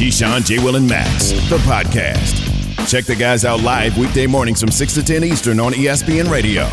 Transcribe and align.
Keyshawn, 0.00 0.46
J. 0.46 0.58
Will, 0.64 0.76
and 0.76 0.88
Max, 0.88 1.28
the 1.50 1.58
podcast. 1.58 2.88
Check 2.88 3.04
the 3.04 3.14
guys 3.14 3.44
out 3.44 3.60
live 3.60 3.98
weekday 3.98 4.26
mornings 4.26 4.58
from 4.58 4.70
6 4.70 4.94
to 4.94 5.04
10 5.04 5.24
Eastern 5.24 5.60
on 5.60 5.74
ESPN 5.74 6.30
Radio. 6.30 6.64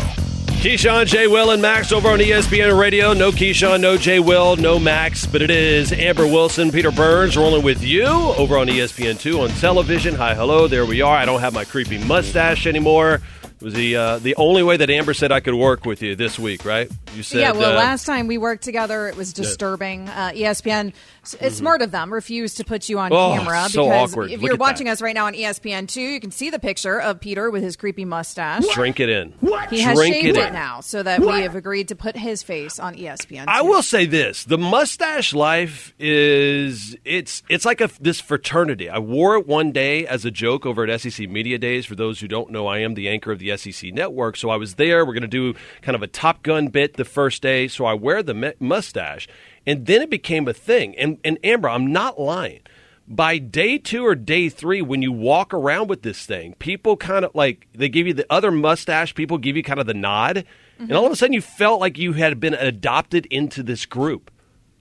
Keyshawn, 0.62 1.04
J. 1.04 1.26
Will, 1.26 1.50
and 1.50 1.60
Max 1.60 1.92
over 1.92 2.08
on 2.08 2.20
ESPN 2.20 2.80
Radio. 2.80 3.12
No 3.12 3.30
Keyshawn, 3.30 3.82
no 3.82 3.98
J. 3.98 4.18
Will, 4.18 4.56
no 4.56 4.78
Max, 4.78 5.26
but 5.26 5.42
it 5.42 5.50
is 5.50 5.92
Amber 5.92 6.26
Wilson, 6.26 6.72
Peter 6.72 6.90
Burns 6.90 7.36
rolling 7.36 7.62
with 7.62 7.82
you 7.82 8.06
over 8.06 8.56
on 8.56 8.66
ESPN2 8.66 9.42
on 9.42 9.50
television. 9.58 10.14
Hi, 10.14 10.34
hello, 10.34 10.66
there 10.66 10.86
we 10.86 11.02
are. 11.02 11.14
I 11.14 11.26
don't 11.26 11.40
have 11.40 11.52
my 11.52 11.66
creepy 11.66 11.98
mustache 11.98 12.66
anymore. 12.66 13.20
It 13.60 13.64
was 13.64 13.74
the 13.74 13.96
uh, 13.96 14.18
the 14.20 14.36
only 14.36 14.62
way 14.62 14.76
that 14.76 14.88
Amber 14.88 15.12
said 15.12 15.32
I 15.32 15.40
could 15.40 15.54
work 15.54 15.84
with 15.84 16.00
you 16.00 16.14
this 16.14 16.38
week, 16.38 16.64
right? 16.64 16.88
You 17.16 17.24
said 17.24 17.40
yeah. 17.40 17.50
Well, 17.50 17.72
uh, 17.72 17.74
last 17.74 18.06
time 18.06 18.28
we 18.28 18.38
worked 18.38 18.62
together, 18.62 19.08
it 19.08 19.16
was 19.16 19.32
disturbing. 19.32 20.08
Uh, 20.08 20.30
ESPN, 20.32 20.92
it's 21.34 21.42
mm-hmm. 21.42 21.54
smart 21.54 21.82
of 21.82 21.90
them, 21.90 22.12
refused 22.12 22.56
to 22.58 22.64
put 22.64 22.88
you 22.88 22.98
on 22.98 23.12
oh, 23.12 23.34
camera 23.36 23.68
so 23.68 23.84
because 23.84 24.12
awkward. 24.12 24.30
if 24.30 24.40
Look 24.40 24.48
you're 24.48 24.56
watching 24.56 24.86
that. 24.86 24.92
us 24.92 25.02
right 25.02 25.14
now 25.14 25.26
on 25.26 25.34
ESPN 25.34 25.88
two, 25.88 26.00
you 26.00 26.20
can 26.20 26.30
see 26.30 26.50
the 26.50 26.58
picture 26.58 27.00
of 27.00 27.20
Peter 27.20 27.50
with 27.50 27.62
his 27.62 27.76
creepy 27.76 28.04
mustache. 28.04 28.64
Drink 28.74 29.00
it 29.00 29.08
in. 29.08 29.32
What? 29.40 29.70
He 29.70 29.80
has 29.80 29.96
Shrink 29.98 30.14
shaved 30.14 30.38
it 30.38 30.48
it, 30.48 30.52
now, 30.52 30.80
so 30.80 31.02
that 31.02 31.20
we 31.20 31.42
have 31.42 31.54
agreed 31.54 31.88
to 31.88 31.96
put 31.96 32.16
his 32.16 32.42
face 32.42 32.78
on 32.78 32.94
ESPN. 32.94 33.44
I 33.46 33.62
will 33.62 33.82
say 33.82 34.06
this: 34.06 34.44
the 34.44 34.58
mustache 34.58 35.32
life 35.34 35.94
is 35.98 36.96
it's 37.04 37.42
it's 37.48 37.64
like 37.64 37.80
a 37.80 37.90
this 38.00 38.20
fraternity. 38.20 38.88
I 38.88 38.98
wore 38.98 39.36
it 39.36 39.46
one 39.46 39.72
day 39.72 40.06
as 40.06 40.24
a 40.24 40.30
joke 40.30 40.66
over 40.66 40.86
at 40.86 41.00
SEC 41.00 41.28
Media 41.28 41.58
Days. 41.58 41.86
For 41.86 41.94
those 41.94 42.20
who 42.20 42.28
don't 42.28 42.50
know, 42.50 42.66
I 42.66 42.78
am 42.78 42.94
the 42.94 43.08
anchor 43.08 43.32
of 43.32 43.38
the 43.38 43.56
SEC 43.56 43.92
Network, 43.92 44.36
so 44.36 44.50
I 44.50 44.56
was 44.56 44.74
there. 44.74 45.04
We're 45.04 45.14
going 45.14 45.22
to 45.22 45.28
do 45.28 45.54
kind 45.82 45.94
of 45.96 46.02
a 46.02 46.06
Top 46.06 46.42
Gun 46.42 46.68
bit 46.68 46.94
the 46.94 47.04
first 47.04 47.42
day, 47.42 47.68
so 47.68 47.84
I 47.84 47.94
wear 47.94 48.22
the 48.22 48.34
mu- 48.34 48.52
mustache, 48.60 49.28
and 49.66 49.86
then 49.86 50.02
it 50.02 50.10
became 50.10 50.48
a 50.48 50.52
thing. 50.52 50.96
And 50.96 51.18
and 51.24 51.38
Amber, 51.44 51.68
I'm 51.68 51.92
not 51.92 52.20
lying. 52.20 52.60
By 53.06 53.38
day 53.38 53.78
two 53.78 54.06
or 54.06 54.14
day 54.14 54.50
three, 54.50 54.82
when 54.82 55.00
you 55.00 55.12
walk 55.12 55.54
around 55.54 55.88
with 55.88 56.02
this 56.02 56.26
thing, 56.26 56.54
people 56.58 56.96
kind 56.96 57.24
of 57.24 57.34
like 57.34 57.66
they 57.74 57.88
give 57.88 58.06
you 58.06 58.12
the 58.12 58.26
other 58.28 58.50
mustache. 58.50 59.14
People 59.14 59.38
give 59.38 59.56
you 59.56 59.62
kind 59.62 59.80
of 59.80 59.86
the 59.86 59.94
nod, 59.94 60.44
and 60.78 60.92
all 60.92 61.06
of 61.06 61.12
a 61.12 61.16
sudden 61.16 61.32
you 61.32 61.40
felt 61.40 61.80
like 61.80 61.96
you 61.96 62.12
had 62.12 62.38
been 62.38 62.54
adopted 62.54 63.26
into 63.26 63.62
this 63.62 63.86
group. 63.86 64.30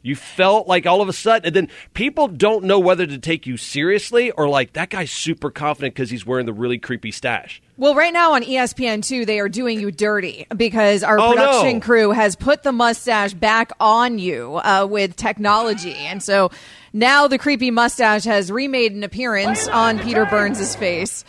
You 0.03 0.15
felt 0.15 0.67
like 0.67 0.85
all 0.85 1.01
of 1.01 1.09
a 1.09 1.13
sudden, 1.13 1.47
and 1.47 1.55
then 1.55 1.69
people 1.93 2.27
don't 2.29 2.63
know 2.63 2.79
whether 2.79 3.05
to 3.05 3.17
take 3.17 3.45
you 3.45 3.57
seriously 3.57 4.31
or 4.31 4.47
like 4.47 4.73
that 4.73 4.89
guy's 4.89 5.11
super 5.11 5.49
confident 5.51 5.95
because 5.95 6.09
he's 6.09 6.25
wearing 6.25 6.45
the 6.45 6.53
really 6.53 6.77
creepy 6.77 7.11
stash. 7.11 7.61
Well, 7.75 7.93
right 7.93 8.13
now 8.13 8.33
on 8.33 8.43
E 8.43 8.55
ESPN 8.55 9.05
two, 9.05 9.25
they 9.25 9.39
are 9.39 9.49
doing 9.49 9.81
you 9.81 9.91
dirty 9.91 10.47
because 10.55 11.03
our 11.03 11.19
Oh, 11.19 11.33
production 11.33 11.73
no. 11.79 11.79
crew 11.81 12.11
has 12.11 12.35
put 12.37 12.63
the 12.63 12.71
mustache 12.71 13.33
back 13.33 13.71
on 13.79 14.17
you 14.17 14.55
uh, 14.63 14.87
with 14.89 15.15
technology, 15.17 15.93
and 15.95 16.23
so 16.23 16.51
now 16.93 17.27
the 17.27 17.37
creepy 17.37 17.69
mustache 17.71 18.23
has 18.23 18.51
remade 18.51 18.93
an 18.93 19.03
appearance 19.03 19.67
on 19.67 19.99
Peter 19.99 20.25
Burns' 20.25 20.75
face. 20.75 21.25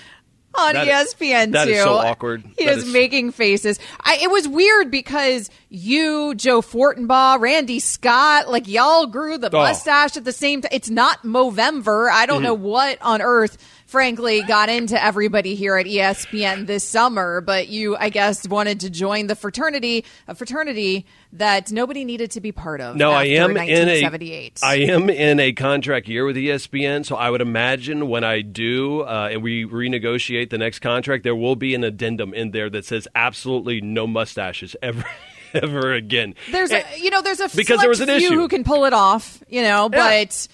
On 0.58 0.72
That 0.74 0.88
is- 0.88 1.14
ESPN 1.14 1.46
too. 1.46 1.50
that 1.52 1.68
is 1.68 1.82
so 1.82 1.94
awkward. 1.94 2.42
He 2.58 2.64
That 2.64 2.78
is, 2.78 2.84
is- 2.84 2.92
making 2.92 3.30
faces. 3.32 3.78
I, 4.00 4.18
it 4.22 4.30
was 4.30 4.48
weird 4.48 4.90
because 4.90 5.50
you, 5.68 6.34
Joe 6.34 6.62
Fortenbaugh, 6.62 7.38
Randy 7.40 7.78
Scott, 7.78 8.48
like 8.50 8.66
y'all 8.66 9.06
grew 9.06 9.38
the 9.38 9.50
Oh. 9.54 9.58
mustache 9.58 10.16
at 10.16 10.24
the 10.24 10.32
same 10.32 10.62
time. 10.62 10.70
It's 10.72 10.90
not 10.90 11.22
Movember. 11.22 12.10
I 12.10 12.22
Mm-hmm. 12.22 12.26
don't 12.32 12.42
know 12.42 12.54
what 12.54 12.98
on 13.02 13.22
earth, 13.22 13.56
frankly, 13.86 14.42
got 14.42 14.68
into 14.68 15.02
everybody 15.02 15.54
here 15.54 15.76
at 15.76 15.86
ESPN 15.86 16.66
this 16.66 16.84
summer, 16.84 17.40
but 17.40 17.68
you, 17.68 17.96
I 17.96 18.08
guess, 18.08 18.46
wanted 18.48 18.80
to 18.80 18.90
join 18.90 19.28
the 19.28 19.36
fraternity, 19.36 20.04
a 20.26 20.34
fraternity 20.34 21.06
that 21.32 21.70
nobody 21.70 22.04
needed 22.04 22.30
to 22.32 22.40
be 22.40 22.52
part 22.52 22.80
of. 22.80 22.96
No, 22.96 23.10
I 23.10 23.24
am 23.24 23.50
in 23.50 23.56
a 23.56 23.60
1978. 23.60 24.60
I 24.62 24.76
am 24.76 25.10
in 25.10 25.38
a 25.40 25.52
contract 25.52 26.08
year 26.08 26.24
with 26.24 26.36
ESPN, 26.36 27.04
so 27.04 27.16
I 27.16 27.28
would 27.30 27.40
imagine 27.42 28.08
when 28.08 28.24
I 28.24 28.40
do 28.40 29.02
uh, 29.02 29.28
and 29.32 29.42
we 29.42 29.64
renegotiate 29.66 30.50
the 30.50 30.58
next 30.58 30.78
contract, 30.78 31.24
there 31.24 31.36
will 31.36 31.56
be 31.56 31.74
an 31.74 31.84
addendum 31.84 32.32
in 32.32 32.52
there 32.52 32.70
that 32.70 32.84
says 32.86 33.06
absolutely 33.14 33.80
no 33.80 34.06
mustaches 34.06 34.74
ever. 34.82 35.04
Ever 35.54 35.94
again. 35.94 36.34
There's, 36.50 36.70
And- 36.70 36.84
a, 36.94 37.00
you 37.00 37.08
know, 37.08 37.22
there's 37.22 37.40
a 37.40 37.48
because 37.56 37.80
there 37.80 37.88
was 37.88 38.00
an 38.02 38.08
few 38.08 38.16
issue. 38.16 38.34
who 38.34 38.48
can 38.48 38.64
pull 38.64 38.84
it 38.84 38.92
off, 38.92 39.42
you 39.48 39.62
know, 39.62 39.88
Yeah. 39.90 40.20
but 40.20 40.48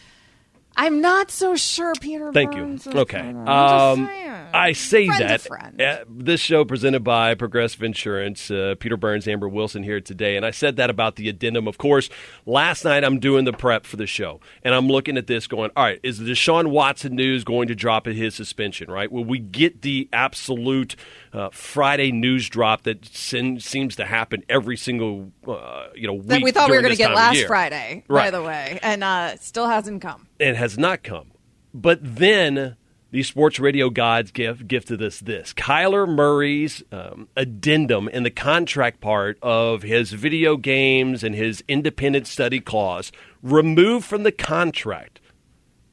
I'm 0.77 1.01
not 1.01 1.33
so 1.33 1.57
sure 1.57 1.95
Peter. 2.01 2.33
Thank 2.33 2.55
you. 2.55 2.61
Burns 2.61 2.87
is 2.87 2.95
Okay. 2.95 3.19
Um. 3.19 4.09
I 4.55 4.73
say 4.73 5.07
Friend 5.07 5.79
that. 5.79 6.03
uh, 6.03 6.05
this 6.09 6.41
show 6.41 6.65
presented 6.65 7.03
by 7.05 7.35
Progressive 7.35 7.83
Insurance, 7.83 8.51
uh, 8.51 8.75
Peter 8.79 8.97
Burns, 8.97 9.27
Amber 9.27 9.49
Wilson 9.49 9.83
here 9.83 10.01
today. 10.01 10.37
And 10.37 10.47
I 10.47 10.51
said 10.53 10.77
that 10.77 10.91
about 10.91 11.17
the 11.17 11.29
addendum. 11.29 11.67
Of 11.67 11.77
course, 11.77 12.09
last 12.47 12.85
night 12.85 13.05
I'm 13.05 13.19
doing 13.19 13.45
the 13.45 13.53
prep 13.53 13.85
for 13.85 13.97
the 13.97 14.07
show. 14.07 14.41
And 14.63 14.75
I'm 14.75 14.87
looking 14.87 15.17
at 15.19 15.27
this 15.27 15.47
going, 15.47 15.71
all 15.77 15.85
right, 15.85 16.01
is 16.03 16.19
the 16.19 16.25
Deshaun 16.31 16.69
Watson 16.69 17.15
news 17.17 17.43
going 17.45 17.69
to 17.69 17.75
drop 17.75 18.07
at 18.07 18.15
his 18.15 18.35
suspension, 18.35 18.91
right? 18.91 19.11
Will 19.11 19.25
we 19.25 19.39
get 19.39 19.83
the 19.83 20.09
absolute 20.13 20.97
uh, 21.33 21.51
Friday 21.51 22.13
news 22.13 22.49
drop 22.49 22.85
that 22.85 23.05
sin- 23.07 23.59
seems 23.61 23.97
to 23.97 24.05
happen 24.05 24.45
every 24.49 24.77
single, 24.77 25.33
uh, 25.49 25.89
you 25.95 26.07
know, 26.07 26.15
week 26.15 26.27
that 26.29 26.43
we 26.43 26.53
thought 26.53 26.71
we 26.71 26.77
were 26.77 26.83
going 26.83 26.93
to 26.95 26.99
get 26.99 27.13
last? 27.13 27.45
Friday, 27.47 28.05
by 28.09 28.31
the 28.31 28.43
way, 28.43 28.79
and 28.83 29.03
uh, 29.03 29.37
still 29.37 29.67
hasn't 29.67 30.01
come. 30.01 30.29
it 30.39 30.55
has 30.57 30.79
not 30.79 31.03
come. 31.03 31.33
But 31.73 31.99
then 32.03 32.77
the 33.15 33.23
sports 33.23 33.61
radio 33.61 33.91
gods 33.91 34.33
give 34.33 34.67
gifted 34.67 35.01
us 35.01 35.21
this 35.21 35.55
Kyler 35.55 36.05
Murray's 36.09 36.83
um, 36.91 37.29
addendum 37.37 38.09
in 38.09 38.25
the 38.25 38.31
contract 38.31 39.01
part 39.01 39.39
of 39.41 39.83
his 39.83 40.11
video 40.11 40.57
games 40.57 41.23
and 41.23 41.33
his 41.33 41.63
independent 41.69 42.27
study 42.27 42.59
clause 42.59 43.13
removed 43.41 44.05
from 44.05 44.25
the 44.25 44.33
contract. 44.33 45.21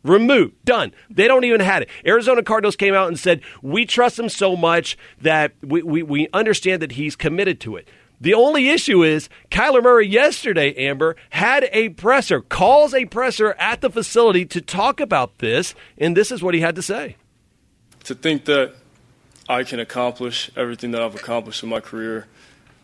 Removed. 0.03 0.65
Done. 0.65 0.93
They 1.11 1.27
don't 1.27 1.43
even 1.43 1.61
have 1.61 1.83
it. 1.83 1.89
Arizona 2.07 2.41
Cardinals 2.41 2.75
came 2.75 2.95
out 2.95 3.07
and 3.07 3.19
said, 3.19 3.41
We 3.61 3.85
trust 3.85 4.17
him 4.17 4.27
so 4.27 4.55
much 4.55 4.97
that 5.21 5.53
we, 5.61 5.83
we, 5.83 6.01
we 6.01 6.27
understand 6.33 6.81
that 6.81 6.93
he's 6.93 7.15
committed 7.15 7.59
to 7.59 7.75
it. 7.75 7.87
The 8.21 8.35
only 8.35 8.69
issue 8.69 9.03
is 9.03 9.29
Kyler 9.49 9.81
Murray 9.81 10.07
yesterday, 10.07 10.75
Amber, 10.75 11.15
had 11.31 11.67
a 11.71 11.89
presser, 11.89 12.39
calls 12.39 12.93
a 12.93 13.05
presser 13.05 13.55
at 13.57 13.81
the 13.81 13.89
facility 13.89 14.45
to 14.45 14.61
talk 14.61 14.99
about 14.99 15.39
this, 15.39 15.73
and 15.97 16.15
this 16.15 16.31
is 16.31 16.43
what 16.43 16.53
he 16.53 16.61
had 16.61 16.75
to 16.75 16.83
say. 16.83 17.15
to 18.03 18.13
think 18.13 18.45
that 18.45 18.75
I 19.49 19.63
can 19.63 19.79
accomplish 19.79 20.51
everything 20.55 20.91
that 20.91 21.01
I've 21.01 21.15
accomplished 21.15 21.63
in 21.63 21.69
my 21.69 21.79
career 21.79 22.27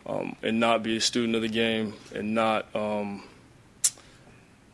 um, 0.06 0.34
and 0.42 0.58
not 0.58 0.82
be 0.82 0.96
a 0.96 1.00
student 1.00 1.36
of 1.36 1.42
the 1.42 1.48
game 1.48 1.94
and 2.12 2.34
not 2.34 2.74
um, 2.74 3.22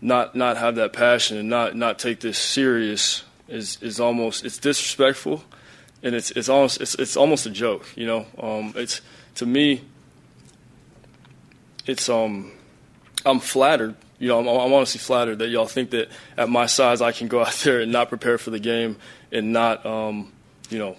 not 0.00 0.34
not 0.34 0.56
have 0.56 0.76
that 0.76 0.92
passion 0.94 1.36
and 1.36 1.48
not 1.48 1.76
not 1.76 1.98
take 1.98 2.20
this 2.20 2.38
serious 2.38 3.22
is 3.48 3.78
is 3.82 4.00
almost 4.00 4.44
it's 4.44 4.58
disrespectful 4.58 5.44
and 6.02 6.14
it's 6.14 6.30
it's 6.32 6.48
almost 6.48 6.80
it's, 6.80 6.94
it's 6.94 7.16
almost 7.16 7.46
a 7.46 7.50
joke 7.50 7.86
you 7.96 8.06
know 8.06 8.26
um, 8.38 8.72
it's 8.76 9.00
to 9.34 9.46
me 9.46 9.82
it's 11.86 12.08
um 12.08 12.52
I'm 13.26 13.40
flattered 13.40 13.94
you 14.18 14.28
know 14.28 14.40
I'm, 14.40 14.48
I'm 14.48 14.72
honestly 14.72 14.98
flattered 14.98 15.38
that 15.40 15.48
y'all 15.48 15.66
think 15.66 15.90
that 15.90 16.08
at 16.36 16.48
my 16.48 16.66
size 16.66 17.00
I 17.02 17.12
can 17.12 17.28
go 17.28 17.40
out 17.40 17.52
there 17.64 17.80
and 17.80 17.92
not 17.92 18.08
prepare 18.08 18.38
for 18.38 18.50
the 18.50 18.60
game 18.60 18.96
and 19.32 19.52
not 19.52 19.84
um 19.84 20.32
you 20.70 20.78
know 20.78 20.96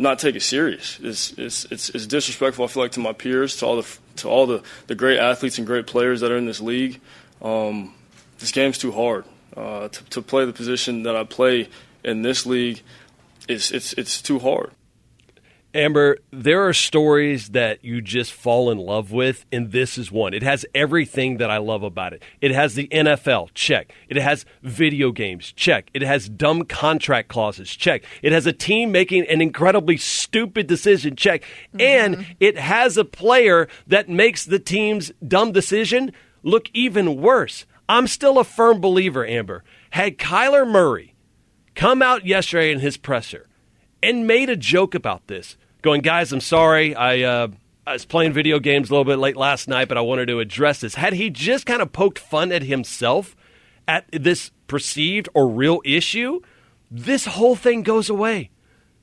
not 0.00 0.18
take 0.18 0.34
it 0.34 0.40
serious. 0.40 0.98
It's, 1.02 1.32
it's, 1.32 1.66
it's, 1.66 1.90
it's 1.90 2.06
disrespectful. 2.06 2.64
I 2.64 2.68
feel 2.68 2.82
like 2.82 2.92
to 2.92 3.00
my 3.00 3.12
peers, 3.12 3.56
to 3.56 3.66
all 3.66 3.82
the 3.82 3.98
to 4.16 4.28
all 4.28 4.46
the, 4.46 4.62
the 4.86 4.94
great 4.94 5.18
athletes 5.18 5.58
and 5.58 5.66
great 5.66 5.86
players 5.86 6.20
that 6.20 6.32
are 6.32 6.38
in 6.38 6.46
this 6.46 6.60
league. 6.60 7.00
Um, 7.42 7.94
this 8.38 8.50
game's 8.50 8.78
too 8.78 8.92
hard. 8.92 9.26
Uh, 9.54 9.88
to, 9.88 10.04
to 10.04 10.22
play 10.22 10.46
the 10.46 10.54
position 10.54 11.02
that 11.02 11.16
I 11.16 11.24
play 11.24 11.68
in 12.02 12.22
this 12.22 12.46
league, 12.46 12.80
it's 13.46 13.70
it's 13.70 13.92
it's 13.94 14.22
too 14.22 14.38
hard. 14.38 14.70
Amber, 15.72 16.18
there 16.32 16.66
are 16.66 16.72
stories 16.72 17.50
that 17.50 17.84
you 17.84 18.00
just 18.00 18.32
fall 18.32 18.70
in 18.70 18.78
love 18.78 19.12
with, 19.12 19.46
and 19.52 19.70
this 19.70 19.96
is 19.96 20.10
one. 20.10 20.34
It 20.34 20.42
has 20.42 20.66
everything 20.74 21.36
that 21.36 21.48
I 21.48 21.58
love 21.58 21.84
about 21.84 22.12
it. 22.12 22.24
It 22.40 22.50
has 22.50 22.74
the 22.74 22.88
NFL, 22.88 23.50
check. 23.54 23.92
It 24.08 24.16
has 24.16 24.44
video 24.62 25.12
games, 25.12 25.52
check. 25.52 25.88
It 25.94 26.02
has 26.02 26.28
dumb 26.28 26.64
contract 26.64 27.28
clauses, 27.28 27.70
check. 27.70 28.02
It 28.20 28.32
has 28.32 28.46
a 28.46 28.52
team 28.52 28.90
making 28.90 29.26
an 29.28 29.40
incredibly 29.40 29.96
stupid 29.96 30.66
decision, 30.66 31.14
check. 31.14 31.44
And 31.78 32.16
mm-hmm. 32.16 32.32
it 32.40 32.58
has 32.58 32.96
a 32.96 33.04
player 33.04 33.68
that 33.86 34.08
makes 34.08 34.44
the 34.44 34.58
team's 34.58 35.12
dumb 35.26 35.52
decision 35.52 36.12
look 36.42 36.68
even 36.74 37.20
worse. 37.20 37.64
I'm 37.88 38.08
still 38.08 38.38
a 38.38 38.44
firm 38.44 38.80
believer, 38.80 39.24
Amber. 39.24 39.62
Had 39.90 40.18
Kyler 40.18 40.68
Murray 40.68 41.14
come 41.76 42.02
out 42.02 42.26
yesterday 42.26 42.72
in 42.72 42.80
his 42.80 42.96
presser 42.96 43.46
and 44.02 44.26
made 44.26 44.48
a 44.48 44.56
joke 44.56 44.94
about 44.94 45.26
this, 45.26 45.56
going, 45.82 46.00
"Guys, 46.00 46.32
I'm 46.32 46.40
sorry. 46.40 46.94
I 46.94 47.22
uh, 47.22 47.48
I 47.86 47.94
was 47.94 48.04
playing 48.04 48.32
video 48.32 48.58
games 48.58 48.90
a 48.90 48.92
little 48.92 49.04
bit 49.04 49.18
late 49.18 49.36
last 49.36 49.68
night, 49.68 49.88
but 49.88 49.98
I 49.98 50.02
wanted 50.02 50.26
to 50.26 50.40
address 50.40 50.80
this." 50.80 50.94
Had 50.94 51.14
he 51.14 51.30
just 51.30 51.66
kind 51.66 51.82
of 51.82 51.92
poked 51.92 52.18
fun 52.18 52.52
at 52.52 52.62
himself 52.62 53.36
at 53.88 54.06
this 54.12 54.50
perceived 54.66 55.28
or 55.34 55.48
real 55.48 55.80
issue, 55.84 56.40
this 56.90 57.26
whole 57.26 57.56
thing 57.56 57.82
goes 57.82 58.08
away. 58.08 58.50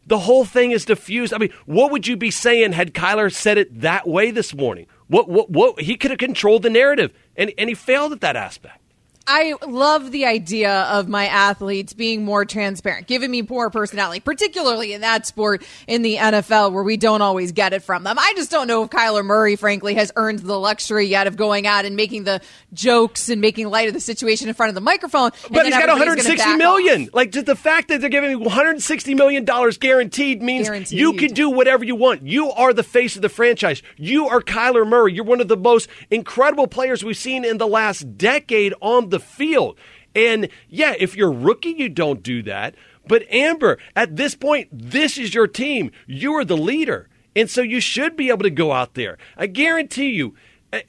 The 0.06 0.19
whole 0.19 0.45
thing 0.45 0.71
is 0.71 0.85
diffused. 0.85 1.33
I 1.33 1.38
mean, 1.38 1.51
what 1.65 1.91
would 1.91 2.07
you 2.07 2.15
be 2.15 2.31
saying 2.31 2.71
had 2.71 2.94
Kyler 2.94 3.33
said 3.33 3.57
it 3.57 3.81
that 3.81 4.07
way 4.07 4.31
this 4.31 4.56
morning? 4.56 4.88
What 5.07 5.27
what 5.27 5.50
what 5.50 5.81
he 5.81 5.97
could 5.97 6.12
have 6.12 6.19
controlled 6.19 6.63
the 6.63 6.69
narrative 6.69 7.12
and 7.35 7.51
and 7.57 7.69
he 7.69 7.75
failed 7.75 8.13
at 8.13 8.21
that 8.21 8.35
aspect. 8.35 8.81
I 9.29 9.56
love 9.68 10.12
the 10.12 10.25
idea 10.25 10.83
of 10.83 11.09
my 11.09 11.27
athletes 11.27 11.91
being 11.94 12.24
more 12.24 12.45
transparent, 12.45 13.07
giving 13.07 13.29
me 13.29 13.41
more 13.41 13.69
personality, 13.69 14.21
particularly 14.21 14.94
in 14.94 15.01
that 15.01 15.25
sport 15.25 15.65
in 15.85 16.01
the 16.01 16.15
NFL 16.15 16.71
where 16.71 16.83
we 16.83 16.95
don't 16.95 17.21
always 17.21 17.51
get 17.51 17.74
it 17.74 17.83
from 17.83 18.03
them. 18.03 18.18
I 18.18 18.33
just 18.38 18.50
don't 18.50 18.68
know 18.68 18.83
if 18.83 18.89
Kyler 18.89 19.25
Murray, 19.25 19.57
frankly, 19.57 19.95
has 19.95 20.13
earned 20.15 20.39
the 20.39 20.57
luxury 20.57 21.07
yet 21.07 21.27
of 21.27 21.35
going 21.35 21.68
out 21.68 21.83
and 21.83 21.97
making 21.97 22.24
the 22.24 22.39
jokes 22.71 23.27
and 23.27 23.41
making 23.41 23.69
light 23.69 23.89
of 23.89 23.94
the 23.94 24.00
situation 24.00 24.47
in 24.47 24.53
front 24.53 24.69
of 24.69 24.75
the 24.75 24.81
microphone. 24.81 25.31
But 25.51 25.65
he's 25.65 25.75
got 25.75 25.89
160 25.89 26.56
million. 26.56 27.03
Off. 27.03 27.13
Like 27.13 27.31
just 27.31 27.47
the 27.47 27.56
fact 27.56 27.89
that 27.89 28.00
they're 28.00 28.09
giving 28.09 28.30
me 28.30 28.35
160 28.38 29.13
million 29.13 29.44
dollars 29.44 29.77
guaranteed 29.77 30.41
means 30.41 30.68
guaranteed. 30.68 30.97
you 30.97 31.13
can 31.13 31.33
do 31.33 31.50
whatever 31.50 31.83
you 31.83 31.95
want. 31.95 32.23
You 32.23 32.50
are 32.51 32.71
the 32.71 32.83
face 32.83 33.18
of 33.18 33.21
the 33.21 33.30
franchise. 33.30 33.83
You 33.97 34.27
are 34.30 34.41
Kyler 34.41 34.88
Murray. 34.88 35.13
You're 35.13 35.25
one 35.25 35.41
of 35.41 35.50
the 35.50 35.57
most 35.57 35.89
incredible 36.09 36.68
players 36.68 37.03
we've 37.03 37.18
seen 37.18 37.44
in 37.44 37.57
the 37.57 37.68
last 37.68 38.18
decade 38.18 38.73
on 38.80 39.09
the 39.09 39.16
the 39.17 39.25
field. 39.25 39.77
And 40.15 40.49
yeah, 40.69 40.95
if 40.97 41.15
you're 41.15 41.31
rookie, 41.31 41.75
you 41.77 41.89
don't 41.89 42.23
do 42.23 42.41
that. 42.43 42.75
But 43.07 43.31
Amber, 43.31 43.77
at 43.95 44.15
this 44.15 44.35
point, 44.35 44.69
this 44.71 45.17
is 45.17 45.33
your 45.33 45.47
team. 45.47 45.91
You 46.05 46.33
are 46.35 46.45
the 46.45 46.57
leader. 46.57 47.09
And 47.35 47.49
so 47.49 47.61
you 47.61 47.79
should 47.79 48.15
be 48.15 48.29
able 48.29 48.43
to 48.43 48.49
go 48.49 48.71
out 48.71 48.95
there. 48.95 49.17
I 49.37 49.47
guarantee 49.47 50.09
you, 50.09 50.35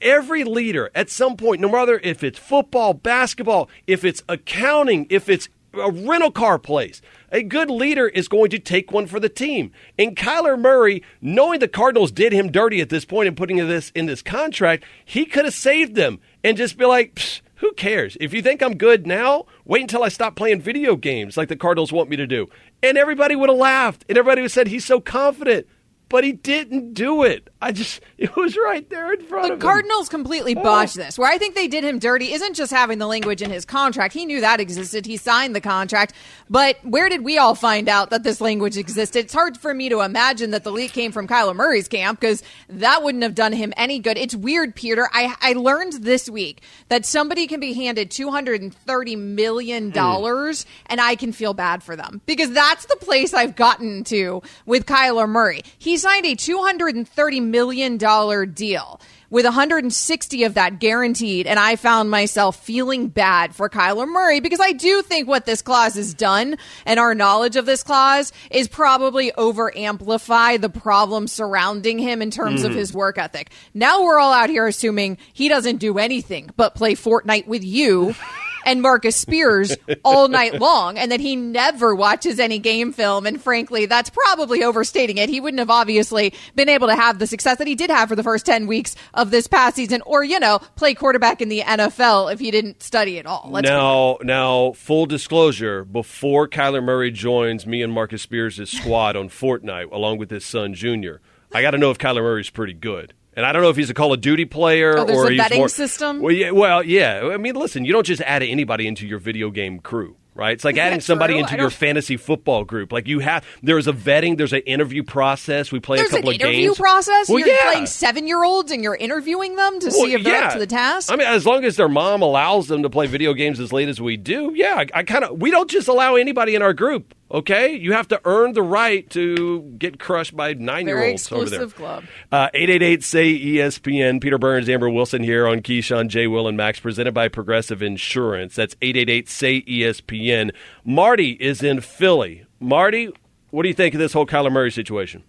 every 0.01 0.43
leader 0.43 0.89
at 0.93 1.09
some 1.09 1.37
point, 1.37 1.61
no 1.61 1.69
matter 1.69 1.99
if 2.03 2.23
it's 2.23 2.39
football, 2.39 2.93
basketball, 2.93 3.69
if 3.87 4.03
it's 4.03 4.23
accounting, 4.27 5.07
if 5.09 5.29
it's 5.29 5.47
a 5.73 5.91
rental 5.91 6.31
car 6.31 6.57
place, 6.57 7.01
a 7.31 7.43
good 7.43 7.69
leader 7.69 8.07
is 8.07 8.27
going 8.27 8.49
to 8.49 8.59
take 8.59 8.91
one 8.91 9.05
for 9.05 9.19
the 9.19 9.29
team. 9.29 9.71
And 9.97 10.17
Kyler 10.17 10.59
Murray, 10.59 11.03
knowing 11.21 11.59
the 11.59 11.67
Cardinals 11.67 12.11
did 12.11 12.33
him 12.33 12.51
dirty 12.51 12.81
at 12.81 12.89
this 12.89 13.05
point 13.05 13.27
and 13.27 13.37
putting 13.37 13.57
this 13.57 13.91
in 13.93 14.07
this 14.07 14.23
contract, 14.23 14.83
he 15.05 15.25
could 15.25 15.45
have 15.45 15.53
saved 15.53 15.95
them 15.95 16.19
and 16.43 16.57
just 16.57 16.77
be 16.77 16.85
like, 16.85 17.41
who 17.59 17.73
cares? 17.73 18.17
If 18.21 18.33
you 18.33 18.41
think 18.41 18.63
I'm 18.63 18.77
good 18.77 19.05
now, 19.05 19.45
wait 19.65 19.81
until 19.81 20.03
I 20.03 20.09
stop 20.09 20.35
playing 20.35 20.61
video 20.61 20.95
games 20.95 21.35
like 21.35 21.49
the 21.49 21.57
Cardinals 21.57 21.91
want 21.91 22.09
me 22.09 22.15
to 22.15 22.25
do. 22.25 22.47
And 22.81 22.97
everybody 22.97 23.35
would 23.35 23.49
have 23.49 23.57
laughed. 23.57 24.05
And 24.07 24.17
everybody 24.17 24.41
would 24.41 24.45
have 24.45 24.53
said, 24.53 24.67
he's 24.67 24.85
so 24.85 25.01
confident 25.01 25.67
but 26.09 26.23
he 26.23 26.31
didn't 26.31 26.93
do 26.93 27.23
it. 27.23 27.49
I 27.61 27.71
just 27.71 28.01
it 28.17 28.35
was 28.35 28.57
right 28.57 28.87
there 28.89 29.13
in 29.13 29.21
front 29.21 29.47
the 29.47 29.53
of 29.53 29.53
him. 29.53 29.59
The 29.59 29.65
Cardinals 29.65 30.09
completely 30.09 30.55
oh. 30.55 30.63
botched 30.63 30.95
this. 30.95 31.17
Where 31.17 31.31
I 31.31 31.37
think 31.37 31.55
they 31.55 31.67
did 31.67 31.83
him 31.83 31.99
dirty 31.99 32.33
isn't 32.33 32.55
just 32.55 32.71
having 32.71 32.97
the 32.97 33.07
language 33.07 33.41
in 33.41 33.51
his 33.51 33.65
contract. 33.65 34.13
He 34.13 34.25
knew 34.25 34.41
that 34.41 34.59
existed. 34.59 35.05
He 35.05 35.17
signed 35.17 35.55
the 35.55 35.61
contract. 35.61 36.13
But 36.49 36.77
where 36.83 37.09
did 37.09 37.23
we 37.23 37.37
all 37.37 37.55
find 37.55 37.87
out 37.87 38.09
that 38.09 38.23
this 38.23 38.41
language 38.41 38.77
existed? 38.77 39.25
It's 39.25 39.33
hard 39.33 39.57
for 39.57 39.73
me 39.73 39.89
to 39.89 40.01
imagine 40.01 40.51
that 40.51 40.63
the 40.63 40.71
leak 40.71 40.91
came 40.91 41.11
from 41.11 41.27
Kyler 41.27 41.55
Murray's 41.55 41.87
camp 41.87 42.19
because 42.19 42.41
that 42.67 43.03
wouldn't 43.03 43.23
have 43.23 43.35
done 43.35 43.53
him 43.53 43.73
any 43.77 43.99
good. 43.99 44.17
It's 44.17 44.35
weird, 44.35 44.75
Peter. 44.75 45.07
I, 45.13 45.35
I 45.41 45.53
learned 45.53 45.93
this 45.93 46.29
week 46.29 46.63
that 46.87 47.05
somebody 47.05 47.45
can 47.45 47.59
be 47.59 47.73
handed 47.73 48.09
$230 48.09 49.17
million 49.17 49.91
mm. 49.91 50.65
and 50.87 51.01
I 51.01 51.15
can 51.15 51.31
feel 51.31 51.53
bad 51.53 51.83
for 51.83 51.95
them 51.95 52.21
because 52.25 52.51
that's 52.51 52.85
the 52.85 52.95
place 52.95 53.33
I've 53.33 53.55
gotten 53.55 54.03
to 54.05 54.41
with 54.65 54.85
Kyler 54.85 55.29
Murray. 55.29 55.61
He's 55.77 55.98
signed 55.99 56.25
a 56.25 56.35
$230 56.35 57.43
million 57.43 57.97
deal 57.97 58.99
with 59.29 59.45
160 59.45 60.43
of 60.43 60.55
that 60.55 60.79
guaranteed. 60.79 61.47
And 61.47 61.59
I 61.59 61.75
found 61.75 62.09
myself 62.09 62.63
feeling 62.63 63.07
bad 63.07 63.55
for 63.55 63.69
Kyler 63.69 64.07
Murray 64.07 64.39
because 64.39 64.59
I 64.59 64.71
do 64.71 65.01
think 65.01 65.27
what 65.27 65.45
this 65.45 65.61
clause 65.61 65.95
has 65.95 66.13
done 66.13 66.57
and 66.85 66.99
our 66.99 67.13
knowledge 67.13 67.55
of 67.55 67.65
this 67.65 67.83
clause 67.83 68.31
is 68.49 68.67
probably 68.67 69.31
over 69.33 69.75
amplify 69.77 70.57
the 70.57 70.69
problem 70.69 71.27
surrounding 71.27 71.99
him 71.99 72.21
in 72.21 72.31
terms 72.31 72.63
mm. 72.63 72.65
of 72.65 72.73
his 72.73 72.93
work 72.93 73.17
ethic. 73.17 73.51
Now 73.73 74.03
we're 74.03 74.19
all 74.19 74.33
out 74.33 74.49
here 74.49 74.67
assuming 74.67 75.17
he 75.33 75.47
doesn't 75.47 75.77
do 75.77 75.97
anything 75.99 76.49
but 76.55 76.75
play 76.75 76.95
Fortnite 76.95 77.47
with 77.47 77.63
you 77.63 78.15
and 78.69 78.83
Marcus 78.83 79.15
Spears 79.15 79.75
all 80.05 80.27
night 80.27 80.59
long, 80.59 80.99
and 80.99 81.11
that 81.11 81.19
he 81.19 81.35
never 81.35 81.95
watches 81.95 82.39
any 82.39 82.59
game 82.59 82.93
film. 82.93 83.25
And 83.25 83.41
frankly, 83.41 83.87
that's 83.87 84.11
probably 84.11 84.63
overstating 84.63 85.17
it. 85.17 85.27
He 85.27 85.39
wouldn't 85.39 85.59
have 85.59 85.71
obviously 85.71 86.35
been 86.53 86.69
able 86.69 86.87
to 86.87 86.95
have 86.95 87.17
the 87.17 87.25
success 87.25 87.57
that 87.57 87.65
he 87.65 87.73
did 87.73 87.89
have 87.89 88.09
for 88.09 88.15
the 88.15 88.21
first 88.21 88.45
10 88.45 88.67
weeks 88.67 88.95
of 89.15 89.31
this 89.31 89.47
past 89.47 89.75
season, 89.75 90.03
or, 90.05 90.23
you 90.23 90.39
know, 90.39 90.59
play 90.75 90.93
quarterback 90.93 91.41
in 91.41 91.49
the 91.49 91.61
NFL 91.61 92.31
if 92.31 92.39
he 92.39 92.51
didn't 92.51 92.83
study 92.83 93.17
at 93.17 93.25
all. 93.25 93.47
Let's 93.49 93.67
now, 93.67 94.19
now, 94.21 94.73
full 94.73 95.07
disclosure, 95.07 95.83
before 95.83 96.47
Kyler 96.47 96.83
Murray 96.83 97.09
joins 97.09 97.65
me 97.65 97.81
and 97.81 97.91
Marcus 97.91 98.21
Spears' 98.21 98.69
squad 98.69 99.15
on 99.15 99.29
Fortnite, 99.29 99.91
along 99.91 100.19
with 100.19 100.29
his 100.29 100.45
son, 100.45 100.75
Junior, 100.75 101.21
I 101.51 101.63
got 101.63 101.71
to 101.71 101.79
know 101.79 101.89
if 101.89 101.97
Kyler 101.97 102.21
Murray's 102.21 102.51
pretty 102.51 102.73
good. 102.73 103.15
And 103.39 103.45
I 103.45 103.53
don't 103.53 103.61
know 103.61 103.69
if 103.69 103.77
he's 103.77 103.89
a 103.89 103.93
Call 103.93 104.11
of 104.11 104.19
Duty 104.19 104.43
player 104.43 104.97
oh, 104.97 105.15
or 105.15 105.27
a 105.27 105.31
he's 105.31 105.39
vetting 105.39 105.59
more, 105.59 105.69
system. 105.69 106.19
Well, 106.19 106.33
yeah, 106.33 106.51
well, 106.51 106.83
yeah. 106.83 107.29
I 107.31 107.37
mean, 107.37 107.55
listen, 107.55 107.85
you 107.85 107.93
don't 107.93 108.05
just 108.05 108.21
add 108.23 108.43
anybody 108.43 108.85
into 108.85 109.07
your 109.07 109.17
video 109.17 109.49
game 109.49 109.79
crew 109.79 110.17
right? 110.35 110.53
It's 110.53 110.63
like 110.63 110.77
adding 110.77 111.01
somebody 111.01 111.33
true? 111.33 111.41
into 111.41 111.57
your 111.57 111.69
fantasy 111.69 112.17
football 112.17 112.63
group. 112.63 112.91
Like 112.91 113.07
you 113.07 113.19
have, 113.19 113.45
there's 113.61 113.87
a 113.87 113.93
vetting, 113.93 114.37
there's 114.37 114.53
an 114.53 114.61
interview 114.61 115.03
process. 115.03 115.71
We 115.71 115.79
play 115.79 115.97
there's 115.97 116.09
a 116.09 116.17
couple 116.17 116.29
an 116.29 116.35
of 116.35 116.41
interview 116.41 116.67
games. 116.67 116.77
process. 116.77 117.29
Well, 117.29 117.39
you're 117.39 117.49
yeah. 117.49 117.71
playing 117.71 117.85
seven 117.87 118.27
year 118.27 118.43
olds 118.43 118.71
and 118.71 118.81
you're 118.81 118.95
interviewing 118.95 119.55
them 119.55 119.79
to 119.79 119.87
well, 119.87 119.95
see 120.05 120.13
if 120.13 120.23
they're 120.23 120.43
up 120.43 120.53
to 120.53 120.59
the 120.59 120.67
task. 120.67 121.11
I 121.11 121.17
mean, 121.17 121.27
as 121.27 121.45
long 121.45 121.65
as 121.65 121.75
their 121.75 121.89
mom 121.89 122.21
allows 122.21 122.67
them 122.67 122.83
to 122.83 122.89
play 122.89 123.07
video 123.07 123.33
games 123.33 123.59
as 123.59 123.73
late 123.73 123.89
as 123.89 123.99
we 123.99 124.15
do, 124.15 124.53
yeah. 124.55 124.75
I, 124.75 124.99
I 124.99 125.03
kind 125.03 125.25
of 125.25 125.41
we 125.41 125.51
don't 125.51 125.69
just 125.69 125.87
allow 125.87 126.15
anybody 126.15 126.55
in 126.55 126.61
our 126.61 126.73
group. 126.73 127.13
Okay, 127.31 127.75
you 127.75 127.93
have 127.93 128.07
to 128.07 128.19
earn 128.25 128.53
the 128.53 128.63
right 128.63 129.07
to 129.11 129.61
get 129.77 129.99
crushed 129.99 130.35
by 130.35 130.53
nine-year-olds 130.53 131.31
over 131.31 131.47
there. 131.47 131.67
club. 131.67 132.05
Uh, 132.31 132.49
eight 132.55 132.71
eight 132.71 132.81
eight 132.81 133.03
say 133.03 133.37
ESPN. 133.39 134.19
Peter 134.19 134.39
Burns, 134.39 134.67
Amber 134.67 134.89
Wilson 134.89 135.23
here 135.23 135.47
on 135.47 135.59
Keyshawn, 135.59 136.07
J. 136.07 136.25
Will, 136.25 136.47
and 136.47 136.57
Max, 136.57 136.79
presented 136.79 137.13
by 137.13 137.27
Progressive 137.27 137.83
Insurance. 137.83 138.55
That's 138.55 138.75
eight 138.81 138.97
eight 138.97 139.09
eight 139.09 139.29
say 139.29 139.61
ESPN. 139.61 140.51
Marty 140.83 141.31
is 141.33 141.61
in 141.61 141.81
Philly. 141.81 142.45
Marty, 142.59 143.11
what 143.51 143.61
do 143.61 143.69
you 143.69 143.75
think 143.75 143.93
of 143.93 143.99
this 143.99 144.13
whole 144.13 144.25
Kyler 144.25 144.51
Murray 144.51 144.71
situation? 144.71 145.23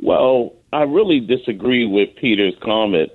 Well, 0.00 0.54
I 0.72 0.82
really 0.82 1.20
disagree 1.20 1.84
with 1.84 2.16
Peter's 2.16 2.54
comment. 2.62 3.10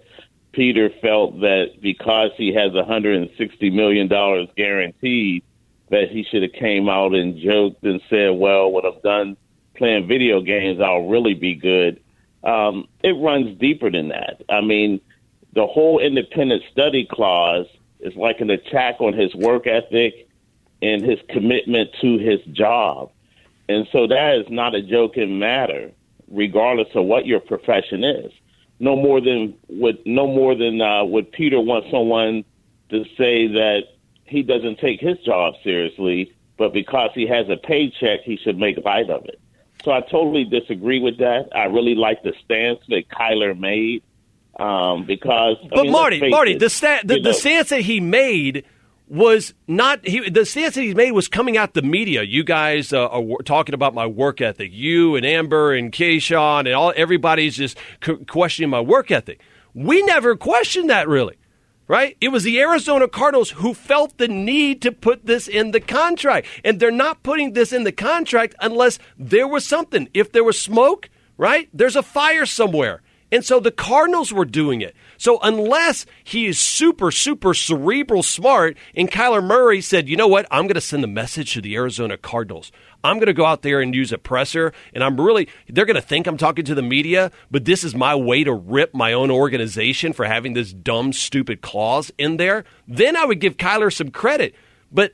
Peter 0.51 0.91
felt 1.01 1.39
that 1.39 1.81
because 1.81 2.29
he 2.37 2.53
has 2.53 2.71
$160 2.73 3.73
million 3.73 4.07
guaranteed, 4.55 5.43
that 5.93 6.09
he 6.09 6.23
should 6.23 6.41
have 6.41 6.53
came 6.53 6.89
out 6.89 7.13
and 7.13 7.37
joked 7.37 7.83
and 7.83 8.01
said, 8.09 8.31
"Well, 8.31 8.71
when 8.71 8.83
I'm 8.83 8.99
done 9.03 9.37
playing 9.75 10.07
video 10.07 10.41
games, 10.41 10.81
I'll 10.81 11.07
really 11.07 11.35
be 11.35 11.53
good." 11.53 11.99
Um, 12.43 12.87
it 13.03 13.11
runs 13.11 13.57
deeper 13.59 13.91
than 13.91 14.07
that. 14.09 14.41
I 14.49 14.61
mean, 14.61 14.99
the 15.53 15.67
whole 15.67 15.99
independent 15.99 16.63
study 16.71 17.05
clause 17.05 17.67
is 17.99 18.15
like 18.15 18.41
an 18.41 18.49
attack 18.49 19.01
on 19.01 19.13
his 19.13 19.35
work 19.35 19.67
ethic 19.67 20.27
and 20.81 21.03
his 21.03 21.19
commitment 21.29 21.91
to 22.01 22.17
his 22.17 22.41
job, 22.53 23.11
and 23.69 23.87
so 23.91 24.07
that 24.07 24.37
is 24.37 24.49
not 24.49 24.73
a 24.73 24.81
joking 24.81 25.37
matter, 25.37 25.91
regardless 26.27 26.89
of 26.95 27.05
what 27.05 27.27
your 27.27 27.39
profession 27.39 28.03
is. 28.03 28.31
No 28.79 28.95
more 28.95 29.21
than 29.21 29.53
would 29.69 29.99
no 30.07 30.25
more 30.25 30.55
than 30.55 30.81
uh, 30.81 31.03
would 31.03 31.31
Peter 31.31 31.61
want 31.61 31.85
someone 31.91 32.43
to 32.89 33.05
say 33.15 33.45
that 33.45 33.92
he 34.33 34.41
doesn't 34.41 34.79
take 34.79 34.99
his 34.99 35.19
job 35.19 35.53
seriously, 35.63 36.33
but 36.57 36.73
because 36.73 37.11
he 37.13 37.27
has 37.27 37.47
a 37.49 37.55
paycheck, 37.55 38.21
he 38.25 38.35
should 38.37 38.57
make 38.57 38.83
light 38.83 39.09
of 39.11 39.25
it. 39.25 39.39
So 39.83 39.91
I 39.91 40.01
totally 40.01 40.43
disagree 40.43 40.99
with 40.99 41.19
that. 41.19 41.49
I 41.55 41.65
really 41.65 41.93
like 41.93 42.23
the 42.23 42.33
stance 42.43 42.79
that 42.89 43.03
Kyler 43.09 43.57
made 43.57 44.01
um, 44.59 45.05
because. 45.05 45.57
But 45.69 45.79
I 45.79 45.81
mean, 45.83 45.91
Marty, 45.91 46.29
Marty, 46.29 46.53
it, 46.53 46.59
the, 46.59 46.69
sta- 46.69 47.01
the, 47.03 47.19
the 47.19 47.33
stance 47.33 47.69
that 47.69 47.81
he 47.81 47.99
made 47.99 48.65
was 49.07 49.53
not 49.67 50.05
he, 50.07 50.27
the 50.29 50.45
stance 50.45 50.73
that 50.75 50.81
he 50.81 50.95
made 50.95 51.11
was 51.11 51.27
coming 51.27 51.55
out 51.55 51.75
the 51.75 51.83
media. 51.83 52.23
You 52.23 52.43
guys 52.43 52.91
uh, 52.91 53.07
are 53.07 53.43
talking 53.43 53.75
about 53.75 53.93
my 53.93 54.07
work 54.07 54.41
ethic. 54.41 54.71
You 54.73 55.15
and 55.15 55.25
Amber 55.25 55.73
and 55.73 55.91
Keyshawn 55.91 56.61
and 56.61 56.73
all 56.73 56.91
everybody's 56.95 57.55
just 57.55 57.77
questioning 58.27 58.71
my 58.71 58.81
work 58.81 59.11
ethic. 59.11 59.41
We 59.75 60.01
never 60.03 60.35
questioned 60.35 60.89
that 60.89 61.07
really 61.07 61.37
right? 61.87 62.17
It 62.21 62.29
was 62.29 62.43
the 62.43 62.59
Arizona 62.59 63.07
Cardinals 63.07 63.51
who 63.51 63.73
felt 63.73 64.17
the 64.17 64.27
need 64.27 64.81
to 64.83 64.91
put 64.91 65.25
this 65.25 65.47
in 65.47 65.71
the 65.71 65.79
contract. 65.79 66.47
And 66.63 66.79
they're 66.79 66.91
not 66.91 67.23
putting 67.23 67.53
this 67.53 67.73
in 67.73 67.83
the 67.83 67.91
contract 67.91 68.55
unless 68.59 68.99
there 69.17 69.47
was 69.47 69.65
something. 69.65 70.09
If 70.13 70.31
there 70.31 70.43
was 70.43 70.59
smoke, 70.59 71.09
right? 71.37 71.69
There's 71.73 71.95
a 71.95 72.03
fire 72.03 72.45
somewhere. 72.45 73.01
And 73.31 73.43
so 73.43 73.59
the 73.59 73.71
Cardinals 73.71 74.31
were 74.31 74.45
doing 74.45 74.81
it. 74.81 74.95
So 75.17 75.39
unless 75.41 76.05
he 76.23 76.45
is 76.45 76.59
super, 76.59 77.09
super 77.09 77.55
cerebral 77.55 78.21
smart, 78.21 78.77
and 78.95 79.09
Kyler 79.09 79.43
Murray 79.43 79.81
said, 79.81 80.07
you 80.07 80.15
know 80.15 80.27
what, 80.27 80.45
I'm 80.51 80.67
going 80.67 80.75
to 80.75 80.81
send 80.81 81.03
a 81.03 81.07
message 81.07 81.53
to 81.53 81.61
the 81.61 81.75
Arizona 81.75 82.15
Cardinals. 82.15 82.71
I'm 83.03 83.17
going 83.17 83.27
to 83.27 83.33
go 83.33 83.45
out 83.45 83.61
there 83.61 83.81
and 83.81 83.93
use 83.93 84.11
a 84.11 84.17
presser, 84.17 84.73
and 84.93 85.03
I'm 85.03 85.19
really, 85.19 85.49
they're 85.67 85.85
going 85.85 85.95
to 85.95 86.01
think 86.01 86.27
I'm 86.27 86.37
talking 86.37 86.65
to 86.65 86.75
the 86.75 86.81
media, 86.81 87.31
but 87.51 87.65
this 87.65 87.83
is 87.83 87.93
my 87.93 88.15
way 88.15 88.43
to 88.43 88.53
rip 88.53 88.93
my 88.93 89.13
own 89.13 89.31
organization 89.31 90.13
for 90.13 90.25
having 90.25 90.53
this 90.53 90.73
dumb, 90.73 91.13
stupid 91.13 91.61
clause 91.61 92.11
in 92.17 92.37
there. 92.37 92.63
Then 92.87 93.15
I 93.15 93.25
would 93.25 93.39
give 93.39 93.57
Kyler 93.57 93.93
some 93.93 94.09
credit. 94.09 94.55
But 94.91 95.13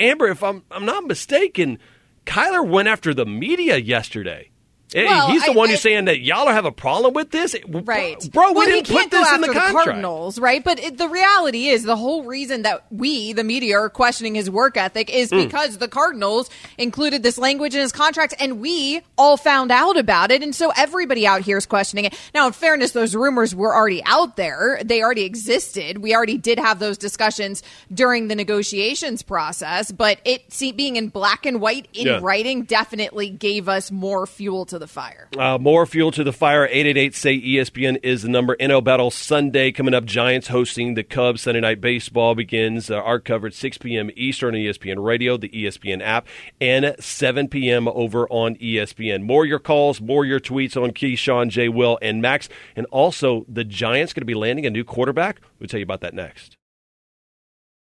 Amber, 0.00 0.28
if 0.28 0.42
I'm, 0.42 0.64
I'm 0.70 0.86
not 0.86 1.04
mistaken, 1.04 1.78
Kyler 2.26 2.66
went 2.66 2.88
after 2.88 3.12
the 3.12 3.26
media 3.26 3.76
yesterday. 3.76 4.51
Well, 4.94 5.30
he's 5.30 5.44
the 5.44 5.52
I, 5.52 5.54
one 5.54 5.68
who's 5.68 5.78
I, 5.78 5.82
saying 5.82 6.04
that 6.06 6.20
y'all 6.20 6.48
have 6.48 6.64
a 6.64 6.72
problem 6.72 7.14
with 7.14 7.30
this, 7.30 7.56
right? 7.66 8.18
Bro, 8.32 8.48
we 8.48 8.54
well, 8.54 8.66
didn't 8.66 8.88
put 8.88 9.10
this 9.10 9.32
in 9.32 9.40
the, 9.40 9.48
the 9.48 9.52
contract. 9.52 9.84
Cardinals, 9.84 10.38
right? 10.38 10.62
But 10.62 10.78
it, 10.78 10.98
the 10.98 11.08
reality 11.08 11.68
is, 11.68 11.84
the 11.84 11.96
whole 11.96 12.24
reason 12.24 12.62
that 12.62 12.84
we, 12.90 13.32
the 13.32 13.44
media, 13.44 13.78
are 13.78 13.88
questioning 13.88 14.34
his 14.34 14.50
work 14.50 14.76
ethic 14.76 15.10
is 15.10 15.30
mm. 15.30 15.44
because 15.44 15.78
the 15.78 15.88
Cardinals 15.88 16.50
included 16.78 17.22
this 17.22 17.38
language 17.38 17.74
in 17.74 17.80
his 17.80 17.92
contract, 17.92 18.34
and 18.38 18.60
we 18.60 19.00
all 19.16 19.36
found 19.36 19.70
out 19.70 19.96
about 19.96 20.30
it, 20.30 20.42
and 20.42 20.54
so 20.54 20.72
everybody 20.76 21.26
out 21.26 21.42
here 21.42 21.56
is 21.56 21.66
questioning 21.66 22.04
it. 22.04 22.14
Now, 22.34 22.46
in 22.46 22.52
fairness, 22.52 22.92
those 22.92 23.14
rumors 23.14 23.54
were 23.54 23.74
already 23.74 24.02
out 24.04 24.36
there; 24.36 24.80
they 24.84 25.02
already 25.02 25.24
existed. 25.24 25.98
We 25.98 26.14
already 26.14 26.38
did 26.38 26.58
have 26.58 26.78
those 26.78 26.98
discussions 26.98 27.62
during 27.92 28.28
the 28.28 28.34
negotiations 28.34 29.22
process, 29.22 29.90
but 29.90 30.20
it 30.24 30.52
see, 30.52 30.72
being 30.72 30.96
in 30.96 31.08
black 31.08 31.46
and 31.46 31.60
white 31.60 31.88
in 31.92 32.06
yeah. 32.06 32.20
writing 32.22 32.64
definitely 32.64 33.30
gave 33.30 33.68
us 33.68 33.90
more 33.90 34.26
fuel 34.26 34.66
to 34.66 34.81
the 34.82 34.88
fire. 34.88 35.28
Uh, 35.38 35.56
more 35.58 35.86
fuel 35.86 36.10
to 36.10 36.24
the 36.24 36.32
fire. 36.32 36.66
888 36.66 37.14
say 37.14 37.40
ESPN 37.40 37.98
is 38.02 38.22
the 38.22 38.28
number. 38.28 38.56
NL 38.56 38.82
Battle 38.82 39.10
Sunday 39.10 39.72
coming 39.72 39.94
up. 39.94 40.04
Giants 40.04 40.48
hosting 40.48 40.94
the 40.94 41.04
Cubs. 41.04 41.42
Sunday 41.42 41.60
night 41.60 41.80
baseball 41.80 42.34
begins. 42.34 42.90
Uh, 42.90 42.96
our 42.96 43.20
coverage 43.20 43.54
6 43.54 43.78
p.m. 43.78 44.10
Eastern 44.16 44.54
on 44.54 44.60
ESPN 44.60 45.02
Radio, 45.02 45.36
the 45.36 45.48
ESPN 45.48 46.02
app, 46.02 46.26
and 46.60 46.94
7 46.98 47.48
p.m. 47.48 47.88
over 47.88 48.28
on 48.28 48.56
ESPN. 48.56 49.22
More 49.22 49.46
your 49.46 49.60
calls, 49.60 50.00
more 50.00 50.24
your 50.24 50.40
tweets 50.40 50.76
on 50.76 50.90
Keyshawn, 50.90 51.48
J. 51.48 51.68
Will, 51.68 51.98
and 52.02 52.20
Max. 52.20 52.48
And 52.76 52.86
also, 52.86 53.46
the 53.48 53.64
Giants 53.64 54.12
going 54.12 54.22
to 54.22 54.26
be 54.26 54.34
landing 54.34 54.66
a 54.66 54.70
new 54.70 54.84
quarterback. 54.84 55.40
We'll 55.58 55.68
tell 55.68 55.78
you 55.78 55.84
about 55.84 56.00
that 56.00 56.14
next. 56.14 56.56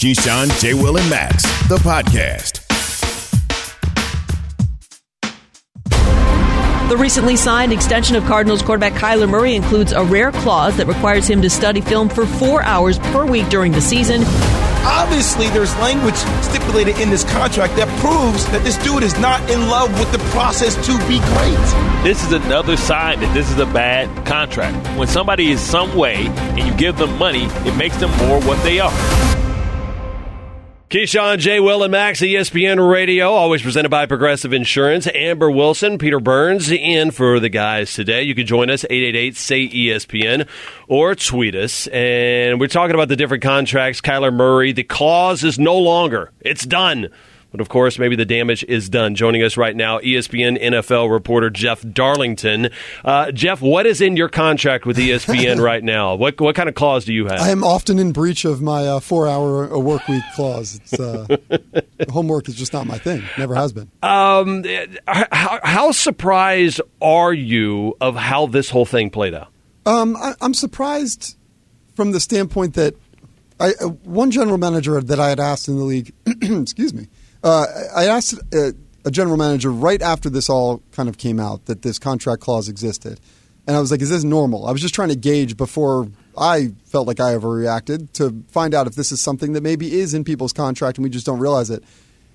Keyshawn, 0.00 0.58
J. 0.62 0.72
Will, 0.72 0.96
and 0.96 1.10
Max, 1.10 1.42
the 1.68 1.76
podcast. 1.76 2.66
The 6.88 6.96
recently 6.96 7.36
signed 7.36 7.70
extension 7.70 8.16
of 8.16 8.24
Cardinals 8.24 8.62
quarterback 8.62 8.94
Kyler 8.94 9.28
Murray 9.28 9.54
includes 9.54 9.92
a 9.92 10.02
rare 10.02 10.32
clause 10.32 10.78
that 10.78 10.86
requires 10.86 11.28
him 11.28 11.42
to 11.42 11.50
study 11.50 11.82
film 11.82 12.08
for 12.08 12.24
four 12.24 12.62
hours 12.62 12.98
per 12.98 13.26
week 13.26 13.46
during 13.50 13.72
the 13.72 13.80
season. 13.82 14.22
Obviously, 14.86 15.50
there's 15.50 15.76
language 15.76 16.16
stipulated 16.40 16.98
in 16.98 17.10
this 17.10 17.24
contract 17.24 17.76
that 17.76 17.86
proves 18.00 18.46
that 18.52 18.64
this 18.64 18.78
dude 18.78 19.02
is 19.02 19.18
not 19.18 19.38
in 19.50 19.68
love 19.68 19.92
with 20.00 20.10
the 20.12 20.18
process 20.30 20.74
to 20.86 20.96
be 21.06 21.18
great. 21.18 22.04
This 22.04 22.24
is 22.24 22.32
another 22.32 22.78
sign 22.78 23.20
that 23.20 23.34
this 23.34 23.50
is 23.50 23.58
a 23.58 23.66
bad 23.66 24.08
contract. 24.26 24.98
When 24.98 25.08
somebody 25.08 25.50
is 25.50 25.60
some 25.60 25.94
way 25.94 26.28
and 26.28 26.60
you 26.60 26.74
give 26.78 26.96
them 26.96 27.18
money, 27.18 27.44
it 27.68 27.76
makes 27.76 27.98
them 27.98 28.10
more 28.26 28.40
what 28.40 28.62
they 28.62 28.80
are. 28.80 29.39
Keyshawn, 30.90 31.38
J. 31.38 31.60
Will, 31.60 31.84
and 31.84 31.92
Max, 31.92 32.20
ESPN 32.20 32.90
Radio, 32.90 33.30
always 33.30 33.62
presented 33.62 33.90
by 33.90 34.06
Progressive 34.06 34.52
Insurance. 34.52 35.06
Amber 35.14 35.48
Wilson, 35.48 35.98
Peter 35.98 36.18
Burns, 36.18 36.68
in 36.68 37.12
for 37.12 37.38
the 37.38 37.48
guys 37.48 37.94
today. 37.94 38.24
You 38.24 38.34
can 38.34 38.44
join 38.44 38.70
us, 38.70 38.84
888-SAY-ESPN, 38.90 40.48
or 40.88 41.14
tweet 41.14 41.54
us. 41.54 41.86
And 41.86 42.58
we're 42.58 42.66
talking 42.66 42.96
about 42.96 43.06
the 43.06 43.14
different 43.14 43.44
contracts. 43.44 44.00
Kyler 44.00 44.34
Murray, 44.34 44.72
the 44.72 44.82
clause 44.82 45.44
is 45.44 45.60
no 45.60 45.78
longer. 45.78 46.32
It's 46.40 46.66
done. 46.66 47.10
But 47.50 47.60
of 47.60 47.68
course, 47.68 47.98
maybe 47.98 48.16
the 48.16 48.24
damage 48.24 48.64
is 48.64 48.88
done. 48.88 49.14
Joining 49.14 49.42
us 49.42 49.56
right 49.56 49.74
now, 49.74 49.98
ESPN 49.98 50.60
NFL 50.62 51.10
reporter 51.10 51.50
Jeff 51.50 51.82
Darlington. 51.82 52.70
Uh, 53.04 53.32
Jeff, 53.32 53.60
what 53.60 53.86
is 53.86 54.00
in 54.00 54.16
your 54.16 54.28
contract 54.28 54.86
with 54.86 54.96
ESPN 54.96 55.60
right 55.62 55.82
now? 55.82 56.14
What 56.14 56.40
what 56.40 56.54
kind 56.54 56.68
of 56.68 56.74
clause 56.74 57.04
do 57.04 57.12
you 57.12 57.26
have? 57.26 57.40
I 57.40 57.50
am 57.50 57.64
often 57.64 57.98
in 57.98 58.12
breach 58.12 58.44
of 58.44 58.62
my 58.62 58.86
uh, 58.86 59.00
four 59.00 59.28
hour 59.28 59.66
a 59.66 59.78
work 59.78 60.06
week 60.08 60.22
clause. 60.34 60.76
It's, 60.76 60.98
uh, 60.98 61.26
homework 62.10 62.48
is 62.48 62.54
just 62.54 62.72
not 62.72 62.86
my 62.86 62.98
thing. 62.98 63.22
Never 63.36 63.54
has 63.54 63.72
been. 63.72 63.90
Um, 64.02 64.64
how, 65.06 65.60
how 65.62 65.92
surprised 65.92 66.80
are 67.02 67.32
you 67.32 67.96
of 68.00 68.16
how 68.16 68.46
this 68.46 68.70
whole 68.70 68.86
thing 68.86 69.10
played 69.10 69.34
out? 69.34 69.48
Um, 69.86 70.16
I, 70.16 70.34
I'm 70.40 70.54
surprised 70.54 71.36
from 71.94 72.12
the 72.12 72.20
standpoint 72.20 72.74
that 72.74 72.94
I, 73.58 73.72
uh, 73.80 73.88
one 73.88 74.30
general 74.30 74.58
manager 74.58 75.00
that 75.00 75.20
I 75.20 75.28
had 75.28 75.40
asked 75.40 75.68
in 75.68 75.76
the 75.76 75.84
league, 75.84 76.12
excuse 76.26 76.94
me, 76.94 77.08
uh, 77.42 77.66
I 77.94 78.06
asked 78.06 78.34
uh, 78.54 78.72
a 79.04 79.10
general 79.10 79.36
manager 79.36 79.70
right 79.70 80.00
after 80.02 80.28
this 80.28 80.48
all 80.48 80.82
kind 80.92 81.08
of 81.08 81.18
came 81.18 81.40
out 81.40 81.66
that 81.66 81.82
this 81.82 81.98
contract 81.98 82.42
clause 82.42 82.68
existed. 82.68 83.20
And 83.66 83.76
I 83.76 83.80
was 83.80 83.90
like, 83.90 84.02
is 84.02 84.10
this 84.10 84.24
normal? 84.24 84.66
I 84.66 84.72
was 84.72 84.80
just 84.80 84.94
trying 84.94 85.10
to 85.10 85.16
gauge 85.16 85.56
before 85.56 86.08
I 86.36 86.72
felt 86.86 87.06
like 87.06 87.20
I 87.20 87.34
overreacted 87.34 88.12
to 88.14 88.42
find 88.48 88.74
out 88.74 88.86
if 88.86 88.94
this 88.94 89.12
is 89.12 89.20
something 89.20 89.52
that 89.52 89.62
maybe 89.62 90.00
is 90.00 90.14
in 90.14 90.24
people's 90.24 90.52
contract 90.52 90.98
and 90.98 91.04
we 91.04 91.10
just 91.10 91.26
don't 91.26 91.38
realize 91.38 91.70
it. 91.70 91.84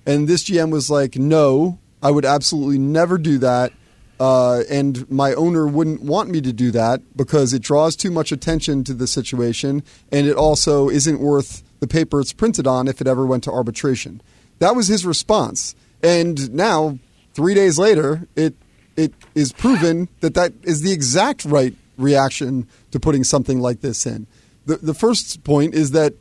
And 0.06 0.28
this 0.28 0.44
GM 0.44 0.70
was 0.70 0.88
like, 0.88 1.16
no, 1.16 1.78
I 2.02 2.10
would 2.10 2.24
absolutely 2.24 2.78
never 2.78 3.18
do 3.18 3.38
that. 3.38 3.72
Uh, 4.18 4.62
and 4.70 5.10
my 5.10 5.34
owner 5.34 5.66
wouldn't 5.66 6.00
want 6.00 6.30
me 6.30 6.40
to 6.40 6.52
do 6.52 6.70
that 6.70 7.02
because 7.16 7.52
it 7.52 7.60
draws 7.60 7.96
too 7.96 8.10
much 8.10 8.32
attention 8.32 8.82
to 8.84 8.94
the 8.94 9.06
situation 9.06 9.82
and 10.10 10.26
it 10.26 10.36
also 10.36 10.88
isn't 10.88 11.20
worth 11.20 11.62
the 11.80 11.86
paper 11.86 12.20
it's 12.20 12.32
printed 12.32 12.66
on 12.66 12.88
if 12.88 13.02
it 13.02 13.06
ever 13.06 13.26
went 13.26 13.44
to 13.44 13.50
arbitration. 13.50 14.22
That 14.58 14.76
was 14.76 14.88
his 14.88 15.04
response. 15.04 15.74
And 16.02 16.52
now, 16.52 16.98
three 17.34 17.54
days 17.54 17.78
later, 17.78 18.28
it 18.36 18.54
it 18.96 19.12
is 19.34 19.52
proven 19.52 20.08
that 20.20 20.34
that 20.34 20.52
is 20.62 20.82
the 20.82 20.92
exact 20.92 21.44
right 21.44 21.74
reaction 21.98 22.66
to 22.90 23.00
putting 23.00 23.24
something 23.24 23.60
like 23.60 23.80
this 23.80 24.06
in. 24.06 24.26
The, 24.64 24.76
the 24.76 24.94
first 24.94 25.44
point 25.44 25.74
is 25.74 25.90
that 25.92 26.14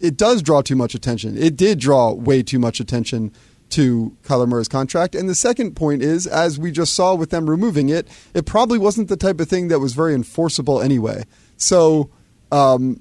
it 0.00 0.16
does 0.16 0.42
draw 0.42 0.62
too 0.62 0.76
much 0.76 0.94
attention. 0.94 1.36
It 1.36 1.56
did 1.56 1.78
draw 1.78 2.12
way 2.12 2.42
too 2.42 2.58
much 2.58 2.80
attention 2.80 3.32
to 3.70 4.16
Kyler 4.24 4.48
Murray's 4.48 4.68
contract. 4.68 5.14
And 5.14 5.28
the 5.28 5.34
second 5.34 5.76
point 5.76 6.02
is, 6.02 6.26
as 6.26 6.58
we 6.58 6.72
just 6.72 6.94
saw 6.94 7.14
with 7.14 7.30
them 7.30 7.48
removing 7.48 7.88
it, 7.88 8.08
it 8.34 8.44
probably 8.44 8.78
wasn't 8.78 9.08
the 9.08 9.16
type 9.16 9.40
of 9.40 9.48
thing 9.48 9.68
that 9.68 9.78
was 9.78 9.92
very 9.94 10.14
enforceable 10.14 10.80
anyway. 10.80 11.24
So, 11.56 12.10
um, 12.50 13.00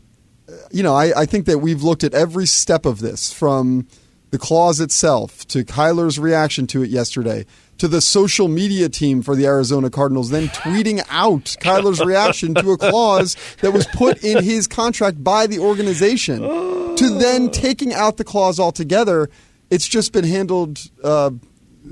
you 0.72 0.84
know, 0.84 0.96
I, 0.96 1.22
I 1.22 1.26
think 1.26 1.46
that 1.46 1.60
we've 1.60 1.82
looked 1.82 2.04
at 2.04 2.14
every 2.14 2.46
step 2.46 2.86
of 2.86 3.00
this 3.00 3.34
from 3.34 3.88
the 4.32 4.38
clause 4.38 4.80
itself 4.80 5.48
to 5.48 5.64
Kyler's 5.64 6.20
reaction 6.20 6.68
to 6.68 6.84
it 6.84 6.90
yesterday 6.90 7.46
to 7.80 7.88
the 7.88 8.02
social 8.02 8.48
media 8.48 8.90
team 8.90 9.22
for 9.22 9.36
the 9.36 9.46
Arizona 9.46 9.90
Cardinals, 9.90 10.30
then 10.30 10.48
tweeting 10.50 11.02
out 11.10 11.56
Kyler's 11.62 12.04
reaction 12.04 12.54
to 12.54 12.72
a 12.72 12.78
clause 12.78 13.38
that 13.62 13.72
was 13.72 13.88
put 13.88 14.24
in 14.24 14.44
his 14.44 14.68
contract 14.68 15.24
by 15.24 15.48
the 15.48 15.60
organization, 15.60 16.42
to 16.42 17.18
then 17.18 17.50
taking 17.50 17.94
out 17.94 18.18
the 18.18 18.26
clause 18.26 18.60
altogether. 18.60 19.30
It's 19.70 19.88
just 19.88 20.12
been 20.12 20.26
handled 20.26 20.80
uh, 21.04 21.32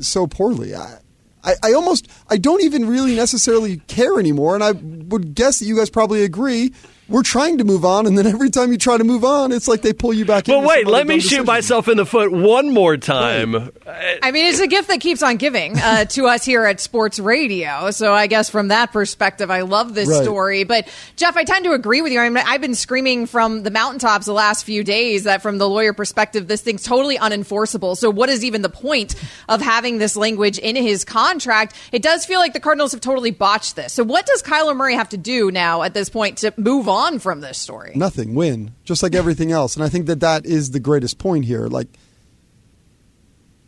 so 0.01 0.27
poorly. 0.27 0.75
I, 0.75 0.99
I, 1.43 1.53
I 1.63 1.73
almost 1.73 2.09
I 2.29 2.37
don't 2.37 2.63
even 2.63 2.87
really 2.87 3.15
necessarily 3.15 3.77
care 3.87 4.19
anymore, 4.19 4.55
and 4.55 4.63
I 4.63 4.73
would 4.73 5.35
guess 5.35 5.59
that 5.59 5.65
you 5.65 5.77
guys 5.77 5.89
probably 5.89 6.23
agree 6.23 6.73
we're 7.09 7.23
trying 7.23 7.59
to 7.59 7.63
move 7.63 7.85
on, 7.85 8.05
and 8.05 8.17
then 8.17 8.27
every 8.27 8.49
time 8.49 8.71
you 8.71 8.77
try 8.77 8.97
to 8.97 9.03
move 9.03 9.23
on, 9.23 9.51
it's 9.53 9.67
like 9.67 9.81
they 9.81 9.93
pull 9.93 10.13
you 10.13 10.25
back. 10.25 10.49
In. 10.49 10.55
But 10.55 10.67
wait, 10.67 10.87
let 10.87 11.07
me 11.07 11.21
shoot 11.21 11.45
myself 11.45 11.87
in 11.87 11.95
the 11.95 12.05
foot 12.05 12.31
one 12.31 12.73
more 12.73 12.97
time. 12.97 13.53
Right. 13.53 14.19
I 14.21 14.31
mean, 14.31 14.47
it's 14.47 14.59
a 14.59 14.67
gift 14.67 14.89
that 14.89 14.99
keeps 14.99 15.23
on 15.23 15.37
giving 15.37 15.77
uh, 15.77 16.05
to 16.09 16.27
us 16.27 16.43
here 16.43 16.65
at 16.65 16.81
Sports 16.81 17.17
Radio. 17.19 17.91
So 17.91 18.13
I 18.13 18.27
guess 18.27 18.49
from 18.49 18.67
that 18.69 18.91
perspective, 18.91 19.49
I 19.49 19.61
love 19.61 19.93
this 19.93 20.09
right. 20.09 20.23
story. 20.23 20.63
But 20.65 20.89
Jeff, 21.15 21.37
I 21.37 21.45
tend 21.45 21.63
to 21.65 21.71
agree 21.71 22.01
with 22.01 22.11
you. 22.11 22.19
I 22.19 22.27
mean, 22.29 22.43
I've 22.45 22.61
been 22.61 22.75
screaming 22.75 23.25
from 23.25 23.63
the 23.63 23.71
mountaintops 23.71 24.25
the 24.25 24.33
last 24.33 24.65
few 24.65 24.83
days 24.83 25.23
that 25.23 25.41
from 25.41 25.59
the 25.59 25.69
lawyer 25.69 25.93
perspective, 25.93 26.47
this 26.47 26.61
thing's 26.61 26.83
totally 26.83 27.17
unenforceable. 27.17 27.95
So 27.95 28.09
what 28.09 28.27
is 28.27 28.43
even 28.43 28.63
the 28.63 28.69
point 28.69 29.15
of 29.47 29.61
having 29.61 29.97
this 29.97 30.17
language 30.17 30.57
in 30.57 30.75
his 30.75 31.05
contract? 31.05 31.73
It 31.93 32.01
does 32.01 32.25
feel 32.25 32.39
like 32.39 32.51
the 32.51 32.59
Cardinals 32.59 32.91
have 32.91 33.01
totally 33.01 33.31
botched 33.31 33.77
this. 33.77 33.93
So 33.93 34.03
what 34.03 34.25
does 34.25 34.43
Kyler 34.43 34.75
Murray 34.75 34.95
have 34.95 35.09
to 35.09 35.17
do 35.17 35.51
now 35.51 35.83
at 35.83 35.93
this 35.93 36.09
point 36.09 36.39
to 36.39 36.53
move 36.57 36.89
on? 36.89 36.96
On 36.97 37.19
from 37.19 37.41
this 37.41 37.57
story? 37.57 37.93
Nothing. 37.95 38.35
Win, 38.35 38.73
just 38.83 39.03
like 39.03 39.15
everything 39.15 39.51
else. 39.51 39.75
And 39.75 39.83
I 39.83 39.89
think 39.89 40.07
that 40.07 40.19
that 40.19 40.45
is 40.45 40.71
the 40.71 40.79
greatest 40.79 41.17
point 41.17 41.45
here. 41.45 41.67
Like 41.67 41.87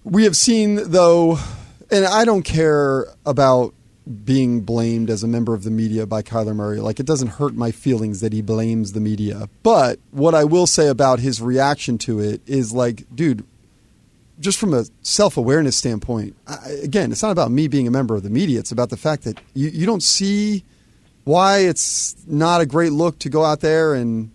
we 0.04 0.24
have 0.24 0.36
seen, 0.36 0.92
though, 0.92 1.38
and 1.92 2.06
I 2.06 2.26
don't 2.26 2.44
care 2.44 3.06
about 3.26 3.74
being 4.26 4.62
blamed 4.62 5.10
as 5.10 5.24
a 5.24 5.28
member 5.28 5.54
of 5.54 5.64
the 5.64 5.70
media 5.70 6.06
by 6.06 6.24
Kyler 6.24 6.56
Murray. 6.56 6.80
Like 6.80 7.00
it 7.00 7.06
doesn't 7.06 7.28
hurt 7.28 7.54
my 7.54 7.72
feelings 7.72 8.22
that 8.22 8.34
he 8.34 8.42
blames 8.42 8.94
the 8.94 9.00
media. 9.00 9.50
But 9.62 10.00
what 10.12 10.34
I 10.34 10.46
will 10.46 10.68
say 10.68 10.88
about 10.88 11.20
his 11.20 11.42
reaction 11.42 11.98
to 12.00 12.20
it 12.20 12.42
is 12.48 12.74
like, 12.74 13.04
dude, 13.14 13.46
just 14.40 14.58
from 14.58 14.74
a 14.74 14.86
self 15.02 15.38
awareness 15.38 15.78
standpoint, 15.78 16.36
I, 16.48 16.70
again, 16.84 17.12
it's 17.12 17.22
not 17.22 17.32
about 17.32 17.52
me 17.52 17.68
being 17.68 17.88
a 17.88 17.92
member 17.92 18.16
of 18.16 18.24
the 18.24 18.30
media. 18.30 18.60
It's 18.60 18.72
about 18.72 18.90
the 18.90 18.98
fact 18.98 19.24
that 19.24 19.40
you, 19.54 19.70
you 19.70 19.86
don't 19.86 20.04
see 20.04 20.64
why 21.30 21.60
it's 21.60 22.16
not 22.26 22.60
a 22.60 22.66
great 22.66 22.92
look 22.92 23.20
to 23.20 23.30
go 23.30 23.46
out 23.46 23.60
there 23.60 23.94
and 23.94 24.32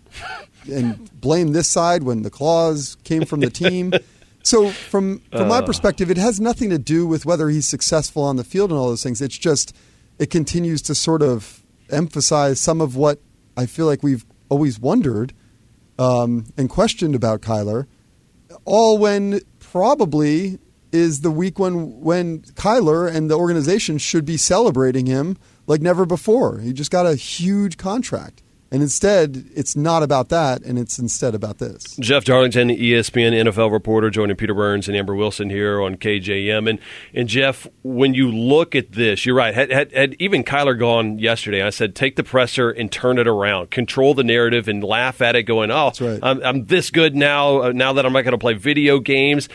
and 0.71 1.11
blame 1.19 1.51
this 1.51 1.67
side 1.67 2.03
when 2.03 2.21
the 2.21 2.29
clause 2.29 2.95
came 3.03 3.25
from 3.25 3.41
the 3.41 3.49
team. 3.49 3.93
So 4.45 4.69
from 4.69 5.21
from 5.31 5.47
my 5.47 5.57
uh. 5.57 5.65
perspective, 5.65 6.11
it 6.11 6.17
has 6.17 6.39
nothing 6.39 6.69
to 6.69 6.77
do 6.77 7.07
with 7.07 7.25
whether 7.25 7.49
he's 7.49 7.67
successful 7.67 8.21
on 8.21 8.35
the 8.35 8.43
field 8.43 8.69
and 8.69 8.77
all 8.77 8.89
those 8.89 9.01
things. 9.01 9.19
It's 9.19 9.39
just 9.39 9.75
it 10.19 10.29
continues 10.29 10.83
to 10.83 10.93
sort 10.93 11.23
of 11.23 11.63
emphasize 11.89 12.61
some 12.61 12.79
of 12.79 12.95
what 12.95 13.17
I 13.57 13.65
feel 13.65 13.87
like 13.87 14.03
we've 14.03 14.23
always 14.47 14.79
wondered 14.79 15.33
um, 15.97 16.45
and 16.57 16.69
questioned 16.69 17.15
about 17.15 17.41
Kyler. 17.41 17.87
All 18.65 18.99
when 18.99 19.41
probably 19.57 20.59
is 20.91 21.21
the 21.21 21.31
week 21.31 21.57
when 21.57 21.99
when 22.01 22.41
Kyler 22.53 23.11
and 23.11 23.31
the 23.31 23.35
organization 23.39 23.97
should 23.97 24.25
be 24.25 24.37
celebrating 24.37 25.07
him 25.07 25.37
like 25.67 25.81
never 25.81 26.05
before. 26.05 26.59
He 26.59 26.73
just 26.73 26.91
got 26.91 27.05
a 27.05 27.15
huge 27.15 27.77
contract. 27.77 28.41
And 28.71 28.81
instead, 28.81 29.45
it's 29.55 29.75
not 29.75 30.01
about 30.01 30.29
that, 30.29 30.63
and 30.63 30.79
it's 30.79 30.97
instead 30.97 31.35
about 31.35 31.59
this. 31.59 31.95
Jeff 31.97 32.25
Darlington, 32.25 32.69
ESPN 32.69 33.31
NFL 33.31 33.71
reporter, 33.71 34.09
joining 34.09 34.35
Peter 34.35 34.55
Burns 34.55 34.87
and 34.87 34.97
Amber 34.97 35.15
Wilson 35.15 35.49
here 35.51 35.81
on 35.81 35.95
KJM. 35.95 36.69
And, 36.69 36.79
and 37.13 37.29
Jeff, 37.29 37.67
when 37.83 38.15
you 38.15 38.29
look 38.29 38.75
at 38.75 38.91
this, 38.91 39.25
you're 39.25 39.35
right. 39.35 39.53
Had, 39.53 39.71
had, 39.71 39.91
had 39.93 40.15
even 40.19 40.43
Kyler 40.43 40.77
gone 40.77 41.19
yesterday, 41.19 41.61
I 41.61 41.69
said, 41.69 41.95
take 41.95 42.15
the 42.15 42.23
presser 42.23 42.71
and 42.71 42.91
turn 42.91 43.19
it 43.19 43.27
around, 43.27 43.69
control 43.69 44.15
the 44.15 44.23
narrative, 44.23 44.67
and 44.67 44.83
laugh 44.83 45.21
at 45.21 45.35
it, 45.35 45.43
going, 45.43 45.69
"Oh, 45.69 45.91
right. 46.01 46.19
I'm, 46.21 46.43
I'm 46.43 46.65
this 46.65 46.89
good 46.89 47.15
now. 47.15 47.61
Uh, 47.61 47.71
now 47.71 47.93
that 47.93 48.05
I'm 48.05 48.13
not 48.13 48.23
going 48.23 48.33
to 48.33 48.37
play 48.37 48.55
video 48.55 48.99
games." 48.99 49.47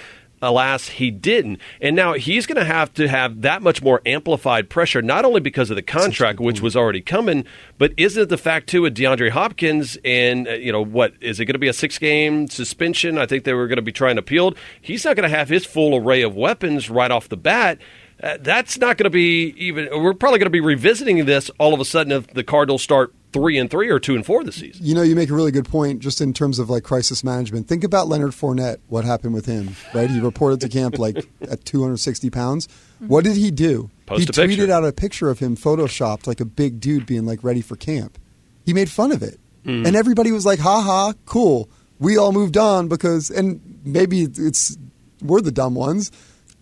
Alas, 0.42 0.88
he 0.88 1.10
didn't. 1.10 1.58
And 1.80 1.94
now 1.94 2.14
he's 2.14 2.46
going 2.46 2.56
to 2.56 2.64
have 2.64 2.92
to 2.94 3.08
have 3.08 3.42
that 3.42 3.62
much 3.62 3.82
more 3.82 4.00
amplified 4.06 4.70
pressure, 4.70 5.02
not 5.02 5.24
only 5.24 5.40
because 5.40 5.70
of 5.70 5.76
the 5.76 5.82
contract, 5.82 6.40
which 6.40 6.60
was 6.60 6.76
already 6.76 7.00
coming, 7.00 7.44
but 7.78 7.92
isn't 7.96 8.22
it 8.22 8.28
the 8.28 8.38
fact, 8.38 8.68
too, 8.68 8.82
with 8.82 8.96
DeAndre 8.96 9.30
Hopkins 9.30 9.98
and, 10.04 10.48
uh, 10.48 10.52
you 10.52 10.72
know, 10.72 10.82
what, 10.82 11.12
is 11.20 11.40
it 11.40 11.44
going 11.44 11.54
to 11.54 11.58
be 11.58 11.68
a 11.68 11.72
six 11.72 11.98
game 11.98 12.48
suspension? 12.48 13.18
I 13.18 13.26
think 13.26 13.44
they 13.44 13.54
were 13.54 13.66
going 13.66 13.76
to 13.76 13.82
be 13.82 13.92
trying 13.92 14.16
to 14.16 14.20
appeal. 14.20 14.54
He's 14.80 15.04
not 15.04 15.16
going 15.16 15.28
to 15.28 15.36
have 15.36 15.48
his 15.48 15.66
full 15.66 15.96
array 15.96 16.22
of 16.22 16.34
weapons 16.34 16.88
right 16.88 17.10
off 17.10 17.28
the 17.28 17.36
bat. 17.36 17.78
Uh, 18.22 18.36
that's 18.40 18.78
not 18.78 18.98
going 18.98 19.04
to 19.04 19.10
be 19.10 19.54
even. 19.56 19.88
We're 19.90 20.12
probably 20.12 20.38
going 20.38 20.46
to 20.46 20.50
be 20.50 20.60
revisiting 20.60 21.24
this 21.24 21.50
all 21.58 21.72
of 21.72 21.80
a 21.80 21.86
sudden 21.86 22.12
if 22.12 22.26
the 22.28 22.44
Cardinals 22.44 22.82
start 22.82 23.14
three 23.32 23.58
and 23.58 23.70
three 23.70 23.88
or 23.90 24.00
two 24.00 24.14
and 24.16 24.26
four 24.26 24.42
this 24.44 24.56
season. 24.56 24.84
You 24.84 24.94
know, 24.94 25.02
you 25.02 25.14
make 25.14 25.30
a 25.30 25.34
really 25.34 25.52
good 25.52 25.66
point 25.68 26.00
just 26.00 26.20
in 26.20 26.32
terms 26.32 26.58
of 26.58 26.68
like 26.68 26.82
crisis 26.82 27.22
management. 27.22 27.68
Think 27.68 27.84
about 27.84 28.08
Leonard 28.08 28.32
Fournette. 28.32 28.78
What 28.88 29.04
happened 29.04 29.34
with 29.34 29.46
him? 29.46 29.76
Right, 29.94 30.10
he 30.10 30.18
reported 30.20 30.60
to 30.62 30.68
camp 30.68 30.98
like 30.98 31.16
at 31.42 31.64
260 31.64 32.30
pounds. 32.30 32.68
What 32.98 33.24
did 33.24 33.36
he 33.36 33.50
do? 33.50 33.90
Post 34.06 34.20
he 34.20 34.26
tweeted 34.26 34.56
picture. 34.58 34.72
out 34.72 34.84
a 34.84 34.92
picture 34.92 35.30
of 35.30 35.38
him 35.38 35.56
photoshopped 35.56 36.26
like 36.26 36.40
a 36.40 36.44
big 36.44 36.80
dude 36.80 37.06
being 37.06 37.24
like 37.26 37.44
ready 37.44 37.60
for 37.62 37.76
camp. 37.76 38.18
He 38.66 38.74
made 38.74 38.90
fun 38.90 39.12
of 39.12 39.22
it, 39.22 39.38
Mm. 39.64 39.86
and 39.86 39.94
everybody 39.96 40.32
was 40.32 40.44
like, 40.46 40.58
"Ha 40.58 40.80
ha, 40.80 41.12
cool." 41.26 41.68
We 41.98 42.16
all 42.16 42.32
moved 42.32 42.56
on 42.56 42.88
because, 42.88 43.28
and 43.30 43.60
maybe 43.84 44.22
it's 44.22 44.76
we're 45.22 45.42
the 45.42 45.52
dumb 45.52 45.74
ones, 45.74 46.10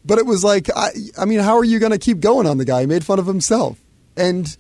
but 0.04 0.18
it 0.18 0.26
was 0.26 0.42
like, 0.42 0.68
I, 0.74 0.88
I 1.16 1.24
mean, 1.24 1.38
how 1.38 1.57
are 1.59 1.64
you 1.64 1.78
going 1.78 1.92
to 1.92 1.98
keep 1.98 2.18
going 2.18 2.44
on 2.46 2.59
the 2.59 2.64
guy? 2.64 2.81
He 2.81 2.87
made 2.88 3.04
fun 3.04 3.20
of 3.20 3.26
himself, 3.26 3.78
and 4.16 4.57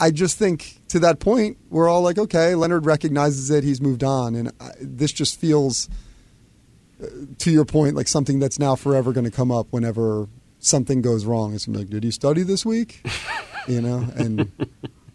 I 0.00 0.10
just 0.10 0.38
think 0.38 0.80
to 0.88 0.98
that 1.00 1.18
point, 1.18 1.58
we're 1.70 1.88
all 1.88 2.02
like, 2.02 2.18
okay, 2.18 2.54
Leonard 2.54 2.86
recognizes 2.86 3.50
it. 3.50 3.64
He's 3.64 3.80
moved 3.80 4.04
on. 4.04 4.34
And 4.34 4.52
I, 4.60 4.70
this 4.80 5.12
just 5.12 5.38
feels, 5.38 5.88
uh, 7.02 7.06
to 7.38 7.50
your 7.50 7.64
point, 7.64 7.96
like 7.96 8.08
something 8.08 8.38
that's 8.38 8.58
now 8.58 8.76
forever 8.76 9.12
going 9.12 9.24
to 9.24 9.30
come 9.30 9.50
up 9.50 9.66
whenever 9.70 10.28
something 10.58 11.02
goes 11.02 11.24
wrong. 11.24 11.54
It's 11.54 11.66
like, 11.66 11.88
did 11.88 12.04
he 12.04 12.10
study 12.10 12.42
this 12.42 12.64
week? 12.64 13.04
you 13.66 13.80
know, 13.80 14.06
and 14.16 14.50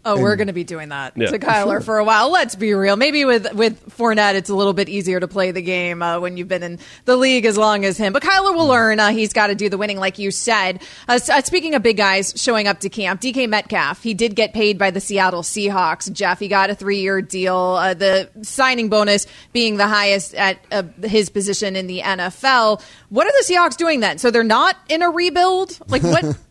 Oh, 0.08 0.14
And- 0.14 0.24
we're 0.24 0.36
going 0.38 0.48
to 0.48 0.54
be 0.54 0.64
doing 0.64 0.90
that 0.90 1.14
Yeah. 1.18 1.32
to 1.32 1.38
Kyler 1.40 1.66
Sure. 1.74 1.82
for 1.82 1.98
a 1.98 2.04
while. 2.04 2.32
Let's 2.32 2.56
be 2.56 2.74
real. 2.74 2.96
Maybe 2.96 3.26
with 3.26 3.52
with 3.54 3.96
Fournette, 3.98 4.36
it's 4.36 4.50
a 4.50 4.56
little 4.56 4.72
bit 4.74 4.88
easier 4.88 5.20
to 5.20 5.28
play 5.28 5.52
the 5.52 5.62
game 5.62 6.02
uh, 6.02 6.20
when 6.20 6.38
you've 6.38 6.48
been 6.48 6.64
in 6.64 6.80
the 7.06 7.18
league 7.18 7.46
as 7.46 7.58
long 7.58 7.84
as 7.84 7.98
him. 7.98 8.14
But 8.14 8.24
Kyler 8.24 8.56
will 8.56 8.68
learn. 8.68 9.00
Uh, 9.00 9.10
he's 9.10 9.34
got 9.34 9.48
to 9.48 9.56
do 9.56 9.70
the 9.70 9.78
winning, 9.78 9.98
like 10.00 10.18
you 10.18 10.32
said. 10.32 10.82
Uh, 11.10 11.20
uh, 11.32 11.42
speaking 11.42 11.76
of 11.76 11.84
big 11.84 11.98
guys 11.98 12.34
showing 12.38 12.68
up 12.68 12.80
to 12.80 12.90
camp, 12.90 13.20
DK 13.22 13.48
Metcalf, 13.50 14.02
he 14.02 14.14
did 14.14 14.36
get 14.36 14.54
paid 14.54 14.78
by 14.78 14.92
the 14.92 15.02
Seattle 15.02 15.42
Seahawks. 15.44 16.12
Jeff, 16.12 16.40
he 16.40 16.48
got 16.48 16.70
a 16.70 16.76
three 16.76 17.02
year 17.02 17.22
deal. 17.22 17.56
Uh, 17.58 17.94
the 17.94 18.30
signing 18.44 18.90
bonus 18.90 19.28
being 19.52 19.78
the 19.78 19.88
highest 19.88 20.34
at 20.36 20.58
uh, 20.72 20.84
his 21.04 21.30
position 21.30 21.76
in 21.76 21.88
the 21.88 22.00
NFL. 22.00 22.82
What 23.10 23.28
are 23.28 23.32
the 23.32 23.54
Seahawks 23.54 23.76
doing 23.76 24.00
then? 24.00 24.18
So 24.20 24.32
they're 24.32 24.44
not 24.44 24.78
in 24.88 25.02
a 25.02 25.10
rebuild. 25.10 25.78
Like 25.90 26.04
what? 26.04 26.38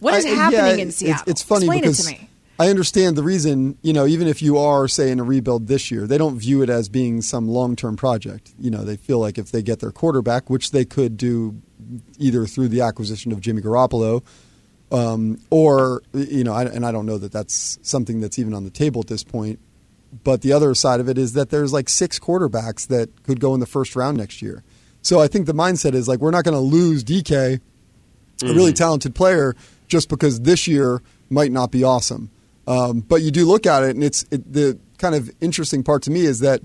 What 0.00 0.14
is 0.14 0.26
I- 0.26 0.28
happening 0.28 0.60
yeah, 0.64 0.72
in 0.74 0.78
it's- 0.90 0.94
Seattle? 0.96 1.24
It's, 1.26 1.42
funny 1.42 1.64
Explain 1.66 1.80
because 1.80 2.00
it 2.00 2.02
to 2.14 2.20
me. 2.20 2.28
I 2.58 2.70
understand 2.70 3.16
the 3.16 3.22
reason. 3.22 3.78
You 3.82 3.92
know, 3.92 4.06
even 4.06 4.26
if 4.26 4.42
you 4.42 4.58
are, 4.58 4.88
say, 4.88 5.10
in 5.10 5.20
a 5.20 5.24
rebuild 5.24 5.68
this 5.68 5.90
year, 5.90 6.06
they 6.06 6.18
don't 6.18 6.38
view 6.38 6.62
it 6.62 6.68
as 6.68 6.88
being 6.88 7.22
some 7.22 7.48
long-term 7.48 7.96
project. 7.96 8.52
You 8.58 8.70
know, 8.70 8.82
they 8.82 8.96
feel 8.96 9.20
like 9.20 9.38
if 9.38 9.52
they 9.52 9.62
get 9.62 9.78
their 9.78 9.92
quarterback, 9.92 10.50
which 10.50 10.72
they 10.72 10.84
could 10.84 11.16
do 11.16 11.60
either 12.18 12.46
through 12.46 12.68
the 12.68 12.80
acquisition 12.80 13.30
of 13.30 13.40
Jimmy 13.40 13.62
Garoppolo, 13.62 14.24
um, 14.90 15.40
or 15.50 16.02
you 16.12 16.44
know, 16.44 16.52
I, 16.52 16.64
and 16.64 16.84
I 16.84 16.90
don't 16.90 17.06
know 17.06 17.18
that 17.18 17.32
that's 17.32 17.78
something 17.82 18.20
that's 18.20 18.38
even 18.38 18.54
on 18.54 18.64
the 18.64 18.70
table 18.70 19.00
at 19.02 19.06
this 19.06 19.22
point. 19.22 19.60
But 20.24 20.40
the 20.40 20.52
other 20.52 20.74
side 20.74 21.00
of 21.00 21.08
it 21.08 21.18
is 21.18 21.34
that 21.34 21.50
there's 21.50 21.72
like 21.72 21.88
six 21.88 22.18
quarterbacks 22.18 22.86
that 22.88 23.22
could 23.24 23.40
go 23.40 23.54
in 23.54 23.60
the 23.60 23.66
first 23.66 23.94
round 23.94 24.16
next 24.16 24.40
year. 24.40 24.64
So 25.02 25.20
I 25.20 25.28
think 25.28 25.46
the 25.46 25.54
mindset 25.54 25.94
is 25.94 26.08
like 26.08 26.18
we're 26.18 26.30
not 26.30 26.44
going 26.44 26.54
to 26.54 26.60
lose 26.60 27.04
DK, 27.04 27.60
a 28.42 28.46
really 28.46 28.72
talented 28.72 29.14
player, 29.14 29.54
just 29.86 30.08
because 30.08 30.40
this 30.40 30.66
year 30.66 31.02
might 31.30 31.52
not 31.52 31.70
be 31.70 31.84
awesome. 31.84 32.30
Um, 32.68 33.00
but 33.00 33.22
you 33.22 33.30
do 33.30 33.46
look 33.46 33.66
at 33.66 33.82
it, 33.82 33.96
and 33.96 34.04
it's 34.04 34.24
it, 34.30 34.52
the 34.52 34.78
kind 34.98 35.14
of 35.14 35.30
interesting 35.40 35.82
part 35.82 36.02
to 36.02 36.10
me 36.10 36.26
is 36.26 36.40
that 36.40 36.60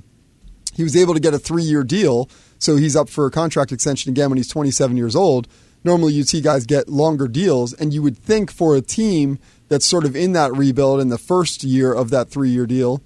he 0.75 0.83
was 0.83 0.97
able 0.97 1.13
to 1.13 1.19
get 1.19 1.33
a 1.33 1.39
three-year 1.39 1.83
deal, 1.85 2.29
so 2.59 2.75
he's 2.75 2.95
up 2.95 3.07
for 3.07 3.25
a 3.25 3.31
contract 3.31 3.71
extension 3.71 4.11
again 4.11 4.29
when 4.29 4.35
he's 4.35 4.49
27 4.49 4.97
years 4.97 5.15
old. 5.15 5.47
normally 5.85 6.13
you'd 6.13 6.27
see 6.27 6.41
guys 6.41 6.65
get 6.65 6.89
longer 6.89 7.29
deals, 7.29 7.71
and 7.73 7.93
you 7.93 8.01
would 8.01 8.17
think 8.17 8.51
for 8.51 8.75
a 8.75 8.81
team 8.81 9.39
that's 9.69 9.85
sort 9.85 10.03
of 10.03 10.13
in 10.13 10.33
that 10.33 10.53
rebuild 10.53 10.99
in 10.99 11.07
the 11.07 11.17
first 11.17 11.63
year 11.63 11.93
of 11.93 12.09
that 12.09 12.29
three 12.29 12.49
year 12.49 12.65
deal, 12.65 13.01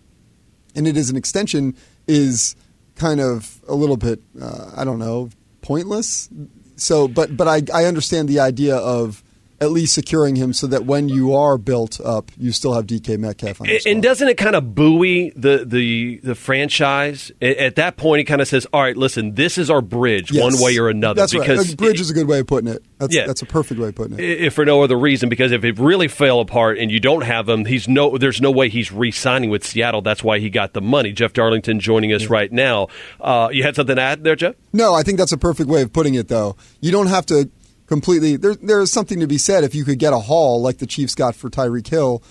and 0.75 0.87
it 0.87 0.97
is 0.97 1.11
an 1.11 1.15
extension, 1.15 1.75
is 2.07 2.55
kind 2.95 3.19
of 3.19 3.61
a 3.67 3.75
little 3.75 3.97
bit, 3.97 4.23
uh, 4.41 4.71
I 4.75 4.83
don't 4.83 4.97
know, 4.97 5.29
pointless. 5.61 6.29
So, 6.77 7.07
but 7.07 7.37
but 7.37 7.47
I, 7.47 7.61
I 7.71 7.85
understand 7.85 8.27
the 8.27 8.39
idea 8.39 8.75
of 8.75 9.23
at 9.59 9.71
least 9.71 9.93
securing 9.95 10.35
him 10.35 10.53
so 10.53 10.67
that 10.67 10.85
when 10.85 11.09
you 11.09 11.33
are 11.33 11.57
built 11.57 11.99
up, 12.01 12.31
you 12.37 12.51
still 12.51 12.73
have 12.73 12.85
DK 12.85 13.17
Metcalf 13.17 13.59
on 13.61 13.67
your 13.67 13.77
And, 13.77 13.87
and 13.87 14.03
doesn't 14.03 14.27
it 14.27 14.35
kind 14.37 14.55
of 14.55 14.75
buoy 14.75 15.31
the 15.35 15.63
the 15.65 16.19
the 16.23 16.35
franchise? 16.35 17.31
At 17.41 17.75
that 17.77 17.97
point, 17.97 18.19
he 18.19 18.23
kind 18.25 18.41
of 18.41 18.47
says, 18.47 18.67
"All 18.73 18.81
right, 18.81 18.95
listen, 18.95 19.35
this 19.35 19.57
is 19.57 19.69
our 19.69 19.81
bridge, 19.81 20.31
Yes. 20.31 20.43
one 20.43 20.61
way 20.61 20.77
or 20.77 20.89
another." 20.89 21.21
That's 21.21 21.33
because 21.33 21.59
right. 21.59 21.73
A 21.73 21.77
bridge 21.77 21.99
is 21.99 22.09
a 22.09 22.13
good 22.13 22.27
way 22.27 22.39
of 22.39 22.47
putting 22.47 22.69
it. 22.69 22.83
That's, 22.99 23.13
Yeah. 23.13 23.25
that's 23.27 23.41
a 23.41 23.45
perfect 23.45 23.79
way 23.79 23.89
of 23.89 23.95
putting 23.95 24.19
it. 24.19 24.23
if 24.23 24.53
for 24.53 24.65
no 24.65 24.81
other 24.83 24.97
reason, 24.97 25.29
because 25.29 25.51
if 25.51 25.63
it 25.63 25.77
really 25.79 26.07
fell 26.07 26.39
apart 26.39 26.77
and 26.79 26.91
you 26.91 26.99
don't 26.99 27.21
have 27.23 27.47
him, 27.49 27.65
he's 27.65 27.87
no. 27.87 28.17
There's 28.17 28.41
no 28.41 28.51
way 28.51 28.69
he's 28.69 28.91
re-signing 28.91 29.49
with 29.49 29.65
Seattle. 29.65 30.01
That's 30.01 30.23
why 30.23 30.39
he 30.39 30.49
got 30.49 30.73
the 30.73 30.81
money. 30.81 31.11
Jeff 31.11 31.33
Darlington 31.33 31.79
joining 31.79 32.13
us 32.13 32.27
right 32.27 32.51
now. 32.51 32.87
Uh, 33.19 33.49
you 33.51 33.63
had 33.63 33.75
something 33.75 33.95
to 33.95 34.01
add 34.01 34.23
there, 34.23 34.35
Jeff? 34.35 34.55
No, 34.73 34.93
I 34.93 35.03
think 35.03 35.17
that's 35.17 35.31
a 35.31 35.37
perfect 35.37 35.69
way 35.69 35.81
of 35.81 35.93
putting 35.93 36.13
it, 36.15 36.27
though. 36.27 36.55
You 36.81 36.91
don't 36.91 37.07
have 37.07 37.25
to 37.27 37.49
completely. 37.87 38.35
There, 38.35 38.55
there 38.55 38.79
is 38.81 38.91
something 38.91 39.19
to 39.21 39.27
be 39.27 39.37
said 39.37 39.63
if 39.63 39.73
you 39.73 39.83
could 39.83 39.97
get 39.99 40.13
a 40.13 40.19
haul 40.19 40.61
like 40.61 40.77
the 40.77 40.85
Chiefs 40.87 41.15
got 41.15 41.35
for 41.35 41.49
Tyreek 41.49 41.87
Hill, 41.87 42.21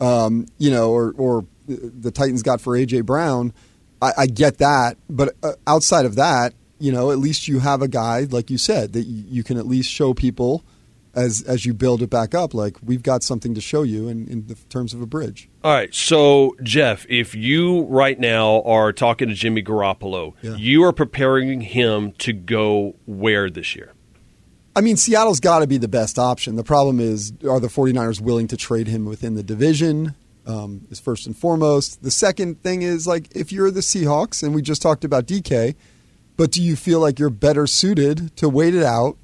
um, 0.00 0.46
you 0.58 0.70
know, 0.70 0.90
or, 0.92 1.12
or 1.16 1.44
the 1.66 2.10
Titans 2.10 2.42
got 2.42 2.60
for 2.60 2.76
AJ 2.78 3.04
Brown. 3.04 3.52
I, 4.00 4.12
I 4.18 4.26
get 4.26 4.58
that, 4.58 4.98
but 5.10 5.34
uh, 5.42 5.52
outside 5.66 6.04
of 6.06 6.14
that, 6.16 6.54
you 6.78 6.92
know, 6.92 7.10
at 7.10 7.18
least 7.18 7.48
you 7.48 7.58
have 7.60 7.80
a 7.82 7.88
guy 7.88 8.26
like 8.30 8.50
you 8.50 8.58
said 8.58 8.92
that 8.92 9.04
you, 9.04 9.24
you 9.28 9.42
can 9.42 9.56
at 9.56 9.66
least 9.66 9.90
show 9.90 10.12
people 10.14 10.62
as 11.14 11.40
as 11.48 11.64
you 11.64 11.72
build 11.72 12.02
it 12.02 12.10
back 12.10 12.34
up. 12.34 12.52
Like 12.52 12.76
we've 12.82 13.02
got 13.02 13.22
something 13.22 13.54
to 13.54 13.60
show 13.62 13.82
you 13.82 14.06
in, 14.08 14.28
in 14.28 14.46
the 14.48 14.54
terms 14.68 14.92
of 14.92 15.00
a 15.00 15.06
bridge. 15.06 15.48
All 15.64 15.72
right, 15.72 15.92
so 15.94 16.54
Jeff, 16.62 17.06
if 17.08 17.34
you 17.34 17.84
right 17.84 18.20
now 18.20 18.60
are 18.62 18.92
talking 18.92 19.28
to 19.28 19.34
Jimmy 19.34 19.62
Garoppolo, 19.62 20.34
Yeah. 20.42 20.56
you 20.56 20.84
are 20.84 20.92
preparing 20.92 21.62
him 21.62 22.12
to 22.18 22.34
go 22.34 22.96
where 23.06 23.48
this 23.48 23.74
year? 23.74 23.94
I 24.76 24.82
mean, 24.82 24.96
Seattle's 24.96 25.40
got 25.40 25.60
to 25.60 25.66
be 25.66 25.78
the 25.78 25.88
best 25.88 26.18
option. 26.18 26.54
The 26.56 26.62
problem 26.62 27.00
is, 27.00 27.32
are 27.48 27.58
the 27.58 27.68
49ers 27.68 28.20
willing 28.20 28.46
to 28.48 28.56
trade 28.58 28.86
him 28.88 29.06
within 29.06 29.34
the 29.34 29.42
division? 29.42 30.14
Um, 30.46 30.86
is 30.90 31.00
first 31.00 31.26
and 31.26 31.36
foremost. 31.36 32.02
The 32.04 32.10
second 32.12 32.62
thing 32.62 32.82
is, 32.82 33.04
like, 33.06 33.34
if 33.34 33.50
you're 33.50 33.70
the 33.72 33.80
Seahawks, 33.80 34.44
and 34.44 34.54
we 34.54 34.62
just 34.62 34.80
talked 34.80 35.02
about 35.04 35.26
DK, 35.26 35.74
but 36.36 36.52
do 36.52 36.62
you 36.62 36.76
feel 36.76 37.00
like 37.00 37.18
you're 37.18 37.30
better 37.30 37.66
suited 37.66 38.36
to 38.36 38.48
wait 38.48 38.72
it 38.74 38.84
out 38.84 39.16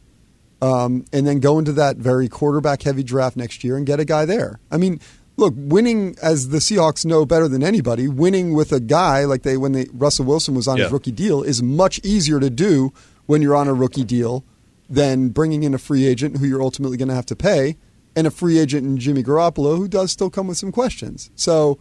um, 0.60 1.04
and 1.12 1.24
then 1.26 1.38
go 1.38 1.58
into 1.60 1.72
that 1.74 1.96
very 1.96 2.28
quarterback 2.28 2.82
heavy 2.82 3.02
draft 3.04 3.36
next 3.36 3.62
year 3.62 3.76
and 3.76 3.86
get 3.86 4.00
a 4.00 4.04
guy 4.04 4.24
there? 4.24 4.58
I 4.70 4.78
mean, 4.78 4.98
look, 5.36 5.54
winning, 5.56 6.16
as 6.22 6.48
the 6.48 6.58
Seahawks 6.58 7.04
know 7.04 7.24
better 7.24 7.46
than 7.46 7.62
anybody, 7.62 8.08
winning 8.08 8.52
with 8.54 8.72
a 8.72 8.80
guy 8.80 9.24
like 9.24 9.42
they 9.42 9.56
when 9.56 9.72
they 9.72 9.86
Russell 9.92 10.24
Wilson 10.24 10.54
was 10.56 10.66
on 10.66 10.78
Yeah. 10.78 10.84
his 10.84 10.92
rookie 10.92 11.12
deal 11.12 11.42
is 11.44 11.62
much 11.62 12.00
easier 12.02 12.40
to 12.40 12.50
do 12.50 12.92
when 13.26 13.42
you're 13.42 13.54
on 13.54 13.68
a 13.68 13.74
rookie 13.74 14.04
deal 14.04 14.42
than 14.88 15.30
bringing 15.30 15.62
in 15.62 15.74
a 15.74 15.78
free 15.78 16.06
agent 16.06 16.38
who 16.38 16.46
you're 16.46 16.62
ultimately 16.62 16.96
going 16.96 17.08
to 17.08 17.14
have 17.14 17.26
to 17.26 17.36
pay, 17.36 17.76
and 18.14 18.26
a 18.26 18.30
free 18.30 18.58
agent 18.58 18.86
in 18.86 18.98
Jimmy 18.98 19.22
Garoppolo 19.22 19.76
who 19.76 19.88
does 19.88 20.10
still 20.10 20.30
come 20.30 20.46
with 20.46 20.58
some 20.58 20.72
questions. 20.72 21.30
So 21.34 21.78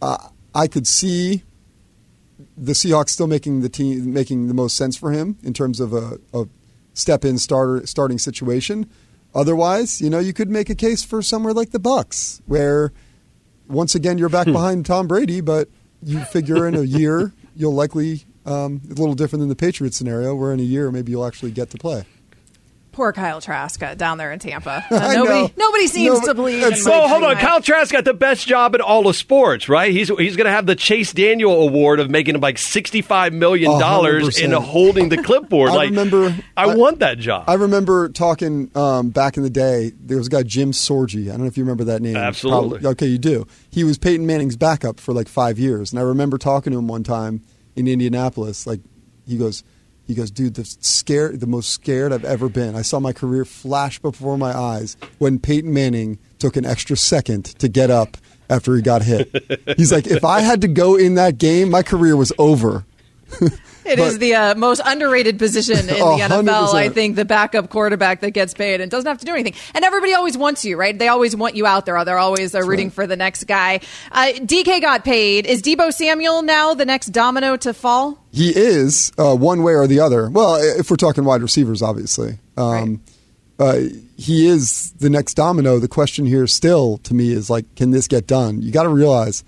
uh, 0.00 0.28
I 0.54 0.68
could 0.68 0.86
see 0.86 1.42
the 2.56 2.72
Seahawks 2.72 3.10
still 3.10 3.26
making 3.26 3.60
the 3.60 3.68
team 3.68 4.12
making 4.12 4.48
the 4.48 4.54
most 4.54 4.76
sense 4.76 4.96
for 4.96 5.12
him 5.12 5.36
in 5.42 5.52
terms 5.52 5.80
of 5.80 5.92
a, 5.92 6.18
a 6.32 6.46
step 6.92 7.24
in 7.24 7.38
starter 7.38 7.86
starting 7.86 8.18
situation. 8.18 8.88
Otherwise, 9.34 10.00
you 10.00 10.08
know, 10.08 10.20
you 10.20 10.32
could 10.32 10.48
make 10.48 10.70
a 10.70 10.74
case 10.76 11.02
for 11.02 11.20
somewhere 11.20 11.52
like 11.52 11.70
the 11.70 11.80
Bucs, 11.80 12.40
where 12.46 12.92
once 13.66 13.94
again 13.94 14.18
you're 14.18 14.28
back 14.28 14.46
behind 14.46 14.86
Tom 14.86 15.08
Brady, 15.08 15.40
but 15.40 15.68
you 16.02 16.20
figure 16.20 16.68
in 16.68 16.74
a 16.76 16.82
year 16.82 17.32
you'll 17.56 17.74
likely 17.74 18.24
um, 18.46 18.80
a 18.86 18.94
little 18.94 19.14
different 19.14 19.40
than 19.40 19.48
the 19.48 19.56
Patriots 19.56 19.96
scenario, 19.96 20.34
where 20.34 20.52
in 20.52 20.60
a 20.60 20.64
year 20.64 20.90
maybe 20.90 21.12
you'll 21.12 21.26
actually 21.26 21.50
get 21.50 21.70
to 21.70 21.78
play. 21.78 22.04
Poor 22.94 23.12
Kyle 23.12 23.40
Trask 23.40 23.82
uh, 23.82 23.94
down 23.94 24.18
there 24.18 24.32
in 24.32 24.38
Tampa. 24.38 24.84
Uh, 24.94 24.96
I 24.96 25.14
nobody, 25.16 25.40
know. 25.42 25.50
nobody 25.56 25.86
seems 25.88 26.20
No, 26.20 26.26
to 26.28 26.34
believe. 26.34 26.62
it's 26.62 26.78
in 26.78 26.84
so- 26.84 26.92
Oh, 26.92 27.00
Mike 27.00 27.08
hold 27.10 27.24
on. 27.24 27.36
Kyle 27.36 27.60
Trask 27.60 27.92
got 27.92 28.04
the 28.04 28.14
best 28.14 28.46
job 28.46 28.74
in 28.74 28.80
all 28.80 29.08
of 29.08 29.16
sports, 29.16 29.68
right? 29.68 29.90
He's 29.92 30.08
he's 30.08 30.36
going 30.36 30.44
to 30.46 30.50
have 30.52 30.66
the 30.66 30.76
Chase 30.76 31.12
Daniel 31.12 31.66
Award 31.68 31.98
of 32.00 32.08
making 32.08 32.38
like 32.40 32.58
sixty-five 32.58 33.32
million 33.32 33.70
dollars 33.80 34.38
and 34.40 34.52
100%. 34.52 34.62
holding 34.62 35.08
the 35.08 35.16
clipboard. 35.22 35.70
I 35.70 35.74
like, 35.74 35.90
remember- 35.90 36.36
I, 36.56 36.64
I- 36.70 36.74
want 36.76 37.00
that 37.00 37.18
job. 37.18 37.44
I 37.48 37.54
remember 37.54 38.08
talking 38.08 38.70
um, 38.76 39.10
back 39.10 39.36
in 39.36 39.42
the 39.42 39.50
day. 39.50 39.92
There 40.00 40.16
was 40.18 40.28
a 40.28 40.30
guy 40.30 40.42
Jim 40.44 40.70
Sorgi. 40.70 41.24
I 41.28 41.32
don't 41.32 41.40
know 41.40 41.46
if 41.46 41.56
you 41.56 41.64
remember 41.64 41.84
that 41.84 42.00
name. 42.02 42.16
Absolutely. 42.16 42.68
Probably- 42.80 42.88
okay, 42.90 43.06
you 43.06 43.18
do. 43.18 43.46
He 43.70 43.82
was 43.84 43.98
Peyton 43.98 44.26
Manning's 44.26 44.56
backup 44.56 45.00
for 45.00 45.12
like 45.12 45.26
five 45.28 45.58
years, 45.58 45.92
and 45.92 45.98
I 45.98 46.02
remember 46.04 46.38
talking 46.38 46.72
to 46.72 46.78
him 46.78 46.86
one 46.88 47.02
time 47.02 47.42
in 47.74 47.88
Indianapolis. 47.88 48.66
Like 48.66 48.80
he 49.26 49.36
goes, 49.36 49.64
he 50.06 50.14
goes, 50.14 50.30
dude, 50.30 50.54
the 50.54 50.64
scared, 50.64 51.40
the 51.40 51.46
most 51.46 51.70
scared 51.70 52.12
I've 52.12 52.24
ever 52.24 52.48
been. 52.48 52.76
I 52.76 52.82
saw 52.82 53.00
my 53.00 53.12
career 53.12 53.44
flash 53.44 53.98
before 53.98 54.36
my 54.36 54.56
eyes 54.56 54.96
when 55.18 55.38
Peyton 55.38 55.72
Manning 55.72 56.18
took 56.38 56.56
an 56.56 56.66
extra 56.66 56.96
second 56.96 57.46
to 57.58 57.68
get 57.68 57.90
up 57.90 58.16
after 58.50 58.76
he 58.76 58.82
got 58.82 59.02
hit. 59.02 59.30
He's 59.76 59.92
like, 59.92 60.06
if 60.06 60.24
I 60.24 60.40
had 60.40 60.60
to 60.60 60.68
go 60.68 60.96
in 60.96 61.14
that 61.14 61.38
game, 61.38 61.70
my 61.70 61.82
career 61.82 62.16
was 62.16 62.32
over. 62.38 62.84
It 63.86 63.98
is 63.98 64.14
But- 64.14 64.20
the 64.20 64.34
uh, 64.34 64.54
most 64.54 64.80
underrated 64.82 65.38
position 65.38 65.78
in 65.78 65.86
the 65.86 65.98
Oh, 65.98 66.16
NFL. 66.18 66.72
I 66.72 66.88
think 66.88 67.16
the 67.16 67.26
backup 67.26 67.68
quarterback 67.68 68.20
that 68.22 68.30
gets 68.30 68.54
paid 68.54 68.80
and 68.80 68.90
doesn't 68.90 69.06
have 69.06 69.18
to 69.18 69.26
do 69.26 69.32
anything. 69.34 69.52
And 69.74 69.84
everybody 69.84 70.14
always 70.14 70.38
wants 70.38 70.64
you, 70.64 70.78
right? 70.78 70.98
They 70.98 71.08
always 71.08 71.36
want 71.36 71.54
you 71.54 71.66
out 71.66 71.84
there. 71.84 72.02
They're 72.02 72.16
always 72.16 72.52
they're 72.52 72.64
rooting 72.64 72.88
for 72.90 73.06
the 73.06 73.14
next 73.16 73.44
guy. 73.44 73.80
Uh, 74.10 74.32
DK 74.36 74.80
got 74.80 75.04
paid. 75.04 75.44
Is 75.44 75.60
Deebo 75.60 75.92
Samuel 75.92 76.40
now 76.40 76.72
the 76.72 76.86
next 76.86 77.08
domino 77.08 77.58
to 77.58 77.74
fall? 77.74 78.18
He 78.32 78.56
is 78.56 79.12
uh, 79.18 79.36
one 79.36 79.62
way 79.62 79.74
or 79.74 79.86
the 79.86 80.00
other. 80.00 80.30
Well, 80.30 80.54
if 80.56 80.90
we're 80.90 80.96
talking 80.96 81.24
wide 81.26 81.42
receivers, 81.42 81.82
obviously, 81.82 82.38
um, 82.56 83.02
uh, 83.58 83.80
he 84.16 84.46
is 84.46 84.92
the 84.92 85.10
next 85.10 85.34
domino. 85.34 85.78
The 85.78 85.88
question 85.88 86.24
here 86.24 86.46
still 86.46 86.96
to 86.98 87.12
me 87.12 87.32
is 87.32 87.50
like, 87.50 87.74
can 87.74 87.90
this 87.90 88.08
get 88.08 88.26
done? 88.26 88.62
You 88.62 88.72
got 88.72 88.84
to 88.84 88.88
realize, 88.88 89.44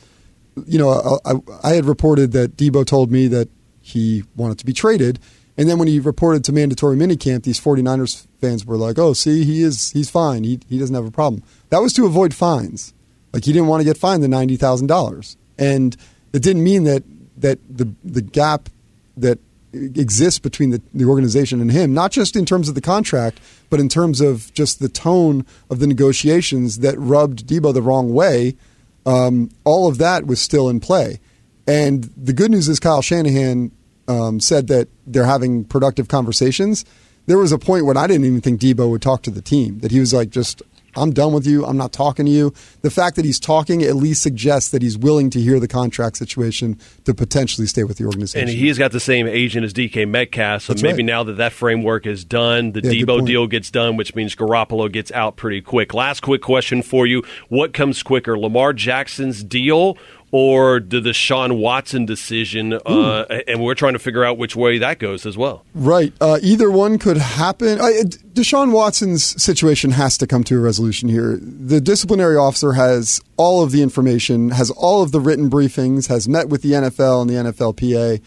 you 0.67 0.79
know, 0.79 1.19
I, 1.25 1.33
I 1.65 1.73
had 1.75 1.87
reported 1.87 2.33
that 2.33 2.59
Deebo 2.59 2.85
told 2.85 3.11
me 3.11 3.29
that 3.29 3.49
he 3.87 4.25
wanted 4.35 4.59
to 4.59 4.67
be 4.67 4.73
traded. 4.73 5.19
And 5.57 5.69
then 5.69 5.79
when 5.79 5.89
he 5.89 6.01
reported 6.01 6.45
to 6.45 6.53
mandatory 6.53 6.97
minicamp, 6.97 7.45
these 7.45 7.61
49ers 7.61 8.27
fans 8.41 8.67
were 8.67 8.77
like, 8.77 8.99
"Oh, 8.99 9.13
see, 9.13 9.45
he 9.45 9.63
is 9.63 9.91
he's 9.93 10.11
fine. 10.11 10.45
He 10.45 10.61
he 10.69 10.79
doesn't 10.79 10.95
have 10.95 11.07
a 11.07 11.11
problem." 11.11 11.43
That 11.71 11.81
was 11.81 11.93
to 11.95 12.05
avoid 12.05 12.35
fines. 12.35 12.93
Like 13.33 13.45
he 13.45 13.53
didn't 13.53 13.69
want 13.69 13.81
to 13.81 13.85
get 13.85 13.97
fined 13.97 14.23
the 14.23 14.29
ninety 14.29 14.57
thousand 14.57 14.89
dollars, 14.89 15.37
and 15.59 15.97
it 16.33 16.43
didn't 16.43 16.65
mean 16.65 16.85
that 16.85 17.05
that 17.39 17.59
the 17.71 17.89
the 18.05 18.23
gap 18.23 18.69
that 19.17 19.39
exists 19.73 20.39
between 20.39 20.71
the, 20.71 20.83
the 20.95 21.05
organization 21.05 21.61
and 21.61 21.71
him, 21.71 21.93
not 21.93 22.11
just 22.11 22.37
in 22.37 22.47
terms 22.47 22.69
of 22.69 22.75
the 22.75 22.81
contract, 22.81 23.41
but 23.69 23.81
in 23.81 23.89
terms 23.89 24.21
of 24.21 24.53
just 24.55 24.81
the 24.81 24.89
tone 24.89 25.45
of 25.71 25.79
the 25.79 25.87
negotiations 25.87 26.79
that 26.79 26.99
rubbed 26.99 27.47
Deebo 27.47 27.75
the 27.75 27.83
wrong 27.83 28.13
way. 28.13 28.57
Um, 29.05 29.51
all 29.65 29.87
of 29.87 29.99
that 29.99 30.27
was 30.27 30.41
still 30.41 30.69
in 30.69 30.81
play, 30.81 31.21
and 31.67 32.05
the 32.17 32.33
good 32.33 32.51
news 32.51 32.69
is 32.69 32.79
Kyle 32.81 33.03
Shanahan 33.03 33.73
um, 34.09 34.41
said 34.41 34.69
that 34.69 34.89
they're 35.07 35.25
having 35.25 35.65
productive 35.65 36.09
conversations. 36.09 36.85
There 37.27 37.39
was 37.39 37.51
a 37.53 37.59
point 37.59 37.87
when 37.87 37.97
I 37.97 38.07
didn't 38.07 38.25
even 38.25 38.41
think 38.41 38.61
Deebo 38.61 38.89
would 38.91 39.03
talk 39.03 39.23
to 39.23 39.31
the 39.31 39.43
team. 39.43 39.81
That 39.81 39.91
he 39.91 39.99
was 39.99 40.15
like, 40.15 40.31
just 40.31 40.63
I'm 40.97 41.13
done 41.13 41.33
with 41.33 41.47
you. 41.47 41.65
I'm 41.65 41.77
not 41.77 41.93
talking 41.93 42.25
to 42.27 42.33
you. 42.33 42.55
The 42.83 42.91
fact 42.91 43.17
that 43.17 43.25
he's 43.25 43.39
talking 43.39 43.83
at 43.83 43.97
least 43.97 44.23
suggests 44.23 44.71
that 44.71 44.83
he's 44.83 44.97
willing 44.97 45.31
to 45.31 45.41
hear 45.41 45.61
the 45.61 45.69
contract 45.69 46.17
situation 46.17 46.79
to 47.05 47.15
potentially 47.15 47.67
stay 47.67 47.85
with 47.85 47.99
the 47.99 48.05
organization. 48.07 48.49
and 48.49 48.57
he's 48.57 48.79
got 48.79 48.93
the 48.93 49.01
same 49.01 49.27
agent 49.27 49.65
as 49.65 49.73
DK 49.75 50.09
Metcalf, 50.09 50.63
so 50.63 50.73
That's 50.73 50.83
maybe 50.83 50.99
right. 50.99 51.07
now 51.07 51.23
that 51.25 51.35
that 51.35 51.53
framework 51.53 52.07
is 52.07 52.25
done, 52.25 52.73
the 52.73 52.81
Yeah, 52.83 53.05
Deebo 53.05 53.27
deal 53.27 53.47
gets 53.47 53.71
done, 53.71 53.97
which 53.97 54.15
means 54.15 54.35
Garoppolo 54.35 54.91
gets 54.91 55.13
out 55.13 55.37
pretty 55.37 55.61
quick. 55.61 55.93
Last 55.93 56.21
quick 56.21 56.43
question 56.43 56.83
for 56.83 57.07
you: 57.07 57.23
What 57.49 57.73
comes 57.73 58.03
quicker, 58.03 58.39
Lamar 58.39 58.73
Jackson's 58.73 59.45
deal 59.45 59.99
or 60.37 60.81
the 60.81 61.01
Deshaun 61.01 61.59
Watson 61.59 62.05
decision? 62.05 62.75
Uh, 62.75 63.25
and 63.49 63.63
we're 63.63 63.75
trying 63.75 63.95
to 63.95 63.99
figure 63.99 64.23
out 64.23 64.37
which 64.37 64.55
way 64.55 64.77
that 64.77 64.99
goes 64.99 65.25
as 65.25 65.35
well. 65.35 65.65
Right. 65.75 66.13
Uh, 66.21 66.39
either 66.43 66.71
one 66.71 66.99
could 66.99 67.17
happen. 67.17 67.81
Uh, 67.81 67.87
Deshaun 68.35 68.71
Watson's 68.71 69.43
situation 69.43 69.93
has 69.93 70.19
to 70.19 70.27
come 70.27 70.45
to 70.45 70.59
a 70.59 70.61
resolution 70.61 71.09
here. 71.09 71.39
The 71.41 71.81
disciplinary 71.81 72.37
officer 72.37 72.75
has 72.75 73.23
all 73.39 73.63
of 73.63 73.73
the 73.73 73.83
information, 73.83 74.51
has 74.51 74.71
all 74.73 75.03
of 75.03 75.11
the 75.11 75.21
written 75.21 75.49
briefings, 75.49 76.09
has 76.09 76.29
met 76.29 76.51
with 76.51 76.61
the 76.61 76.73
NFL 76.73 77.23
and 77.23 77.31
the 77.31 77.35
NFLPA. 77.35 78.21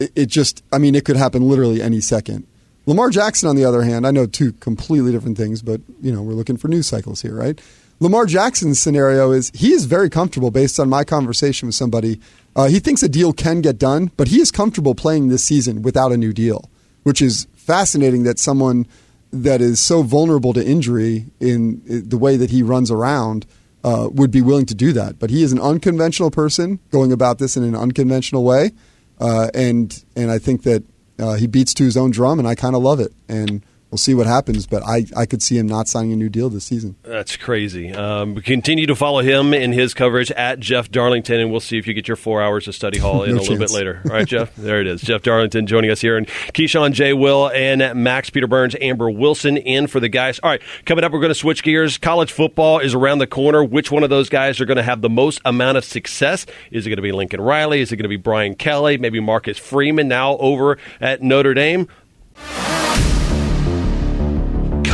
It, 0.00 0.12
it 0.16 0.26
just, 0.26 0.64
I 0.72 0.78
mean, 0.78 0.96
it 0.96 1.04
could 1.04 1.16
happen 1.16 1.48
literally 1.48 1.80
any 1.80 2.00
second. 2.00 2.48
Lamar 2.86 3.10
Jackson, 3.10 3.48
on 3.48 3.54
the 3.54 3.64
other 3.64 3.82
hand, 3.82 4.08
I 4.08 4.10
know 4.10 4.26
two 4.26 4.52
completely 4.54 5.12
different 5.12 5.38
things, 5.38 5.62
but 5.62 5.80
you 6.02 6.12
know 6.12 6.20
we're 6.20 6.34
looking 6.34 6.56
for 6.56 6.68
news 6.68 6.86
cycles 6.86 7.22
here, 7.22 7.34
right? 7.34 7.58
Lamar 8.04 8.26
Jackson's 8.26 8.78
scenario 8.78 9.32
is 9.32 9.50
he 9.54 9.72
is 9.72 9.86
very 9.86 10.10
comfortable 10.10 10.50
based 10.50 10.78
on 10.78 10.90
my 10.90 11.04
conversation 11.04 11.68
with 11.68 11.74
somebody. 11.74 12.20
Uh, 12.54 12.66
he 12.66 12.78
thinks 12.78 13.02
a 13.02 13.08
deal 13.08 13.32
can 13.32 13.62
get 13.62 13.78
done, 13.78 14.10
but 14.18 14.28
he 14.28 14.42
is 14.42 14.50
comfortable 14.50 14.94
playing 14.94 15.28
this 15.28 15.42
season 15.42 15.80
without 15.80 16.12
a 16.12 16.18
new 16.18 16.30
deal, 16.30 16.68
which 17.04 17.22
is 17.22 17.46
fascinating 17.54 18.24
that 18.24 18.38
someone 18.38 18.86
that 19.30 19.62
is 19.62 19.80
so 19.80 20.02
vulnerable 20.02 20.52
to 20.52 20.62
injury 20.62 21.30
in 21.40 21.80
the 21.86 22.18
way 22.18 22.36
that 22.36 22.50
he 22.50 22.62
runs 22.62 22.90
around 22.90 23.46
uh, 23.84 24.10
would 24.12 24.30
be 24.30 24.42
willing 24.42 24.66
to 24.66 24.74
do 24.74 24.92
that. 24.92 25.18
But 25.18 25.30
he 25.30 25.42
is 25.42 25.50
an 25.50 25.58
unconventional 25.58 26.30
person 26.30 26.80
going 26.90 27.10
about 27.10 27.38
this 27.38 27.56
in 27.56 27.64
an 27.64 27.74
unconventional 27.74 28.44
way, 28.44 28.72
uh, 29.18 29.48
and 29.54 30.04
and 30.14 30.30
I 30.30 30.38
think 30.38 30.64
that 30.64 30.82
uh, 31.18 31.34
he 31.36 31.46
beats 31.46 31.72
to 31.72 31.84
his 31.84 31.96
own 31.96 32.10
drum, 32.10 32.38
and 32.38 32.46
I 32.46 32.54
kind 32.54 32.76
of 32.76 32.82
love 32.82 33.00
it. 33.00 33.14
And 33.30 33.64
we'll 33.94 33.98
see 33.98 34.12
what 34.12 34.26
happens. 34.26 34.66
But 34.66 34.82
I, 34.82 35.06
I 35.16 35.24
could 35.24 35.40
see 35.40 35.56
him 35.56 35.68
not 35.68 35.86
signing 35.86 36.12
a 36.12 36.16
new 36.16 36.28
deal 36.28 36.50
this 36.50 36.64
season. 36.64 36.96
That's 37.04 37.36
crazy. 37.36 37.92
Um, 37.92 38.34
continue 38.40 38.88
to 38.88 38.96
follow 38.96 39.20
him 39.20 39.54
in 39.54 39.72
his 39.72 39.94
coverage 39.94 40.32
at 40.32 40.58
Jeff 40.58 40.90
Darlington, 40.90 41.38
and 41.38 41.52
we'll 41.52 41.60
see 41.60 41.78
if 41.78 41.86
you 41.86 41.94
get 41.94 42.08
your 42.08 42.16
four 42.16 42.42
hours 42.42 42.66
of 42.66 42.74
study 42.74 42.98
hall 42.98 43.22
in 43.22 43.36
no 43.36 43.40
a 43.40 43.42
little 43.42 43.56
bit 43.56 43.70
later. 43.70 44.02
All 44.06 44.10
right, 44.10 44.26
Jeff? 44.26 44.52
There 44.56 44.80
it 44.80 44.88
is. 44.88 45.00
Jeff 45.00 45.22
Darlington 45.22 45.68
joining 45.68 45.92
us 45.92 46.00
here, 46.00 46.16
and 46.16 46.26
Keyshawn 46.26 46.92
J. 46.92 47.12
Will 47.12 47.50
and 47.50 47.94
Max 48.02 48.30
Peter 48.30 48.48
Burns, 48.48 48.74
Amber 48.80 49.08
Wilson 49.08 49.56
in 49.58 49.86
for 49.86 50.00
the 50.00 50.08
guys. 50.08 50.40
All 50.40 50.50
right, 50.50 50.62
coming 50.86 51.04
up, 51.04 51.12
we're 51.12 51.20
going 51.20 51.30
to 51.30 51.36
switch 51.36 51.62
gears. 51.62 51.96
College 51.96 52.32
football 52.32 52.80
is 52.80 52.94
around 52.94 53.18
the 53.18 53.28
corner. 53.28 53.62
Which 53.62 53.92
one 53.92 54.02
of 54.02 54.10
those 54.10 54.28
guys 54.28 54.60
are 54.60 54.64
going 54.64 54.76
to 54.76 54.82
have 54.82 55.02
the 55.02 55.08
most 55.10 55.40
amount 55.44 55.78
of 55.78 55.84
success? 55.84 56.46
Is 56.72 56.84
it 56.84 56.90
going 56.90 56.96
to 56.96 57.02
be 57.02 57.12
Lincoln 57.12 57.40
Riley? 57.40 57.80
Is 57.80 57.92
it 57.92 57.96
going 57.96 58.02
to 58.02 58.08
be 58.08 58.16
Brian 58.16 58.56
Kelly? 58.56 58.98
Maybe 58.98 59.20
Marcus 59.20 59.56
Freeman 59.56 60.08
now 60.08 60.36
over 60.38 60.78
at 61.00 61.22
Notre 61.22 61.54
Dame? 61.54 61.86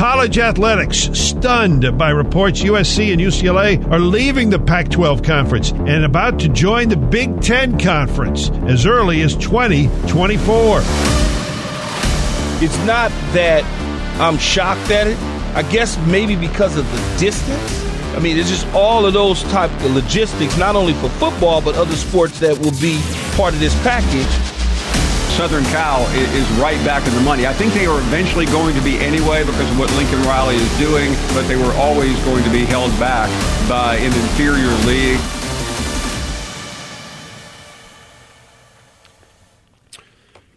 College 0.00 0.38
athletics 0.38 1.10
stunned 1.12 1.98
by 1.98 2.08
reports 2.08 2.62
USC 2.62 3.12
and 3.12 3.20
UCLA 3.20 3.86
are 3.92 3.98
leaving 3.98 4.48
the 4.48 4.58
Pac 4.58 4.88
12 4.88 5.22
conference 5.22 5.72
and 5.72 6.06
about 6.06 6.40
to 6.40 6.48
join 6.48 6.88
the 6.88 6.96
Big 6.96 7.42
Ten 7.42 7.78
conference 7.78 8.48
as 8.66 8.86
early 8.86 9.20
as 9.20 9.36
2024. 9.36 10.78
It's 12.64 12.78
not 12.86 13.10
that 13.34 13.62
I'm 14.18 14.38
shocked 14.38 14.90
at 14.90 15.06
it. 15.06 15.18
I 15.54 15.70
guess 15.70 15.98
maybe 16.06 16.34
because 16.34 16.78
of 16.78 16.90
the 16.90 17.18
distance. 17.20 17.84
I 18.16 18.20
mean, 18.20 18.38
it's 18.38 18.48
just 18.48 18.66
all 18.68 19.04
of 19.04 19.12
those 19.12 19.42
type 19.52 19.70
of 19.82 19.94
logistics, 19.94 20.56
not 20.56 20.76
only 20.76 20.94
for 20.94 21.10
football, 21.10 21.60
but 21.60 21.74
other 21.74 21.94
sports 21.94 22.40
that 22.40 22.58
will 22.58 22.80
be 22.80 22.98
part 23.36 23.52
of 23.52 23.60
this 23.60 23.74
package 23.82 24.59
Southern 25.40 25.64
Cal 25.72 26.06
is 26.10 26.46
right 26.60 26.76
back 26.84 27.08
in 27.08 27.14
the 27.14 27.20
money. 27.22 27.46
I 27.46 27.54
think 27.54 27.72
they 27.72 27.86
are 27.86 27.98
eventually 27.98 28.44
going 28.44 28.74
to 28.74 28.82
be 28.82 28.98
anyway 28.98 29.42
because 29.42 29.70
of 29.70 29.78
what 29.78 29.90
Lincoln 29.92 30.20
Riley 30.24 30.56
is 30.56 30.78
doing, 30.78 31.14
but 31.32 31.48
they 31.48 31.56
were 31.56 31.72
always 31.76 32.14
going 32.26 32.44
to 32.44 32.50
be 32.50 32.66
held 32.66 32.90
back 33.00 33.30
by 33.66 33.96
an 33.96 34.12
inferior 34.12 34.68
league. 34.86 35.18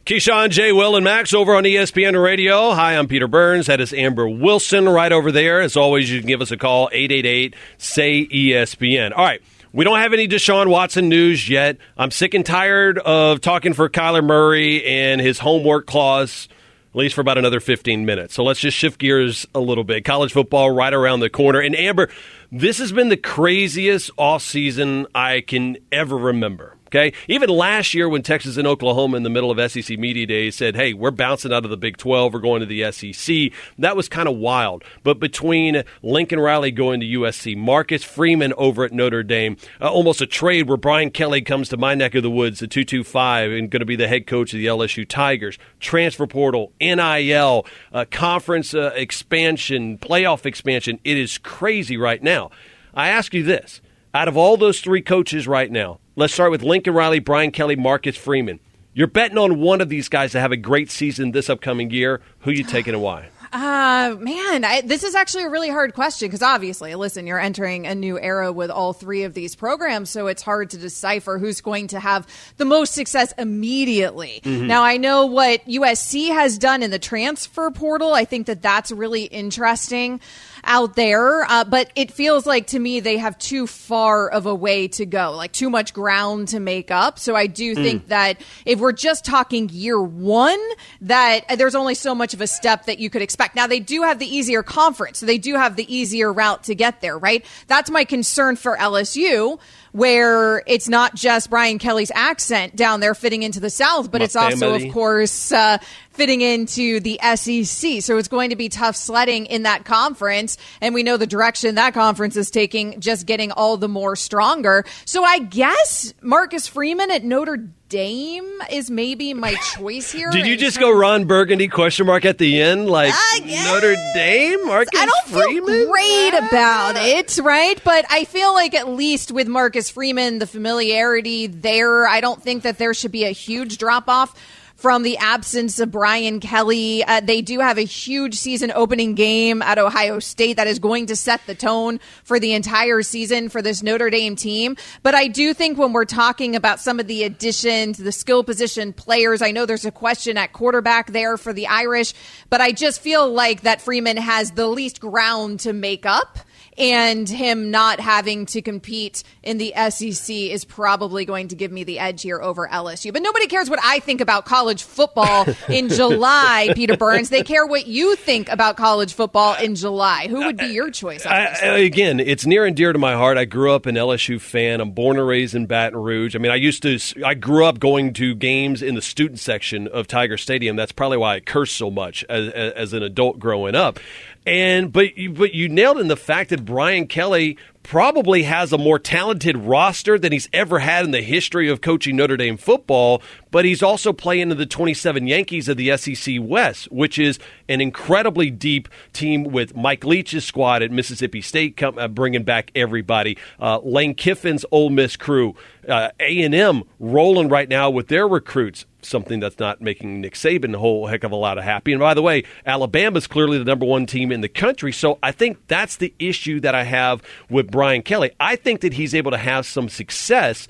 Keyshawn, 0.06 0.50
J. 0.50 0.74
Will, 0.74 0.98
and 0.98 1.06
Max 1.06 1.34
over 1.34 1.56
on 1.56 1.64
ESPN 1.64 2.22
Radio. 2.22 2.74
Hi, 2.74 2.98
I'm 2.98 3.08
Peter 3.08 3.30
Burns. 3.30 3.68
That 3.68 3.80
is 3.80 3.94
Amber 3.94 4.28
Wilson 4.28 4.90
right 4.90 5.14
over 5.14 5.32
there. 5.32 5.62
As 5.62 5.78
always, 5.78 6.12
you 6.12 6.20
can 6.20 6.28
give 6.28 6.42
us 6.42 6.52
a 6.52 6.58
call, 6.58 6.90
888 6.92 7.56
say 7.78 8.26
ESPN. 8.26 9.14
All 9.16 9.24
right. 9.24 9.42
We 9.76 9.86
don't 9.86 9.98
have 9.98 10.14
any 10.14 10.28
Deshaun 10.28 10.68
Watson 10.68 11.10
news 11.10 11.50
yet. 11.50 11.78
I'm 11.98 12.12
sick 12.12 12.36
and 12.36 12.46
tired 12.46 13.00
of 13.00 13.42
talking 13.42 13.74
for 13.74 13.90
Kyler 13.90 14.24
Murray 14.24 14.86
and 14.86 15.20
his 15.20 15.40
homework 15.40 15.88
clause, 15.88 16.48
at 16.92 16.96
least 16.96 17.16
for 17.16 17.22
about 17.22 17.40
another 17.40 17.60
15 17.60 18.06
minutes. 18.06 18.36
So 18.36 18.44
let's 18.44 18.60
just 18.60 18.78
shift 18.78 19.00
gears 19.00 19.48
a 19.56 19.60
little 19.60 19.84
bit. 19.84 20.06
College 20.06 20.32
football 20.32 20.70
right 20.70 20.94
around 20.94 21.22
the 21.22 21.30
corner. 21.32 21.60
And 21.60 21.76
Amber, 21.76 22.10
this 22.52 22.78
has 22.78 22.92
been 22.92 23.10
the 23.10 23.18
craziest 23.18 24.16
offseason 24.16 25.08
I 25.16 25.42
can 25.42 25.78
ever 25.92 26.20
remember. 26.20 26.78
Okay. 26.94 27.12
Even 27.28 27.50
last 27.50 27.96
year 27.96 28.08
when 28.08 28.22
Texas 28.22 28.56
and 28.56 28.68
Oklahoma 28.68 29.18
in 29.18 29.24
the 29.24 29.30
middle 29.32 29.50
of 29.50 29.72
SEC 29.72 29.98
Media 29.98 30.28
day 30.28 30.52
said, 30.52 30.76
hey, 30.76 30.94
we're 30.94 31.10
bouncing 31.10 31.52
out 31.52 31.64
of 31.64 31.72
the 31.72 31.78
Big 31.78 31.98
12, 31.98 32.32
we're 32.32 32.40
going 32.40 32.60
to 32.60 32.68
the 32.68 32.92
SEC, 32.92 33.52
that 33.80 33.96
was 33.98 34.08
kind 34.08 34.30
of 34.30 34.36
wild. 34.36 34.84
But 35.02 35.20
between 35.20 35.86
Lincoln 36.04 36.40
Riley 36.40 36.70
going 36.70 37.00
to 37.00 37.08
USC, 37.08 37.58
Marcus 37.58 38.04
Freeman 38.04 38.54
over 38.58 38.84
at 38.84 38.92
Notre 38.92 39.24
Dame, 39.24 39.58
uh, 39.82 39.92
almost 39.92 40.22
a 40.22 40.28
trade 40.28 40.68
where 40.68 40.78
Brian 40.78 41.10
Kelly 41.10 41.42
comes 41.42 41.68
to 41.70 41.78
my 41.78 41.96
neck 41.96 42.14
of 42.14 42.22
the 42.22 42.30
woods, 42.30 42.60
the 42.60 42.68
225, 42.68 43.52
and 43.52 43.72
going 43.72 43.80
to 43.80 43.88
be 43.88 43.96
the 43.96 44.08
head 44.08 44.28
coach 44.28 44.54
of 44.54 44.60
the 44.60 44.68
LSU 44.68 45.08
Tigers, 45.08 45.58
transfer 45.80 46.28
portal, 46.28 46.74
NIL, 46.80 47.66
uh, 47.92 48.06
conference 48.12 48.76
uh, 48.76 48.92
expansion, 48.94 49.98
playoff 49.98 50.46
expansion. 50.46 51.00
It 51.04 51.18
is 51.18 51.40
crazy 51.40 51.98
right 51.98 52.22
now. 52.22 52.52
I 52.94 53.10
ask 53.10 53.34
you 53.34 53.42
this 53.42 53.82
out 54.14 54.28
of 54.28 54.38
all 54.38 54.58
those 54.58 54.80
three 54.80 55.02
coaches 55.02 55.48
right 55.48 55.72
now, 55.72 56.00
let's 56.16 56.34
start 56.34 56.52
with 56.52 56.64
Lincoln 56.64 56.94
Riley, 56.94 57.20
Brian 57.20 57.52
Kelly, 57.52 57.76
Marcus 57.76 58.18
Freeman. 58.18 58.60
You're 58.94 59.08
betting 59.08 59.38
on 59.40 59.60
one 59.60 59.82
of 59.82 59.90
these 59.90 60.08
guys 60.08 60.34
to 60.34 60.40
have 60.40 60.52
a 60.52 60.58
great 60.58 60.92
season 60.92 61.32
this 61.32 61.50
upcoming 61.50 61.90
year. 61.90 62.22
Who 62.42 62.52
you 62.52 62.64
taking 62.64 62.94
and 62.94 63.02
why? 63.02 63.30
Uh, 63.54 64.16
man, 64.20 64.66
I, 64.66 64.82
this 64.82 65.04
is 65.04 65.14
actually 65.14 65.44
a 65.44 65.50
really 65.50 65.70
hard 65.70 65.94
question 65.94 66.28
because 66.28 66.42
obviously, 66.42 66.96
listen, 66.96 67.28
you're 67.28 67.40
entering 67.40 67.86
a 67.86 67.94
new 67.94 68.20
era 68.20 68.52
with 68.52 68.72
all 68.72 68.94
three 68.94 69.24
of 69.24 69.36
these 69.36 69.56
programs, 69.56 70.10
so 70.10 70.26
it's 70.26 70.42
hard 70.42 70.72
to 70.72 70.78
decipher 70.78 71.38
who's 71.38 71.62
going 71.62 71.88
to 71.90 72.00
have 72.00 72.28
the 72.58 72.66
most 72.66 72.96
success 72.96 73.32
immediately. 73.38 74.42
Mm-hmm. 74.44 74.66
Now, 74.66 74.82
I 74.84 74.98
know 74.98 75.28
what 75.28 75.64
USC 75.68 76.30
has 76.30 76.58
done 76.58 76.82
in 76.82 76.90
the 76.90 76.98
transfer 76.98 77.70
portal. 77.70 78.16
I 78.16 78.26
think 78.26 78.48
that 78.48 78.64
that's 78.64 78.92
really 78.92 79.26
interesting 79.26 80.20
out 80.64 80.96
there. 80.96 81.44
Uh, 81.44 81.64
but 81.64 81.92
it 81.96 82.12
feels 82.12 82.46
like 82.46 82.68
to 82.68 82.80
me 82.80 83.00
they 83.00 83.18
have 83.18 83.38
too 83.38 83.68
far 83.68 84.30
of 84.30 84.46
a 84.46 84.56
way 84.56 84.88
to 84.90 85.06
go, 85.06 85.32
like 85.36 85.52
too 85.52 85.70
much 85.70 85.94
ground 85.94 86.50
to 86.50 86.60
make 86.60 86.92
up. 86.92 87.20
So 87.20 87.36
I 87.36 87.48
do 87.48 87.76
mm. 87.76 87.84
think 87.84 88.08
that 88.08 88.42
if 88.66 88.80
we're 88.80 88.94
just 88.94 89.26
talking 89.26 89.70
year 89.70 90.02
one, 90.02 90.60
that 91.02 91.58
there's 91.58 91.76
only 91.76 91.96
so 91.96 92.16
much 92.16 92.34
of 92.34 92.42
a 92.42 92.48
step 92.48 92.86
that 92.86 93.00
you 93.00 93.10
could 93.10 93.22
expect. 93.22 93.56
Now 93.56 93.68
they 93.68 93.80
do 93.80 94.04
have 94.04 94.20
the 94.20 94.28
easier 94.28 94.64
conference, 94.64 95.20
so 95.20 95.26
they 95.26 95.38
do 95.38 95.56
have 95.56 95.76
the 95.76 95.94
easier 95.94 96.32
route 96.32 96.64
to 96.66 96.76
get 96.76 97.02
there, 97.02 97.18
right? 97.18 97.46
That's 97.68 97.90
my 97.90 98.04
concern 98.04 98.56
for 98.56 98.78
LSU 98.78 99.60
where 99.94 100.64
it's 100.66 100.90
not 100.90 101.16
just 101.16 101.50
Brian 101.50 101.78
Kelly's 101.78 102.12
accent 102.14 102.76
down 102.76 103.00
there 103.00 103.14
fitting 103.14 103.44
into 103.44 103.60
the 103.60 103.70
South, 103.70 104.12
but 104.12 104.20
My 104.20 104.26
it's 104.26 104.34
family. 104.34 104.54
also, 104.54 104.76
of 104.88 104.92
course, 104.92 105.52
uh, 105.52 105.78
fitting 106.10 106.42
into 106.42 107.00
the 107.00 107.20
SEC. 107.36 108.02
So 108.02 108.18
it's 108.18 108.28
going 108.28 108.50
to 108.50 108.56
be 108.56 108.70
tough 108.70 108.96
sledding 108.96 109.46
in 109.46 109.64
that 109.64 109.86
conference. 109.86 110.58
And 110.82 110.96
we 110.96 111.04
know 111.04 111.18
the 111.18 111.28
direction 111.28 111.76
that 111.76 111.94
conference 111.94 112.36
is 112.36 112.50
taking, 112.50 113.00
just 113.00 113.28
getting 113.28 113.52
all 113.52 113.78
the 113.78 113.88
more 113.88 114.16
stronger. 114.16 114.84
So 115.06 115.24
I 115.24 115.40
guess 115.40 116.14
Marcus 116.22 116.68
Freeman 116.68 117.12
at 117.12 117.24
Notre 117.24 117.70
Dame 117.94 118.60
is 118.72 118.90
maybe 118.90 119.36
my 119.36 119.54
choice 119.54 120.12
here. 120.12 120.32
Did 120.32 120.48
you 120.48 120.58
just 120.58 120.80
go 120.80 120.90
Ron 120.92 121.26
Burgundy 121.26 121.68
question 121.68 122.08
mark 122.08 122.26
at 122.26 122.40
the 122.40 122.60
end? 122.60 122.90
Like 122.90 123.14
uh, 123.14 123.46
Notre 123.72 123.94
Dame? 124.16 124.66
Marcus 124.66 125.00
I 125.00 125.06
don't 125.06 125.28
Freeman? 125.28 125.72
feel 125.72 125.92
great 125.92 126.34
ah. 126.34 126.48
about 126.48 126.96
it, 126.96 127.38
right? 127.38 127.80
But 127.84 128.08
I 128.10 128.24
feel 128.24 128.52
like 128.52 128.74
at 128.74 128.90
least 128.90 129.32
with 129.32 129.48
Marcus 129.48 129.92
Freeman, 129.92 130.40
the 130.40 130.48
familiarity 130.48 131.46
there, 131.46 132.08
I 132.08 132.20
don't 132.20 132.42
think 132.42 132.64
that 132.64 132.80
there 132.80 132.96
should 132.96 133.12
be 133.12 133.26
a 133.26 133.32
huge 133.32 133.78
drop 133.78 134.10
off 134.10 134.34
from 134.84 135.04
the 135.04 135.18
absence 135.20 135.80
of 135.80 135.92
Brian 135.92 136.42
Kelly. 136.42 137.06
Uh, 137.06 137.22
they 137.22 137.42
do 137.42 137.62
have 137.62 137.78
a 137.78 137.84
huge 137.84 138.36
season 138.36 138.70
opening 138.76 139.16
game 139.16 139.62
at 139.62 139.78
Ohio 139.78 140.20
State 140.20 140.58
that 140.58 140.68
is 140.68 140.78
going 140.78 141.06
to 141.06 141.16
set 141.16 141.40
the 141.48 141.56
tone 141.56 142.02
for 142.26 142.38
the 142.38 142.52
entire 142.52 143.02
season 143.02 143.48
for 143.48 143.62
this 143.62 143.82
Notre 143.82 144.10
Dame 144.10 144.36
team. 144.36 144.76
But 145.02 145.16
I 145.16 145.30
do 145.30 145.54
think 145.54 145.78
when 145.78 145.94
we're 145.94 146.04
talking 146.04 146.54
about 146.54 146.82
some 146.82 147.00
of 147.00 147.08
the 147.08 147.24
additions, 147.24 147.98
the 147.98 148.12
skill 148.12 148.44
position 148.44 148.92
players, 148.92 149.42
I 149.42 149.52
know 149.52 149.66
there's 149.66 149.86
a 149.86 149.92
question 149.92 150.38
at 150.38 150.52
quarterback 150.52 151.14
there 151.14 151.38
for 151.38 151.54
the 151.54 151.68
Irish, 151.68 152.14
but 152.50 152.60
I 152.60 152.74
just 152.74 153.00
feel 153.00 153.32
like 153.32 153.62
that 153.62 153.82
Freeman 153.82 154.18
has 154.18 154.52
the 154.52 154.68
least 154.68 155.00
ground 155.00 155.62
to 155.62 155.72
make 155.72 156.06
up 156.06 156.40
and 156.78 157.28
him 157.28 157.72
not 157.72 158.00
having 158.00 158.46
to 158.48 158.62
compete 158.62 159.24
in 159.44 159.58
the 159.58 159.74
SEC 159.90 160.36
is 160.36 160.66
probably 160.66 161.26
going 161.26 161.50
to 161.50 161.56
give 161.56 161.72
me 161.72 161.84
the 161.84 162.00
edge 162.00 162.22
here 162.22 162.42
over 162.42 162.68
LSU. 162.68 163.12
But 163.14 163.22
nobody 163.22 163.48
cares 163.48 163.70
what 163.70 163.80
I 163.84 164.00
think 164.00 164.22
about 164.22 164.46
college 164.46 164.84
football 164.84 165.46
in 165.70 165.90
July, 165.90 166.72
Peter 166.76 166.98
Burns. 166.98 167.30
They 167.30 167.44
care 167.44 167.66
what 167.66 167.88
you 167.88 168.16
think 168.16 168.50
about 168.50 168.78
college 168.78 169.14
football 169.14 169.56
in 169.56 169.76
July. 169.76 170.28
Who 170.30 170.46
would 170.46 170.58
be 170.58 170.68
your 170.68 170.90
choice? 170.92 171.26
I, 171.26 171.78
again, 171.78 172.20
it's 172.20 172.46
near 172.46 172.66
and 172.66 172.76
dear 172.76 172.94
to 172.94 173.00
my 173.00 173.14
heart. 173.14 173.38
I 173.38 173.46
grew 173.46 173.72
up 173.72 173.86
an 173.86 173.96
LSU 173.96 174.40
fan. 174.40 174.82
I'm 174.82 174.92
born 174.92 175.18
and 175.18 175.28
raised 175.28 175.56
in 175.56 175.66
Baton 175.66 176.00
Rouge. 176.00 176.36
I 176.36 176.40
mean, 176.40 176.52
I 176.52 176.56
used 176.56 176.84
to, 176.84 177.00
I 177.24 177.34
grew 177.34 177.66
up 177.66 177.80
going 177.80 178.14
to 178.14 178.36
games 178.36 178.82
in 178.82 178.96
the 178.96 179.02
student 179.02 179.40
section 179.40 179.88
of 179.88 180.08
Tiger 180.08 180.38
Stadium. 180.38 180.76
That's 180.76 180.92
probably 180.92 181.18
why 181.18 181.36
I 181.36 181.40
curse 181.40 181.72
so 181.72 181.92
much 181.92 182.24
as, 182.30 182.50
as 182.50 182.94
an 182.94 183.04
adult 183.04 183.40
growing 183.40 183.76
up. 183.76 184.00
And 184.46 184.92
but 184.92 185.18
you, 185.18 185.32
but 185.32 185.54
you 185.54 185.70
nailed 185.70 186.00
in 186.00 186.08
the 186.08 186.18
fact 186.18 186.50
that 186.50 186.66
Brian 186.66 187.08
Kelly 187.08 187.58
probably 187.84 188.44
has 188.44 188.74
a 188.74 188.78
more 188.78 188.98
talented 188.98 189.58
roster 189.58 190.18
than 190.18 190.32
he's 190.32 190.50
ever 190.54 190.80
had 190.80 191.06
in 191.06 191.12
the 191.12 191.22
history 191.22 191.70
of 191.70 191.82
coaching 191.82 192.16
Notre 192.16 192.38
Dame 192.38 192.58
football, 192.58 193.22
but 193.52 193.66
he's 193.66 193.84
also 193.84 194.14
playing 194.14 194.52
in 194.52 194.58
the 194.58 194.66
27 194.66 195.28
Yankees 195.28 195.68
of 195.68 195.78
the 195.78 195.96
SEC 195.98 196.38
West, 196.40 196.92
which 196.92 197.20
is 197.20 197.38
an 197.70 197.82
incredibly 197.82 198.50
deep 198.50 198.88
team 199.12 199.44
with 199.44 199.76
Mike 199.76 200.06
Leach's 200.06 200.46
squad 200.46 200.82
at 200.82 200.92
Mississippi 200.92 201.42
State 201.42 201.78
come, 201.78 201.98
uh, 201.98 202.08
bringing 202.08 202.44
back 202.44 202.72
everybody. 202.74 203.38
Uh, 203.60 203.80
Lane 203.84 204.16
Kiffin's 204.16 204.66
Ole 204.72 204.90
Miss 204.90 205.16
crew, 205.16 205.56
uh, 205.88 206.10
A&M 206.20 206.84
rolling 207.00 207.50
right 207.50 207.70
now 207.70 207.90
with 207.90 208.08
their 208.08 208.28
recruits 208.28 208.86
something 209.06 209.40
that's 209.40 209.60
not 209.60 209.82
making 209.82 210.22
Nick 210.22 210.34
Saban 210.34 210.74
a 210.76 210.80
whole 210.80 211.08
heck 211.08 211.24
of 211.24 211.32
a 211.32 211.36
lot 211.36 211.58
of 211.58 211.64
happy. 211.64 211.92
And 211.94 212.00
by 212.00 212.14
the 212.14 212.22
way, 212.22 212.44
Alabama's 212.66 213.28
clearly 213.28 213.58
the 213.58 213.66
number 213.66 213.86
one 213.86 214.06
team 214.06 214.32
in 214.32 214.42
the 214.42 214.50
country. 214.50 214.92
So 214.92 215.20
I 215.22 215.32
think 215.32 215.68
that's 215.68 215.98
the 215.98 216.14
issue 216.20 216.60
that 216.62 216.76
I 216.76 216.84
have 216.84 217.22
with 217.50 217.72
Brian 217.74 218.04
Kelly. 218.04 218.30
I 218.40 218.56
think 218.56 218.82
that 218.82 218.94
he's 218.94 219.16
able 219.16 219.32
to 219.32 219.38
have 219.38 219.66
some 219.66 219.90
success. 219.90 220.68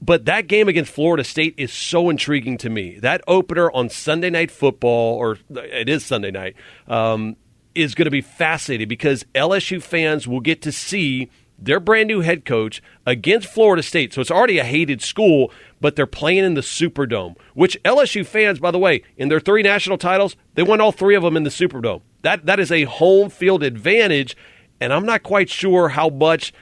But 0.00 0.24
that 0.24 0.48
game 0.48 0.66
against 0.66 0.90
Florida 0.90 1.24
State 1.24 1.54
is 1.58 1.70
so 1.70 2.08
intriguing 2.08 2.56
to 2.58 2.70
me. 2.70 2.98
That 2.98 3.20
opener 3.28 3.70
on 3.70 3.90
Sunday 3.90 4.30
Night 4.30 4.50
Football, 4.50 5.16
or 5.16 5.38
it 5.50 5.90
is 5.90 6.06
Sunday 6.06 6.30
night, 6.30 6.56
um, 6.88 7.36
is 7.74 7.94
going 7.94 8.06
to 8.06 8.10
be 8.10 8.22
fascinating 8.22 8.88
because 8.88 9.24
LSU 9.34 9.80
fans 9.82 10.26
will 10.26 10.40
get 10.40 10.62
to 10.62 10.72
see 10.72 11.30
their 11.58 11.78
brand 11.78 12.08
new 12.08 12.20
head 12.20 12.46
coach 12.46 12.82
against 13.04 13.46
Florida 13.46 13.82
State. 13.82 14.14
So 14.14 14.22
it's 14.22 14.30
already 14.30 14.58
a 14.58 14.64
hated 14.64 15.02
school, 15.02 15.52
but 15.82 15.96
they're 15.96 16.06
playing 16.06 16.44
in 16.44 16.54
the 16.54 16.62
Superdome, 16.62 17.36
which 17.54 17.80
LSU 17.82 18.24
fans, 18.24 18.58
by 18.58 18.70
the 18.70 18.78
way, 18.78 19.02
in 19.18 19.28
their 19.28 19.38
three 19.38 19.62
national 19.62 19.98
titles, 19.98 20.34
they 20.54 20.62
won 20.62 20.80
all 20.80 20.92
three 20.92 21.14
of 21.14 21.22
them 21.22 21.36
in 21.36 21.44
the 21.44 21.50
Superdome. 21.50 22.00
That 22.22 22.46
that 22.46 22.58
is 22.58 22.72
a 22.72 22.84
home 22.84 23.28
field 23.28 23.62
advantage, 23.62 24.34
and 24.82 24.92
I'm 24.92 25.06
not 25.06 25.22
quite 25.22 25.48
sure 25.48 25.90
how 25.90 26.08
much 26.08 26.52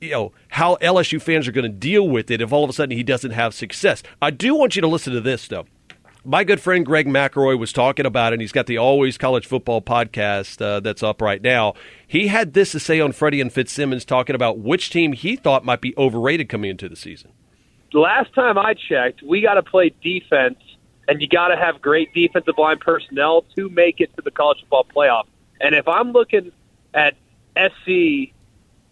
you 0.00 0.10
know 0.10 0.32
how 0.48 0.76
LSU 0.76 1.20
fans 1.20 1.48
are 1.48 1.52
going 1.52 1.70
to 1.70 1.76
deal 1.76 2.08
with 2.08 2.30
it 2.30 2.40
if 2.40 2.52
all 2.52 2.64
of 2.64 2.70
a 2.70 2.72
sudden 2.72 2.96
he 2.96 3.02
doesn't 3.02 3.32
have 3.32 3.54
success. 3.54 4.02
I 4.20 4.30
do 4.30 4.54
want 4.54 4.76
you 4.76 4.82
to 4.82 4.88
listen 4.88 5.12
to 5.14 5.20
this 5.20 5.48
though 5.48 5.66
my 6.26 6.42
good 6.42 6.60
friend 6.60 6.84
Greg 6.84 7.06
McElroy 7.06 7.56
was 7.56 7.72
talking 7.72 8.04
about 8.04 8.32
it, 8.32 8.34
and 8.34 8.40
he's 8.40 8.52
got 8.52 8.66
the 8.66 8.78
Always 8.78 9.16
College 9.16 9.46
Football 9.46 9.80
podcast 9.80 10.60
uh, 10.60 10.80
that's 10.80 11.02
up 11.02 11.22
right 11.22 11.40
now. 11.40 11.74
He 12.06 12.26
had 12.26 12.52
this 12.52 12.72
to 12.72 12.80
say 12.80 13.00
on 13.00 13.12
Freddie 13.12 13.40
and 13.40 13.52
Fitzsimmons 13.52 14.04
talking 14.04 14.34
about 14.34 14.58
which 14.58 14.90
team 14.90 15.12
he 15.12 15.36
thought 15.36 15.64
might 15.64 15.80
be 15.80 15.96
overrated 15.96 16.48
coming 16.48 16.70
into 16.70 16.88
the 16.88 16.96
season. 16.96 17.30
Last 17.92 18.34
time 18.34 18.58
I 18.58 18.74
checked, 18.74 19.22
we 19.22 19.40
got 19.40 19.54
to 19.54 19.62
play 19.62 19.94
defense, 20.02 20.58
and 21.06 21.22
you 21.22 21.28
got 21.28 21.48
to 21.48 21.56
have 21.56 21.80
great 21.80 22.12
defensive 22.12 22.58
line 22.58 22.78
personnel 22.78 23.42
to 23.54 23.68
make 23.68 24.00
it 24.00 24.14
to 24.16 24.22
the 24.22 24.32
college 24.32 24.58
football 24.60 24.86
playoff. 24.94 25.26
And 25.60 25.76
if 25.76 25.86
I'm 25.86 26.10
looking 26.10 26.50
at 26.92 27.14
SC 27.56 28.32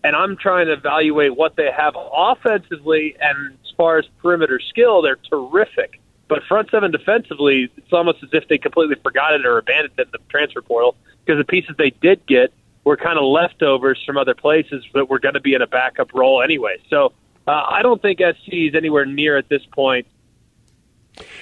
and 0.05 0.15
I'm 0.15 0.37
trying 0.37 0.67
to 0.67 0.73
evaluate 0.73 1.37
what 1.37 1.57
they 1.57 1.71
have 1.75 1.95
offensively 1.97 3.17
and 3.21 3.55
as 3.65 3.73
far 3.77 3.99
as 3.99 4.05
perimeter 4.21 4.61
skill, 4.61 5.03
they're 5.03 5.19
terrific. 5.31 6.01
But 6.29 6.43
front 6.45 6.71
seven 6.71 6.91
defensively, 6.91 7.71
it's 7.77 7.93
almost 7.93 8.23
as 8.23 8.31
if 8.33 8.49
they 8.49 8.59
completely 8.59 8.97
forgot 9.03 9.35
it 9.35 9.47
or 9.47 9.59
abandoned 9.59 9.95
it 9.99 10.03
in 10.03 10.09
the 10.13 10.19
transfer 10.29 10.63
portal 10.63 10.97
because 11.25 11.39
the 11.39 11.45
pieces 11.45 11.75
they 11.79 11.91
did 11.91 12.25
get 12.27 12.53
were 12.85 12.97
kind 12.97 13.19
of 13.19 13.25
leftovers 13.25 14.03
from 14.05 14.19
other 14.19 14.35
places 14.35 14.85
that 14.95 15.09
were 15.09 15.19
going 15.19 15.35
to 15.35 15.41
be 15.41 15.55
in 15.55 15.63
a 15.63 15.67
backup 15.67 16.13
role 16.13 16.43
anyway. 16.43 16.77
So 16.91 17.13
uh, 17.47 17.65
I 17.69 17.83
don't 17.83 18.01
think 18.01 18.21
SC 18.21 18.53
is 18.53 18.75
anywhere 18.75 19.07
near 19.07 19.37
at 19.37 19.49
this 19.49 19.65
point 19.73 20.07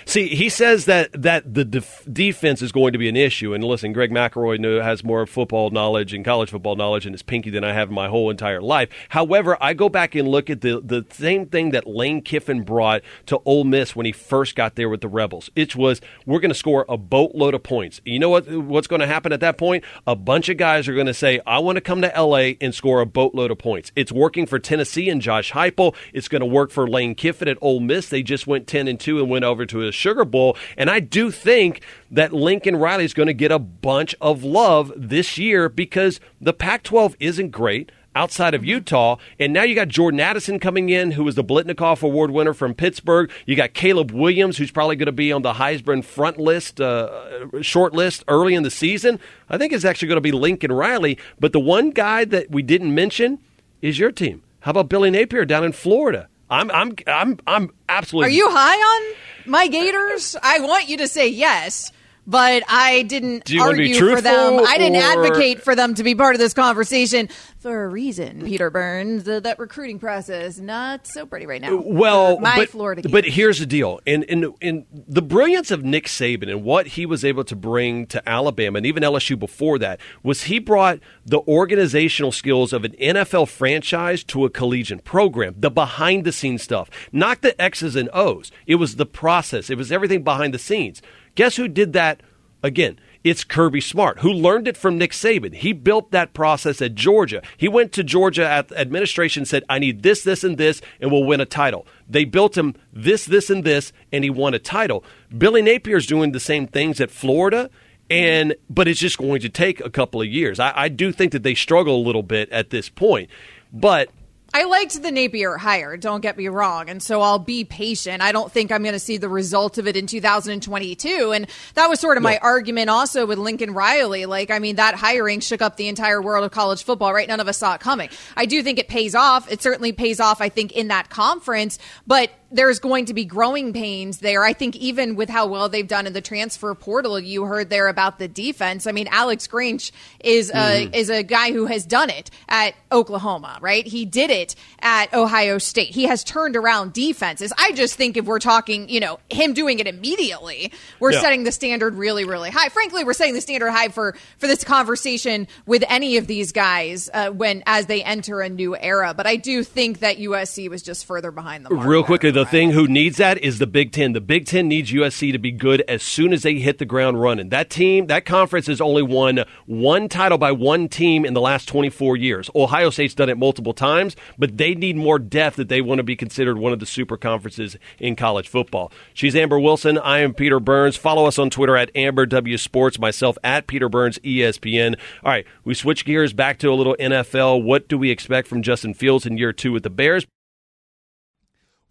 See, 0.05 0.29
he 0.29 0.49
says 0.49 0.85
that 0.85 1.11
that 1.23 1.55
the 1.55 1.65
def- 1.65 2.07
defense 2.11 2.61
is 2.61 2.73
going 2.73 2.93
to 2.93 2.99
be 2.99 3.09
an 3.09 3.17
issue. 3.17 3.55
And 3.55 3.65
listen, 3.65 3.93
Greg 3.93 4.11
McElroy 4.11 4.59
knew, 4.59 4.81
has 4.81 5.03
more 5.03 5.27
football 5.27 5.71
knowledge 5.71 6.13
and 6.13 6.25
college 6.25 6.51
football 6.51 6.77
knowledge 6.77 7.07
in 7.07 7.13
his 7.13 7.23
pinky 7.23 7.51
than 7.51 7.65
I 7.65 7.73
have 7.73 7.89
in 7.89 7.95
my 7.95 8.09
whole 8.09 8.31
entire 8.31 8.61
life. 8.61 8.91
However, 9.11 9.57
I 9.61 9.75
go 9.75 9.89
back 9.89 10.15
and 10.15 10.29
look 10.29 10.51
at 10.51 10.61
the 10.61 10.81
the 10.81 11.07
same 11.11 11.47
thing 11.47 11.71
that 11.71 11.87
Lane 11.87 12.21
Kiffin 12.23 12.63
brought 12.63 13.03
to 13.27 13.41
Ole 13.45 13.65
Miss 13.65 13.97
when 13.97 14.07
he 14.07 14.13
first 14.13 14.55
got 14.55 14.75
there 14.75 14.89
with 14.89 15.01
the 15.01 15.09
Rebels. 15.09 15.51
It 15.57 15.75
was 15.77 16.01
we're 16.27 16.41
going 16.41 16.51
to 16.51 16.55
score 16.55 16.85
a 16.89 16.97
boatload 16.97 17.55
of 17.55 17.63
points. 17.63 18.01
You 18.05 18.19
know 18.19 18.31
what? 18.31 18.49
What's 18.51 18.87
going 18.87 19.01
to 19.01 19.07
happen 19.07 19.33
at 19.33 19.41
that 19.41 19.57
point? 19.57 19.85
A 20.07 20.17
bunch 20.17 20.49
of 20.49 20.57
guys 20.57 20.89
are 20.89 20.95
going 20.95 21.07
to 21.07 21.15
say, 21.15 21.41
"I 21.47 21.59
want 21.61 21.77
to 21.77 21.81
come 21.81 22.03
to 22.03 22.15
L.A. 22.15 22.59
and 22.61 22.75
score 22.75 23.01
a 23.01 23.07
boatload 23.07 23.51
of 23.51 23.59
points." 23.59 23.91
It's 23.97 24.13
working 24.13 24.47
for 24.47 24.59
Tennessee 24.59 25.09
and 25.09 25.23
Josh 25.23 25.53
Heupel. 25.53 25.95
It's 26.13 26.29
going 26.29 26.41
to 26.41 26.47
work 26.47 26.71
for 26.71 26.87
Lane 26.89 27.15
Kiffin 27.15 27.49
at 27.49 27.59
Ole 27.61 27.81
Miss. 27.81 28.09
They 28.09 28.23
just 28.23 28.47
went 28.47 28.67
ten 28.67 28.89
and 28.89 29.01
two 29.01 29.19
and 29.19 29.31
went 29.31 29.45
over 29.45 29.62
to 29.67 29.87
a 29.87 29.93
Sugar 29.93 30.25
Bowl. 30.25 30.57
And 30.77 30.91
I 30.91 31.01
do 31.01 31.31
think 31.31 31.81
that 32.11 32.33
Lincoln 32.33 32.77
Riley 32.77 33.05
is 33.05 33.15
going 33.15 33.29
to 33.29 33.35
get 33.35 33.51
a 33.51 33.59
bunch 33.59 34.15
of 34.21 34.45
love 34.45 34.93
this 34.97 35.39
year 35.39 35.69
because 35.69 36.21
the 36.41 36.53
Pac 36.53 36.83
12 36.83 37.17
isn't 37.21 37.51
great 37.51 37.91
outside 38.15 38.55
of 38.55 38.65
Utah. 38.65 39.17
And 39.39 39.53
now 39.53 39.63
you 39.63 39.75
got 39.75 39.89
Jordan 39.89 40.21
Addison 40.21 40.59
coming 40.59 40.89
in, 40.89 41.13
who 41.13 41.25
was 41.25 41.35
the 41.35 41.45
Biletnikoff 41.45 42.03
Award 42.03 42.31
winner 42.31 42.55
from 42.55 42.75
Pittsburgh. 42.75 43.31
You 43.47 43.57
got 43.57 43.75
Caleb 43.75 44.11
Williams, 44.11 44.59
who's 44.59 44.71
probably 44.71 44.97
going 44.97 45.07
to 45.07 45.13
be 45.13 45.33
on 45.33 45.43
the 45.43 45.55
Heisman 45.55 46.05
front 46.05 46.39
list, 46.39 46.81
uh, 46.81 47.63
short 47.63 47.93
list 47.93 48.25
early 48.29 48.55
in 48.55 48.63
the 48.63 48.71
season. 48.71 49.19
I 49.49 49.59
think 49.59 49.73
it's 49.73 49.85
actually 49.85 50.09
going 50.09 50.17
to 50.17 50.23
be 50.23 50.33
Lincoln 50.33 50.73
Riley. 50.73 51.19
But 51.41 51.53
the 51.53 51.61
one 51.61 51.91
guy 51.91 52.25
that 52.27 52.51
we 52.51 52.63
didn't 52.63 52.95
mention 52.95 53.39
is 53.81 53.99
your 53.99 54.13
team. 54.13 54.43
How 54.61 54.71
about 54.71 54.89
Billy 54.89 55.11
Napier 55.11 55.45
down 55.45 55.65
in 55.65 55.73
Florida? 55.73 56.29
I'm 56.53 56.71
I'm 56.71 56.95
I'm 57.07 57.39
I'm 57.47 57.71
absolutely. 57.89 58.29
Are 58.29 58.37
you 58.37 58.51
high 58.51 58.77
on 58.77 59.17
my 59.47 59.69
Gators? 59.69 60.37
I 60.43 60.61
want 60.61 60.87
you 60.87 60.99
to 60.99 61.09
say 61.09 61.29
yes, 61.29 61.91
but 62.27 62.63
I 62.69 63.03
didn't 63.03 63.53
argue 63.59 63.95
for 63.95 64.21
them. 64.21 64.61
I 64.67 64.79
didn't 64.79 64.97
or- 64.97 65.25
advocate 65.25 65.63
for 65.63 65.75
them 65.75 65.95
to 65.95 66.03
be 66.03 66.15
part 66.15 66.35
of 66.35 66.39
this 66.39 66.55
conversation 66.55 67.29
for 67.59 67.85
a 67.85 67.89
reason. 67.89 68.43
Peter 68.45 68.71
Burns, 68.71 69.25
the, 69.25 69.41
that 69.41 69.59
recruiting 69.59 69.99
process 69.99 70.59
not 70.59 71.07
so 71.07 71.27
pretty 71.27 71.47
right 71.47 71.61
now. 71.61 71.77
Well, 71.77 72.37
for 72.37 72.43
my 72.43 72.57
but, 72.57 72.69
Florida. 72.69 73.09
but 73.09 73.25
here's 73.25 73.59
the 73.59 73.67
deal, 73.67 74.01
and 74.07 74.25
in 74.25 74.53
in 74.61 74.87
the 74.93 75.23
brilliance 75.23 75.71
of 75.71 75.85
Nick 75.85 76.07
Saban 76.07 76.51
and 76.51 76.65
what 76.65 76.89
he 76.89 77.07
was 77.07 77.25
able 77.25 77.45
to 77.45 77.57
bring 77.57 78.07
to 78.07 78.29
Alabama 78.29 78.79
and 78.79 78.87
even 78.87 79.03
LSU 79.03 79.39
before 79.39 79.79
that 79.79 80.01
was 80.23 80.45
he 80.45 80.59
brought 80.59 81.01
the 81.25 81.41
organizational 81.41 82.33
skills 82.33 82.73
of 82.73 82.85
an 82.85 82.93
NFL 82.93 83.49
franchise 83.49 84.25
to 84.25 84.45
a 84.45 84.51
collegiate 84.51 85.05
program, 85.05 85.55
the 85.59 85.71
behind 85.71 86.25
the 86.25 86.33
scenes 86.33 86.63
stuff, 86.63 86.89
not 87.13 87.43
the 87.43 87.61
X's 87.61 87.97
and 87.97 88.09
O's. 88.13 88.51
It 88.67 88.77
was 88.77 88.97
the 88.97 89.07
process. 89.07 89.71
It 89.71 89.79
was 89.79 89.91
everything 89.93 90.23
behind 90.23 90.55
the 90.55 90.59
scenes. 90.59 91.03
Guess 91.35 91.57
who 91.57 91.69
did 91.69 91.93
that 91.93 92.23
again? 92.63 92.99
It's 93.25 93.45
Kirby 93.45 93.81
Smart, 93.81 94.21
who 94.21 94.33
learned 94.33 94.67
it 94.67 94.77
from 94.77 94.99
Nick 94.99 95.13
Saban. 95.13 95.55
He 95.55 95.73
built 95.73 96.11
that 96.11 96.35
process 96.35 96.83
at 96.83 96.97
Georgia. 96.97 97.41
He 97.57 97.69
went 97.69 97.93
to 97.93 98.03
Georgia 98.03 98.45
at 98.45 98.73
administration, 98.73 99.45
said, 99.45 99.63
I 99.69 99.79
need 99.79 100.03
this, 100.03 100.25
this, 100.25 100.43
and 100.43 100.59
this, 100.59 100.83
and 101.01 101.13
we'll 101.13 101.23
win 101.23 101.41
a 101.41 101.47
title. 101.47 101.87
They 102.09 102.25
built 102.25 102.59
him 102.59 102.75
this, 102.93 103.25
this, 103.25 103.49
and 103.49 103.63
this, 103.63 103.93
and 104.11 104.25
he 104.25 104.31
won 104.31 104.55
a 104.55 104.59
title. 104.59 105.05
Billy 105.37 105.63
Napier's 105.63 106.07
doing 106.07 106.33
the 106.33 106.41
same 106.41 106.67
things 106.67 107.01
at 107.01 107.11
Florida. 107.11 107.71
And 108.11 108.57
but 108.69 108.89
it's 108.89 109.01
just 109.01 109.17
going 109.17 109.41
to 109.41 109.49
take 109.49 109.81
a 109.81 109.89
couple 109.89 110.21
of 110.21 110.27
years. 110.27 110.61
I, 110.61 110.73
I 110.75 110.89
do 110.89 111.13
think 111.13 111.33
that 111.33 111.45
they 111.45 111.55
struggle 111.55 111.97
a 111.97 112.05
little 112.05 112.25
bit 112.25 112.51
at 112.51 112.69
this 112.69 112.91
point. 112.91 113.31
But 113.73 114.11
I 114.55 114.65
liked 114.65 115.03
the 115.03 115.11
Napier 115.11 115.57
hire, 115.57 115.97
don't 115.97 116.21
get 116.21 116.37
me 116.37 116.49
wrong. 116.49 116.91
And 116.91 117.03
so 117.03 117.23
I'll 117.23 117.39
be 117.39 117.65
patient. 117.65 118.23
I 118.23 118.33
don't 118.33 118.53
think 118.53 118.71
I'm 118.71 118.83
going 118.83 118.93
to 118.93 118.99
see 118.99 119.17
the 119.17 119.29
result 119.29 119.79
of 119.79 119.87
it 119.87 119.97
in 119.97 120.07
2022. 120.07 121.33
And 121.33 121.47
that 121.75 121.89
was 121.89 122.01
sort 122.01 122.19
of 122.19 122.23
my 122.23 122.37
argument 122.39 122.91
also 122.91 123.25
with 123.25 123.39
Lincoln 123.39 123.73
Riley. 123.73 124.27
Like, 124.27 124.51
I 124.51 124.59
mean, 124.59 124.77
that 124.77 124.95
hiring 124.95 125.41
shook 125.41 125.63
up 125.63 125.77
the 125.77 125.89
entire 125.89 126.21
world 126.21 126.45
of 126.45 126.51
college 126.51 126.85
football, 126.85 127.15
right? 127.15 127.27
None 127.27 127.41
of 127.41 127.49
us 127.49 127.57
saw 127.57 127.75
it 127.75 127.81
coming. 127.81 128.11
I 128.37 128.45
do 128.45 128.63
think 128.63 128.79
it 128.79 128.89
pays 128.89 129.15
off. 129.15 129.51
It 129.51 129.63
certainly 129.63 129.93
pays 129.93 130.21
off, 130.21 130.43
I 130.43 130.51
think, 130.51 130.73
in 130.73 130.89
that 130.89 131.09
conference. 131.09 131.79
But 132.07 132.31
there's 132.53 132.79
going 132.79 133.07
to 133.07 133.15
be 133.15 133.25
growing 133.25 133.73
pains 133.73 134.19
there. 134.19 134.45
I 134.45 134.53
think 134.53 134.77
even 134.77 135.17
with 135.17 135.29
how 135.29 135.47
well 135.47 135.69
they've 135.69 135.87
done 135.89 136.07
in 136.07 136.13
the 136.13 136.21
transfer 136.21 136.75
portal, 136.75 137.19
you 137.19 137.45
heard 137.45 137.71
there 137.71 137.89
about 137.89 138.19
the 138.19 138.29
defense. 138.29 138.87
I 138.87 138.93
mean, 138.93 139.09
Alex 139.11 139.47
Grinch 139.49 139.91
is 140.21 140.51
a, 140.51 140.55
Mhm. 140.89 140.95
is 140.95 141.11
a 141.11 141.23
guy 141.23 141.53
who 141.53 141.67
has 141.67 141.85
done 141.85 142.11
it 142.11 142.31
at 142.49 142.75
Oklahoma, 142.91 143.59
right? 143.61 143.87
He 143.87 144.05
did 144.05 144.31
it 144.31 144.55
at 144.81 145.13
Ohio 145.15 145.59
State. 145.59 145.91
He 145.95 146.05
has 146.05 146.23
turned 146.25 146.57
around 146.57 146.93
defenses. 146.93 147.53
I 147.59 147.73
just 147.73 147.95
think 147.95 148.17
if 148.17 148.25
we're 148.27 148.39
talking, 148.39 148.89
you 148.89 149.01
know, 149.01 149.19
him 149.31 149.55
doing 149.55 149.79
it 149.79 149.87
immediately, 149.87 150.73
we're 151.01 151.13
Yeah. 151.13 151.21
setting 151.21 151.45
the 151.45 151.53
standard 151.53 151.95
really, 151.95 152.25
really 152.25 152.51
high. 152.51 152.69
Frankly, 152.69 153.05
we're 153.05 153.13
setting 153.15 153.35
the 153.35 153.41
standard 153.41 153.71
high 153.71 153.89
for 153.89 154.15
for 154.39 154.47
this 154.47 154.65
conversation 154.65 155.47
with 155.67 155.85
any 155.89 156.17
of 156.17 156.27
these 156.27 156.53
guys 156.53 157.09
uh, 157.15 157.31
when 157.31 157.63
as 157.67 157.87
they 157.87 158.03
enter 158.03 158.41
a 158.41 158.49
new 158.49 158.77
era. 158.77 159.15
But 159.17 159.27
I 159.27 159.37
do 159.37 159.63
think 159.65 160.01
that 160.01 160.19
USC 160.19 160.69
was 160.69 160.83
just 160.83 161.07
further 161.07 161.31
behind 161.31 161.65
the 161.65 161.71
mark. 161.71 161.87
Real 161.87 162.03
quickly, 162.05 162.31
though, 162.31 162.42
the 162.43 162.51
thing 162.51 162.73
who 162.73 162.89
needs 162.89 163.19
that 163.19 163.39
is 163.39 163.61
the 163.61 163.69
Big 163.69 163.93
Ten. 163.93 164.15
The 164.15 164.21
Big 164.21 164.47
Ten 164.47 164.67
needs 164.67 164.91
USC 164.91 165.31
to 165.31 165.39
be 165.39 165.53
good 165.53 165.81
as 165.83 166.03
soon 166.03 166.33
as 166.33 166.43
they 166.43 166.57
hit 166.57 166.79
the 166.79 166.85
ground 166.85 167.23
running. 167.23 167.51
That 167.51 167.71
team, 167.71 168.09
that 168.09 168.25
conference 168.25 168.67
has 168.67 168.81
only 168.81 169.05
won 169.05 169.45
one 169.67 170.09
title 170.09 170.39
by 170.39 170.51
one 170.51 170.89
team 170.89 171.25
in 171.25 171.35
the 171.35 171.41
last 171.41 171.69
24 171.69 172.17
years. 172.17 172.51
Ohio 172.53 172.91
State's 172.91 173.15
done 173.15 173.29
it 173.29 173.39
multiple 173.39 173.73
times, 173.73 174.17
but 174.37 174.59
they 174.59 174.75
need 174.75 174.97
more 174.97 175.21
depth 175.21 175.61
if 175.61 175.69
they 175.69 175.81
want 175.81 176.01
to 176.01 176.03
be 176.03 176.17
considered 176.17 176.59
one 176.59 176.73
of 176.73 176.81
the 176.81 176.87
super 176.87 177.17
conferences 177.17 177.77
in 178.01 178.17
college 178.17 178.49
football. 178.49 178.91
She's 179.15 179.37
Amber 179.37 179.61
Wilson. 179.61 179.97
I 179.97 180.19
am 180.19 180.35
Peter 180.35 180.59
Burns. 180.59 180.97
Follow 180.97 181.27
us 181.27 181.39
on 181.39 181.49
Twitter 181.49 181.77
at 181.77 181.95
Amber 181.95 182.27
W 182.27 182.59
Sports. 182.59 182.99
Myself 182.99 183.39
at 183.45 183.69
Peter 183.69 183.89
Burns 183.89 184.19
ESPN. 184.19 184.99
All 185.23 185.31
right, 185.31 185.47
we 185.63 185.75
switch 185.75 186.05
gears 186.05 186.33
back 186.33 186.59
to 186.59 186.73
a 186.73 186.75
little 186.75 186.97
NFL. 186.99 187.63
What 187.63 187.87
do 187.87 187.97
we 187.97 188.11
expect 188.11 188.49
from 188.49 188.63
Justin 188.63 188.95
Fields 188.95 189.27
in 189.27 189.39
year 189.39 189.53
two 189.53 189.71
with 189.71 189.85
the 189.85 189.91
Bears? 189.91 190.27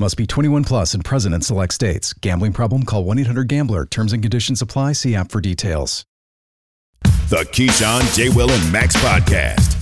Must 0.00 0.16
be 0.16 0.26
21 0.26 0.64
plus 0.64 0.94
and 0.94 1.04
present 1.04 1.34
in 1.34 1.42
select 1.42 1.74
states. 1.74 2.14
Gambling 2.14 2.54
problem? 2.54 2.84
Call 2.84 3.04
1 3.04 3.18
800 3.18 3.46
GAMBLER. 3.48 3.84
Terms 3.84 4.14
and 4.14 4.22
conditions 4.22 4.62
apply. 4.62 4.92
See 4.92 5.14
app 5.14 5.30
for 5.30 5.42
details. 5.42 6.06
The 7.28 7.46
Keyshawn, 7.52 8.16
J. 8.16 8.30
Will, 8.30 8.50
and 8.50 8.72
Max 8.72 8.96
podcast. 8.96 9.76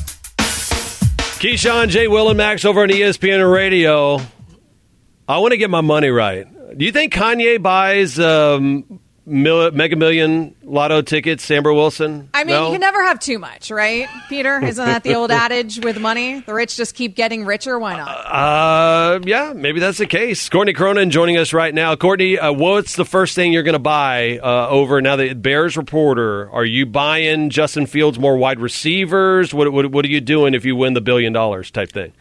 Keyshawn, 1.39 1.89
J. 1.89 2.09
Will, 2.09 2.31
and 2.31 2.37
Max 2.37 2.65
over 2.65 2.83
on 2.83 2.89
ESPN 2.89 3.49
Radio. 3.53 4.17
I 5.29 5.39
want 5.39 5.53
to 5.53 5.57
get 5.57 5.71
my 5.71 5.83
money 5.83 6.09
right. 6.09 6.47
Do 6.77 6.85
you 6.85 6.91
think 6.91 7.15
Kanye 7.15 7.63
buys 7.63 8.19
um, 8.19 8.99
mil- 9.29 9.71
Mega 9.73 9.97
Million 9.97 10.55
lotto 10.63 11.03
tickets, 11.03 11.51
Amber 11.51 11.73
Wilson? 11.73 12.29
I 12.35 12.45
mean, 12.45 12.55
No? 12.57 12.67
you 12.67 12.73
can 12.73 12.81
never 12.81 13.03
have 13.05 13.19
too 13.21 13.39
much, 13.39 13.71
right, 13.71 14.09
Peter? 14.29 14.59
Isn't 14.65 14.85
that 14.85 15.03
the 15.05 15.15
old 15.15 15.31
adage 15.31 15.79
with 15.85 16.01
money? 16.01 16.41
The 16.41 16.55
rich 16.55 16.77
just 16.77 16.95
keep 16.95 17.15
getting 17.15 17.45
richer. 17.45 17.79
Why 17.79 17.97
not? 17.97 18.09
Uh, 18.09 19.21
yeah, 19.25 19.53
maybe 19.55 19.81
that's 19.81 19.99
the 19.99 20.07
case. 20.07 20.49
Courtney 20.49 20.73
Cronin 20.73 21.11
joining 21.11 21.37
us 21.37 21.53
right 21.53 21.75
now. 21.75 21.95
Courtney, 21.97 22.39
uh, 22.39 22.53
what's 22.53 22.97
the 22.97 23.05
first 23.05 23.35
thing 23.35 23.53
you're 23.53 23.63
going 23.63 23.73
to 23.75 23.79
buy 23.79 24.39
uh, 24.39 24.69
over 24.69 25.01
now? 25.01 25.17
The 25.17 25.35
Bears 25.35 25.77
reporter, 25.77 26.51
are 26.51 26.65
you 26.65 26.87
buying 26.87 27.51
Justin 27.51 27.87
Fields 27.87 28.19
more 28.19 28.37
wide 28.37 28.61
receivers? 28.61 29.53
What, 29.55 29.73
what 29.73 29.91
what 29.91 30.05
are 30.05 30.09
you 30.09 30.21
doing 30.21 30.55
if 30.55 30.65
you 30.65 30.75
win 30.77 30.95
the 30.95 31.01
billion 31.01 31.33
dollars 31.33 31.71
type 31.71 31.91
thing? 31.93 32.13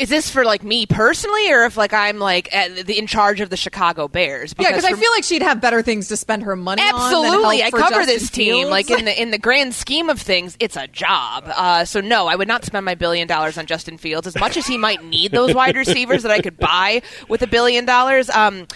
Is 0.00 0.08
this 0.08 0.30
for 0.30 0.46
like 0.46 0.62
me 0.62 0.86
personally, 0.86 1.52
or 1.52 1.66
if 1.66 1.76
like 1.76 1.92
I'm 1.92 2.18
like 2.18 2.52
at 2.54 2.86
the, 2.86 2.98
in 2.98 3.06
charge 3.06 3.42
of 3.42 3.50
the 3.50 3.56
Chicago 3.58 4.08
Bears? 4.08 4.54
Yeah, 4.58 4.68
because 4.68 4.86
I 4.86 4.94
feel 4.94 5.10
like 5.10 5.24
she'd 5.24 5.42
have 5.42 5.60
better 5.60 5.82
things 5.82 6.08
to 6.08 6.16
spend 6.16 6.42
her 6.44 6.56
money 6.56 6.80
on. 6.80 6.88
than 6.88 7.00
Absolutely, 7.00 7.62
I 7.62 7.70
cover 7.70 7.90
Justin 7.90 8.06
this 8.06 8.30
team. 8.30 8.54
Fields. 8.54 8.70
Like 8.70 8.90
in 8.90 9.04
the 9.04 9.20
in 9.20 9.30
the 9.30 9.36
grand 9.36 9.74
scheme 9.74 10.08
of 10.08 10.18
things, 10.18 10.56
it's 10.58 10.74
a 10.74 10.86
job. 10.86 11.44
Uh, 11.46 11.84
so 11.84 12.00
no, 12.00 12.28
I 12.28 12.34
would 12.34 12.48
not 12.48 12.64
spend 12.64 12.86
my 12.86 12.94
billion 12.94 13.28
dollars 13.28 13.58
on 13.58 13.66
Justin 13.66 13.98
Fields 13.98 14.26
as 14.26 14.36
much 14.40 14.56
as 14.56 14.66
he 14.66 14.78
might 14.78 15.04
need 15.04 15.32
those 15.32 15.54
wide 15.54 15.76
receivers 15.76 16.22
that 16.22 16.32
I 16.32 16.40
could 16.40 16.56
buy 16.56 17.02
with 17.28 17.42
a 17.42 17.46
billion 17.46 17.84
dollars. 17.84 18.30
Um, 18.30 18.68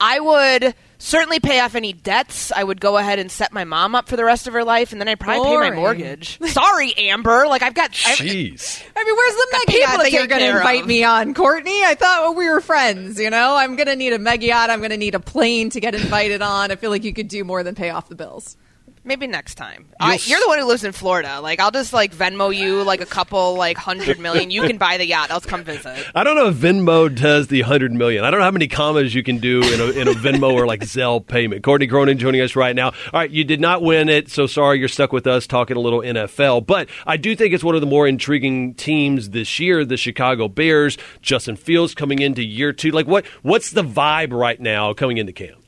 I 0.00 0.18
would 0.18 0.74
certainly 1.00 1.40
pay 1.40 1.58
off 1.58 1.74
any 1.74 1.92
debts. 1.92 2.52
I 2.52 2.62
would 2.62 2.80
go 2.80 2.96
ahead 2.96 3.18
and 3.18 3.28
set 3.32 3.52
my 3.52 3.64
mom 3.64 3.96
up 3.96 4.08
for 4.08 4.16
the 4.16 4.24
rest 4.24 4.46
of 4.46 4.52
her 4.52 4.62
life, 4.62 4.92
and 4.92 5.00
then 5.00 5.08
I'd 5.08 5.18
probably 5.18 5.48
pay 5.48 5.56
my 5.56 5.74
mortgage. 5.74 6.38
Sorry, 6.46 6.94
Amber. 6.96 7.46
Like 7.48 7.62
I've 7.62 7.74
got. 7.74 7.90
I- 7.90 8.14
Jeez. 8.14 8.82
I 8.94 9.04
mean, 9.04 9.16
where's 9.16 9.34
the 9.34 9.48
Got 9.50 9.60
mega 9.68 9.80
yacht 9.80 10.02
that 10.02 10.12
you're 10.12 10.26
going 10.28 10.42
to 10.42 10.56
invite 10.58 10.82
of. 10.82 10.86
me 10.86 11.02
on, 11.02 11.34
Courtney? 11.34 11.82
I 11.84 11.96
thought 11.96 12.36
we 12.36 12.48
were 12.48 12.60
friends. 12.60 13.18
You 13.18 13.30
know, 13.30 13.56
I'm 13.56 13.74
going 13.76 13.88
to 13.88 13.96
need 13.96 14.12
a 14.12 14.18
mega 14.18 14.46
yacht. 14.46 14.70
I'm 14.70 14.78
going 14.78 14.90
to 14.90 14.96
need 14.96 15.14
a 15.16 15.20
plane 15.20 15.70
to 15.70 15.80
get 15.80 15.94
invited 15.94 16.42
on. 16.42 16.70
I 16.70 16.76
feel 16.76 16.90
like 16.90 17.02
you 17.02 17.12
could 17.12 17.28
do 17.28 17.42
more 17.42 17.62
than 17.62 17.74
pay 17.74 17.90
off 17.90 18.08
the 18.08 18.14
bills. 18.14 18.56
Maybe 19.02 19.26
next 19.26 19.54
time. 19.54 19.86
I, 19.98 20.18
you're 20.24 20.40
the 20.40 20.46
one 20.46 20.58
who 20.58 20.66
lives 20.66 20.84
in 20.84 20.92
Florida. 20.92 21.40
Like 21.40 21.58
I'll 21.58 21.70
just 21.70 21.94
like 21.94 22.14
Venmo 22.14 22.54
you 22.54 22.82
like 22.82 23.00
a 23.00 23.06
couple 23.06 23.54
like 23.54 23.78
hundred 23.78 24.18
million. 24.18 24.50
You 24.50 24.62
can 24.62 24.76
buy 24.76 24.98
the 24.98 25.06
yacht. 25.06 25.30
I'll 25.30 25.40
come 25.40 25.64
visit. 25.64 26.06
I 26.14 26.22
don't 26.22 26.36
know 26.36 26.48
if 26.48 26.56
Venmo 26.56 27.14
does 27.14 27.46
the 27.46 27.62
hundred 27.62 27.92
million. 27.92 28.24
I 28.24 28.30
don't 28.30 28.40
know 28.40 28.44
how 28.44 28.50
many 28.50 28.68
commas 28.68 29.14
you 29.14 29.22
can 29.22 29.38
do 29.38 29.62
in 29.62 29.80
a, 29.80 30.00
in 30.00 30.08
a 30.08 30.12
Venmo 30.12 30.52
or 30.52 30.66
like 30.66 30.80
Zelle 30.80 31.26
payment. 31.26 31.62
Courtney 31.64 31.86
Cronin 31.86 32.18
joining 32.18 32.42
us 32.42 32.54
right 32.54 32.76
now. 32.76 32.88
All 32.88 32.94
right, 33.14 33.30
you 33.30 33.42
did 33.42 33.60
not 33.60 33.80
win 33.80 34.10
it, 34.10 34.30
so 34.30 34.46
sorry. 34.46 34.78
You're 34.78 34.88
stuck 34.88 35.12
with 35.12 35.26
us 35.26 35.46
talking 35.46 35.78
a 35.78 35.80
little 35.80 36.00
NFL, 36.00 36.66
but 36.66 36.88
I 37.06 37.16
do 37.16 37.34
think 37.34 37.54
it's 37.54 37.64
one 37.64 37.74
of 37.74 37.80
the 37.80 37.86
more 37.86 38.06
intriguing 38.06 38.74
teams 38.74 39.30
this 39.30 39.58
year. 39.58 39.84
The 39.84 39.96
Chicago 39.96 40.46
Bears. 40.46 40.98
Justin 41.22 41.56
Fields 41.56 41.94
coming 41.94 42.18
into 42.20 42.44
year 42.44 42.72
two. 42.74 42.90
Like 42.90 43.06
what? 43.06 43.26
What's 43.42 43.70
the 43.70 43.82
vibe 43.82 44.32
right 44.32 44.60
now 44.60 44.92
coming 44.92 45.16
into 45.16 45.32
camp? 45.32 45.59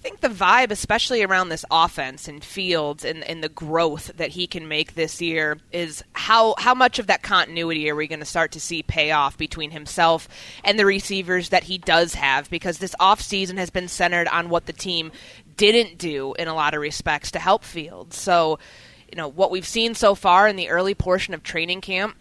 I 0.00 0.02
think 0.02 0.20
the 0.20 0.28
vibe, 0.28 0.70
especially 0.70 1.22
around 1.22 1.50
this 1.50 1.66
offense 1.70 2.26
and 2.26 2.42
Fields 2.42 3.04
and, 3.04 3.22
and 3.22 3.44
the 3.44 3.50
growth 3.50 4.10
that 4.16 4.30
he 4.30 4.46
can 4.46 4.66
make 4.66 4.94
this 4.94 5.20
year, 5.20 5.58
is 5.72 6.02
how 6.14 6.54
how 6.56 6.74
much 6.74 6.98
of 6.98 7.08
that 7.08 7.22
continuity 7.22 7.90
are 7.90 7.94
we 7.94 8.08
going 8.08 8.20
to 8.20 8.24
start 8.24 8.52
to 8.52 8.60
see 8.60 8.82
pay 8.82 9.10
off 9.10 9.36
between 9.36 9.72
himself 9.72 10.26
and 10.64 10.78
the 10.78 10.86
receivers 10.86 11.50
that 11.50 11.64
he 11.64 11.76
does 11.76 12.14
have? 12.14 12.48
Because 12.48 12.78
this 12.78 12.94
offseason 12.98 13.58
has 13.58 13.68
been 13.68 13.88
centered 13.88 14.26
on 14.28 14.48
what 14.48 14.64
the 14.64 14.72
team 14.72 15.12
didn't 15.58 15.98
do 15.98 16.32
in 16.38 16.48
a 16.48 16.54
lot 16.54 16.72
of 16.72 16.80
respects 16.80 17.30
to 17.32 17.38
help 17.38 17.62
Fields. 17.62 18.16
So, 18.16 18.58
you 19.12 19.16
know, 19.16 19.28
what 19.28 19.50
we've 19.50 19.66
seen 19.66 19.94
so 19.94 20.14
far 20.14 20.48
in 20.48 20.56
the 20.56 20.70
early 20.70 20.94
portion 20.94 21.34
of 21.34 21.42
training 21.42 21.82
camp 21.82 22.16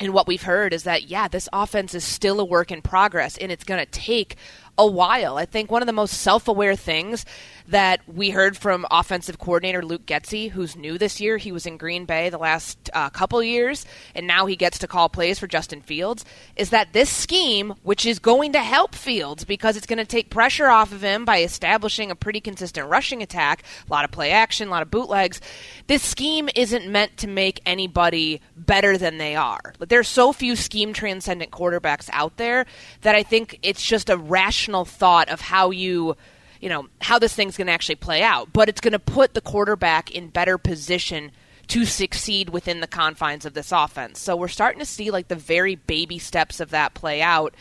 and 0.00 0.12
what 0.12 0.26
we've 0.26 0.42
heard 0.42 0.72
is 0.72 0.82
that, 0.84 1.04
yeah, 1.04 1.28
this 1.28 1.48
offense 1.52 1.94
is 1.94 2.02
still 2.02 2.40
a 2.40 2.44
work 2.44 2.72
in 2.72 2.82
progress 2.82 3.36
and 3.36 3.52
it's 3.52 3.62
going 3.62 3.78
to 3.78 3.90
take 3.90 4.36
a 4.78 4.86
while. 4.86 5.36
I 5.36 5.44
think 5.44 5.70
one 5.70 5.82
of 5.82 5.86
the 5.86 5.92
most 5.92 6.14
self 6.14 6.48
aware 6.48 6.76
things 6.76 7.24
that 7.68 8.00
we 8.08 8.30
heard 8.30 8.56
from 8.56 8.86
offensive 8.90 9.38
coordinator 9.38 9.84
Luke 9.84 10.06
Getsy, 10.06 10.50
who's 10.50 10.76
new 10.76 10.98
this 10.98 11.20
year, 11.20 11.36
he 11.36 11.52
was 11.52 11.66
in 11.66 11.76
Green 11.76 12.04
Bay 12.04 12.28
the 12.28 12.38
last 12.38 12.90
uh, 12.92 13.08
couple 13.10 13.42
years, 13.42 13.86
and 14.14 14.26
now 14.26 14.46
he 14.46 14.56
gets 14.56 14.78
to 14.78 14.88
call 14.88 15.08
plays 15.08 15.38
for 15.38 15.46
Justin 15.46 15.80
Fields, 15.80 16.24
is 16.56 16.70
that 16.70 16.92
this 16.92 17.08
scheme, 17.08 17.74
which 17.82 18.04
is 18.04 18.18
going 18.18 18.52
to 18.52 18.60
help 18.60 18.94
Fields 18.94 19.44
because 19.44 19.76
it's 19.76 19.86
going 19.86 19.98
to 19.98 20.04
take 20.04 20.30
pressure 20.30 20.68
off 20.68 20.92
of 20.92 21.02
him 21.02 21.24
by 21.24 21.42
establishing 21.42 22.10
a 22.10 22.16
pretty 22.16 22.40
consistent 22.40 22.88
rushing 22.88 23.22
attack, 23.22 23.62
a 23.88 23.92
lot 23.92 24.04
of 24.04 24.10
play 24.10 24.32
action, 24.32 24.68
a 24.68 24.70
lot 24.70 24.82
of 24.82 24.90
bootlegs, 24.90 25.40
this 25.86 26.02
scheme 26.02 26.48
isn't 26.56 26.86
meant 26.90 27.16
to 27.18 27.28
make 27.28 27.60
anybody 27.64 28.40
better 28.56 28.98
than 28.98 29.18
they 29.18 29.36
are. 29.36 29.74
But 29.78 29.88
there's 29.88 30.08
so 30.08 30.32
few 30.32 30.56
scheme 30.56 30.92
transcendent 30.92 31.52
quarterbacks 31.52 32.10
out 32.12 32.36
there 32.36 32.66
that 33.02 33.14
I 33.14 33.22
think 33.22 33.58
it's 33.62 33.82
just 33.82 34.10
a 34.10 34.16
rational 34.16 34.61
thought 34.84 35.28
of 35.28 35.40
how 35.40 35.70
you 35.70 36.16
you 36.60 36.68
know 36.68 36.86
how 37.00 37.18
this 37.18 37.34
thing's 37.34 37.56
going 37.56 37.66
to 37.66 37.72
actually 37.72 37.96
play 37.96 38.22
out 38.22 38.52
but 38.52 38.68
it's 38.68 38.80
going 38.80 38.92
to 38.92 38.98
put 38.98 39.34
the 39.34 39.40
quarterback 39.40 40.10
in 40.10 40.28
better 40.28 40.58
position 40.58 41.32
to 41.68 41.86
succeed 41.86 42.50
within 42.50 42.80
the 42.80 42.86
confines 42.86 43.46
of 43.46 43.54
this 43.54 43.72
offense. 43.72 44.20
So 44.20 44.36
we're 44.36 44.48
starting 44.48 44.80
to 44.80 44.84
see 44.84 45.10
like 45.10 45.28
the 45.28 45.34
very 45.34 45.76
baby 45.76 46.18
steps 46.18 46.60
of 46.60 46.70
that 46.70 46.92
play 46.92 47.22
out 47.22 47.54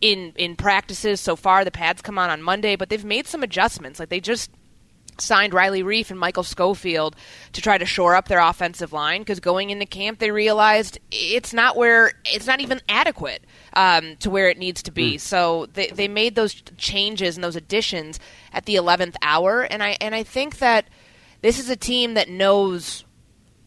in 0.00 0.32
in 0.36 0.56
practices. 0.56 1.20
So 1.20 1.36
far 1.36 1.64
the 1.64 1.70
pads 1.70 2.02
come 2.02 2.18
on 2.18 2.30
on 2.30 2.42
monday 2.42 2.76
but 2.76 2.88
they've 2.88 3.04
made 3.04 3.26
some 3.26 3.42
adjustments. 3.42 4.00
Like 4.00 4.08
they 4.08 4.20
just 4.20 4.50
signed 5.18 5.54
Riley 5.54 5.82
Reiff 5.82 6.10
and 6.10 6.18
Michael 6.18 6.42
Schofield 6.42 7.16
to 7.52 7.62
try 7.62 7.78
to 7.78 7.86
shore 7.86 8.14
up 8.14 8.28
their 8.28 8.40
offensive 8.40 8.92
line 8.92 9.22
because 9.22 9.40
going 9.40 9.70
into 9.70 9.86
camp 9.86 10.18
they 10.18 10.30
realized 10.30 10.98
it's 11.10 11.52
not 11.52 11.76
where 11.76 12.12
it's 12.24 12.46
not 12.46 12.60
even 12.60 12.80
adequate 12.88 13.42
um, 13.72 14.16
to 14.16 14.30
where 14.30 14.48
it 14.48 14.58
needs 14.58 14.82
to 14.84 14.90
be. 14.90 15.16
Mm. 15.16 15.20
So 15.20 15.66
they 15.74 15.88
they 15.88 16.08
made 16.08 16.34
those 16.34 16.54
changes 16.76 17.36
and 17.36 17.44
those 17.44 17.56
additions 17.56 18.18
at 18.52 18.64
the 18.66 18.74
11th 18.76 19.16
hour, 19.22 19.62
and 19.62 19.82
I 19.82 19.96
and 20.00 20.14
I 20.14 20.22
think 20.22 20.58
that 20.58 20.86
this 21.42 21.58
is 21.58 21.70
a 21.70 21.76
team 21.76 22.14
that 22.14 22.28
knows. 22.28 23.04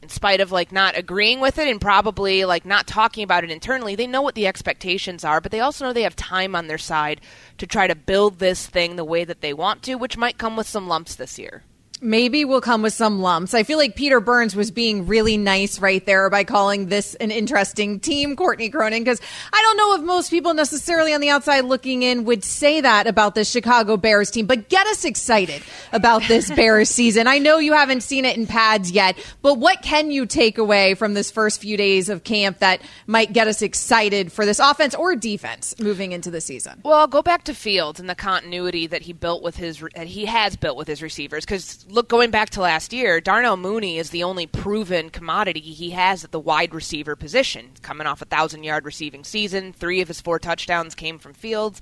In 0.01 0.09
spite 0.09 0.39
of 0.39 0.51
like 0.51 0.71
not 0.71 0.97
agreeing 0.97 1.39
with 1.39 1.57
it 1.57 1.67
and 1.67 1.79
probably 1.79 2.45
like 2.45 2.65
not 2.65 2.87
talking 2.87 3.23
about 3.23 3.43
it 3.43 3.51
internally, 3.51 3.95
they 3.95 4.07
know 4.07 4.21
what 4.21 4.35
the 4.35 4.47
expectations 4.47 5.25
are, 5.25 5.41
but 5.41 5.51
they 5.51 5.59
also 5.59 5.85
know 5.85 5.93
they 5.93 6.03
have 6.03 6.15
time 6.15 6.55
on 6.55 6.67
their 6.67 6.77
side 6.77 7.19
to 7.57 7.67
try 7.67 7.87
to 7.87 7.95
build 7.95 8.39
this 8.39 8.65
thing 8.65 8.95
the 8.95 9.03
way 9.03 9.25
that 9.25 9.41
they 9.41 9.53
want 9.53 9.83
to, 9.83 9.95
which 9.95 10.17
might 10.17 10.37
come 10.37 10.55
with 10.55 10.67
some 10.67 10.87
lumps 10.87 11.15
this 11.15 11.37
year 11.37 11.63
maybe 12.01 12.45
we'll 12.45 12.61
come 12.61 12.81
with 12.81 12.93
some 12.93 13.21
lumps. 13.21 13.53
I 13.53 13.63
feel 13.63 13.77
like 13.77 13.95
Peter 13.95 14.19
Burns 14.19 14.55
was 14.55 14.71
being 14.71 15.07
really 15.07 15.37
nice 15.37 15.79
right 15.79 16.05
there 16.05 16.29
by 16.29 16.43
calling 16.43 16.87
this 16.87 17.15
an 17.15 17.31
interesting 17.31 17.99
team, 17.99 18.35
Courtney 18.35 18.69
Cronin, 18.69 19.03
because 19.03 19.21
I 19.51 19.61
don't 19.61 19.77
know 19.77 19.95
if 19.95 20.01
most 20.01 20.29
people 20.29 20.53
necessarily 20.53 21.13
on 21.13 21.21
the 21.21 21.29
outside 21.29 21.61
looking 21.65 22.03
in 22.03 22.25
would 22.25 22.43
say 22.43 22.81
that 22.81 23.07
about 23.07 23.35
the 23.35 23.43
Chicago 23.43 23.97
Bears 23.97 24.31
team, 24.31 24.45
but 24.45 24.69
get 24.69 24.87
us 24.87 25.05
excited 25.05 25.61
about 25.91 26.23
this 26.27 26.49
Bears 26.55 26.89
season. 26.89 27.27
I 27.27 27.39
know 27.39 27.57
you 27.57 27.73
haven't 27.73 28.01
seen 28.01 28.25
it 28.25 28.37
in 28.37 28.47
pads 28.47 28.91
yet, 28.91 29.17
but 29.41 29.55
what 29.55 29.81
can 29.81 30.11
you 30.11 30.25
take 30.25 30.57
away 30.57 30.93
from 30.93 31.13
this 31.13 31.31
first 31.31 31.61
few 31.61 31.77
days 31.77 32.09
of 32.09 32.23
camp 32.23 32.59
that 32.59 32.81
might 33.07 33.33
get 33.33 33.47
us 33.47 33.61
excited 33.61 34.31
for 34.31 34.45
this 34.45 34.59
offense 34.59 34.95
or 34.95 35.15
defense 35.15 35.75
moving 35.79 36.11
into 36.11 36.31
the 36.31 36.41
season? 36.41 36.79
Well, 36.83 36.95
I'll 36.95 37.07
go 37.07 37.21
back 37.21 37.43
to 37.45 37.53
Fields 37.53 37.99
and 37.99 38.09
the 38.09 38.15
continuity 38.15 38.87
that 38.87 39.01
he 39.01 39.13
built 39.13 39.43
with 39.43 39.57
his, 39.57 39.83
that 39.95 40.07
he 40.07 40.25
has 40.25 40.55
built 40.55 40.77
with 40.77 40.87
his 40.87 41.01
receivers, 41.01 41.45
because 41.45 41.85
look, 41.89 42.07
going 42.07 42.31
back 42.31 42.51
to 42.51 42.61
last 42.61 42.93
year, 42.93 43.19
Darnell 43.19 43.57
Mooney 43.57 43.97
is 43.97 44.11
the 44.11 44.23
only 44.23 44.47
proven 44.47 45.09
commodity 45.09 45.59
he 45.59 45.91
has 45.91 46.23
at 46.23 46.31
the 46.31 46.39
wide 46.39 46.73
receiver 46.73 47.15
position. 47.15 47.71
Coming 47.81 48.07
off 48.07 48.21
a 48.21 48.25
thousand 48.25 48.63
yard 48.63 48.85
receiving 48.85 49.23
season, 49.23 49.73
three 49.73 50.01
of 50.01 50.07
his 50.07 50.21
four 50.21 50.39
touchdowns 50.39 50.95
came 50.95 51.19
from 51.19 51.33
Fields. 51.33 51.81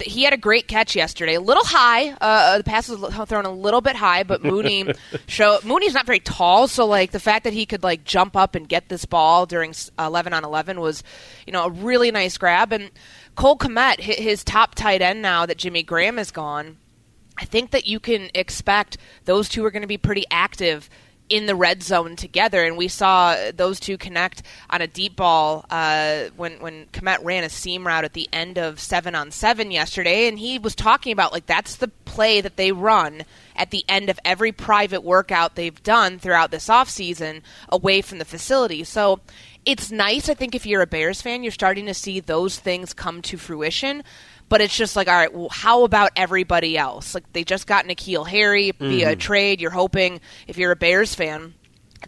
He 0.00 0.24
had 0.24 0.32
a 0.32 0.38
great 0.38 0.68
catch 0.68 0.96
yesterday, 0.96 1.34
a 1.34 1.40
little 1.40 1.64
high. 1.64 2.10
Uh, 2.12 2.16
uh 2.20 2.58
the 2.58 2.64
pass 2.64 2.88
was 2.88 3.14
thrown 3.28 3.44
a 3.44 3.52
little 3.52 3.80
bit 3.80 3.94
high, 3.94 4.22
but 4.22 4.42
Mooney 4.42 4.92
show 5.26 5.58
Mooney's 5.64 5.94
not 5.94 6.06
very 6.06 6.18
tall, 6.20 6.66
so 6.66 6.86
like 6.86 7.12
the 7.12 7.20
fact 7.20 7.44
that 7.44 7.52
he 7.52 7.66
could 7.66 7.82
like 7.82 8.04
jump 8.04 8.34
up 8.34 8.54
and 8.54 8.68
get 8.68 8.88
this 8.88 9.04
ball 9.04 9.46
during 9.46 9.74
eleven 9.98 10.32
on 10.32 10.44
eleven 10.44 10.80
was, 10.80 11.02
you 11.46 11.52
know, 11.52 11.66
a 11.66 11.70
really 11.70 12.10
nice 12.10 12.36
grab. 12.38 12.72
And 12.72 12.90
Cole 13.36 13.58
Kmet, 13.58 14.00
his 14.00 14.42
top 14.42 14.74
tight 14.74 15.02
end 15.02 15.22
now 15.22 15.46
that 15.46 15.58
Jimmy 15.58 15.82
Graham 15.82 16.18
is 16.18 16.30
gone 16.30 16.78
I 17.38 17.44
think 17.44 17.70
that 17.70 17.86
you 17.86 18.00
can 18.00 18.30
expect 18.34 18.98
those 19.24 19.48
two 19.48 19.64
are 19.64 19.70
going 19.70 19.82
to 19.82 19.88
be 19.88 19.98
pretty 19.98 20.24
active 20.30 20.88
in 21.28 21.46
the 21.46 21.54
red 21.54 21.82
zone 21.82 22.14
together, 22.14 22.62
and 22.62 22.76
we 22.76 22.88
saw 22.88 23.34
those 23.54 23.80
two 23.80 23.96
connect 23.96 24.42
on 24.68 24.82
a 24.82 24.86
deep 24.86 25.16
ball 25.16 25.64
uh, 25.70 26.24
when 26.36 26.60
when 26.60 26.86
Kmet 26.92 27.24
ran 27.24 27.42
a 27.42 27.48
seam 27.48 27.86
route 27.86 28.04
at 28.04 28.12
the 28.12 28.28
end 28.34 28.58
of 28.58 28.78
seven 28.78 29.14
on 29.14 29.30
seven 29.30 29.70
yesterday, 29.70 30.28
and 30.28 30.38
he 30.38 30.58
was 30.58 30.74
talking 30.74 31.10
about 31.10 31.32
like 31.32 31.46
that's 31.46 31.76
the 31.76 31.88
play 31.88 32.42
that 32.42 32.56
they 32.56 32.70
run 32.70 33.24
at 33.56 33.70
the 33.70 33.82
end 33.88 34.10
of 34.10 34.20
every 34.26 34.52
private 34.52 35.02
workout 35.02 35.54
they've 35.54 35.82
done 35.82 36.18
throughout 36.18 36.50
this 36.50 36.68
off 36.68 36.90
season 36.90 37.42
away 37.70 38.02
from 38.02 38.18
the 38.18 38.26
facility. 38.26 38.84
So 38.84 39.20
it's 39.64 39.90
nice, 39.90 40.28
I 40.28 40.34
think, 40.34 40.54
if 40.54 40.66
you're 40.66 40.82
a 40.82 40.86
Bears 40.86 41.22
fan, 41.22 41.42
you're 41.42 41.52
starting 41.52 41.86
to 41.86 41.94
see 41.94 42.20
those 42.20 42.58
things 42.58 42.92
come 42.92 43.22
to 43.22 43.38
fruition 43.38 44.02
but 44.52 44.60
it's 44.60 44.76
just 44.76 44.96
like, 44.96 45.08
all 45.08 45.14
right, 45.14 45.32
well, 45.32 45.48
how 45.48 45.82
about 45.84 46.10
everybody 46.14 46.76
else? 46.76 47.14
Like 47.14 47.24
they 47.32 47.42
just 47.42 47.66
got 47.66 47.86
N'Keal 47.86 48.28
Harry 48.28 48.72
via 48.72 49.12
mm-hmm. 49.12 49.18
trade. 49.18 49.62
You're 49.62 49.70
hoping 49.70 50.20
if 50.46 50.58
you're 50.58 50.72
a 50.72 50.76
Bears 50.76 51.14
fan 51.14 51.54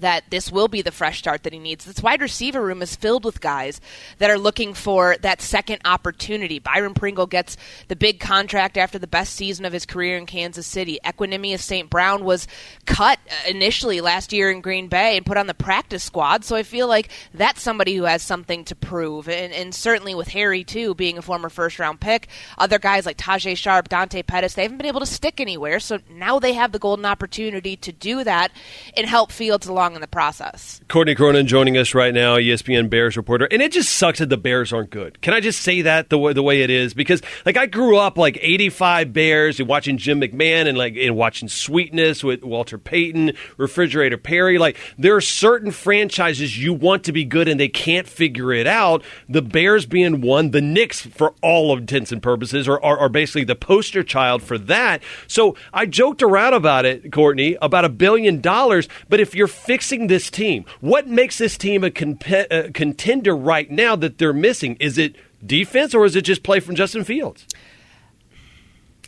that 0.00 0.24
this 0.30 0.50
will 0.50 0.68
be 0.68 0.82
the 0.82 0.90
fresh 0.90 1.18
start 1.18 1.42
that 1.42 1.52
he 1.52 1.58
needs. 1.58 1.84
This 1.84 2.02
wide 2.02 2.20
receiver 2.20 2.60
room 2.60 2.82
is 2.82 2.96
filled 2.96 3.24
with 3.24 3.40
guys 3.40 3.80
that 4.18 4.30
are 4.30 4.38
looking 4.38 4.74
for 4.74 5.16
that 5.20 5.40
second 5.40 5.80
opportunity. 5.84 6.58
Byron 6.58 6.94
Pringle 6.94 7.26
gets 7.26 7.56
the 7.88 7.96
big 7.96 8.20
contract 8.20 8.76
after 8.76 8.98
the 8.98 9.06
best 9.06 9.34
season 9.34 9.64
of 9.64 9.72
his 9.72 9.86
career 9.86 10.16
in 10.16 10.26
Kansas 10.26 10.66
City. 10.66 10.98
Equanimeous 11.04 11.60
St. 11.60 11.90
Brown 11.90 12.24
was 12.24 12.46
cut 12.86 13.18
initially 13.48 14.00
last 14.00 14.32
year 14.32 14.50
in 14.50 14.60
Green 14.60 14.88
Bay 14.88 15.16
and 15.16 15.26
put 15.26 15.36
on 15.36 15.46
the 15.46 15.54
practice 15.54 16.02
squad. 16.02 16.44
So 16.44 16.56
I 16.56 16.62
feel 16.62 16.88
like 16.88 17.10
that's 17.32 17.62
somebody 17.62 17.94
who 17.94 18.04
has 18.04 18.22
something 18.22 18.64
to 18.64 18.74
prove. 18.74 19.28
And, 19.28 19.52
and 19.52 19.74
certainly 19.74 20.14
with 20.14 20.28
Harry, 20.28 20.64
too, 20.64 20.94
being 20.94 21.18
a 21.18 21.22
former 21.22 21.48
first 21.48 21.78
round 21.78 22.00
pick, 22.00 22.28
other 22.58 22.78
guys 22.78 23.06
like 23.06 23.18
Tajae 23.18 23.56
Sharpe, 23.56 23.88
Dante 23.88 24.22
Pettis, 24.22 24.54
they 24.54 24.62
haven't 24.62 24.78
been 24.78 24.86
able 24.86 25.00
to 25.00 25.06
stick 25.06 25.40
anywhere. 25.40 25.80
So 25.80 25.98
now 26.10 26.38
they 26.38 26.54
have 26.54 26.72
the 26.72 26.78
golden 26.78 27.04
opportunity 27.04 27.76
to 27.76 27.92
do 27.92 28.24
that 28.24 28.52
and 28.96 29.06
help 29.06 29.32
Fields 29.32 29.66
along 29.66 29.83
along 29.84 29.94
in 29.94 30.00
the 30.00 30.06
process. 30.06 30.80
Courtney 30.88 31.14
Cronin 31.14 31.46
joining 31.46 31.76
us 31.76 31.94
right 31.94 32.14
now, 32.14 32.36
ESPN 32.36 32.88
Bears 32.88 33.16
reporter, 33.16 33.46
and 33.50 33.60
it 33.60 33.72
just 33.72 33.94
sucks 33.94 34.18
that 34.18 34.30
the 34.30 34.36
Bears 34.36 34.72
aren't 34.72 34.90
good. 34.90 35.20
Can 35.20 35.34
I 35.34 35.40
just 35.40 35.60
say 35.60 35.82
that 35.82 36.08
the 36.08 36.18
way 36.18 36.32
the 36.32 36.42
way 36.42 36.62
it 36.62 36.70
is? 36.70 36.94
Because 36.94 37.20
like 37.44 37.56
I 37.56 37.66
grew 37.66 37.98
up 37.98 38.16
like 38.16 38.38
'85 38.40 39.12
Bears 39.12 39.60
and 39.60 39.68
watching 39.68 39.98
Jim 39.98 40.20
McMahon 40.20 40.66
and 40.66 40.78
like 40.78 40.96
and 40.96 41.16
watching 41.16 41.48
Sweetness 41.48 42.24
with 42.24 42.42
Walter 42.42 42.78
Payton, 42.78 43.32
Refrigerator 43.58 44.16
Perry. 44.16 44.58
Like 44.58 44.78
there 44.98 45.14
are 45.14 45.20
certain 45.20 45.70
franchises 45.70 46.56
you 46.58 46.72
want 46.72 47.04
to 47.04 47.12
be 47.12 47.24
good 47.24 47.48
and 47.48 47.60
they 47.60 47.68
can't 47.68 48.08
figure 48.08 48.52
it 48.52 48.66
out. 48.66 49.02
The 49.28 49.42
Bears 49.42 49.84
being 49.84 50.22
one, 50.22 50.50
the 50.50 50.62
Knicks 50.62 51.02
for 51.02 51.34
all 51.42 51.76
intents 51.76 52.10
and 52.10 52.22
purposes 52.22 52.66
are, 52.68 52.82
are, 52.82 52.98
are 52.98 53.08
basically 53.08 53.44
the 53.44 53.54
poster 53.54 54.02
child 54.02 54.42
for 54.42 54.56
that. 54.58 55.02
So 55.26 55.56
I 55.72 55.84
joked 55.86 56.22
around 56.22 56.54
about 56.54 56.86
it, 56.86 57.12
Courtney, 57.12 57.58
about 57.60 57.84
a 57.84 57.88
billion 57.90 58.40
dollars. 58.40 58.88
But 59.08 59.20
if 59.20 59.34
you're 59.34 59.46
fixing 59.74 60.06
this 60.06 60.30
team? 60.30 60.64
What 60.80 61.08
makes 61.08 61.36
this 61.38 61.58
team 61.58 61.82
a, 61.82 61.90
comp- 61.90 62.30
a 62.30 62.70
contender 62.72 63.34
right 63.34 63.68
now 63.68 63.96
that 63.96 64.18
they're 64.18 64.32
missing? 64.32 64.76
Is 64.78 64.98
it 64.98 65.16
defense 65.44 65.96
or 65.96 66.04
is 66.04 66.14
it 66.14 66.22
just 66.22 66.44
play 66.44 66.60
from 66.60 66.76
Justin 66.76 67.02
Fields? 67.02 67.44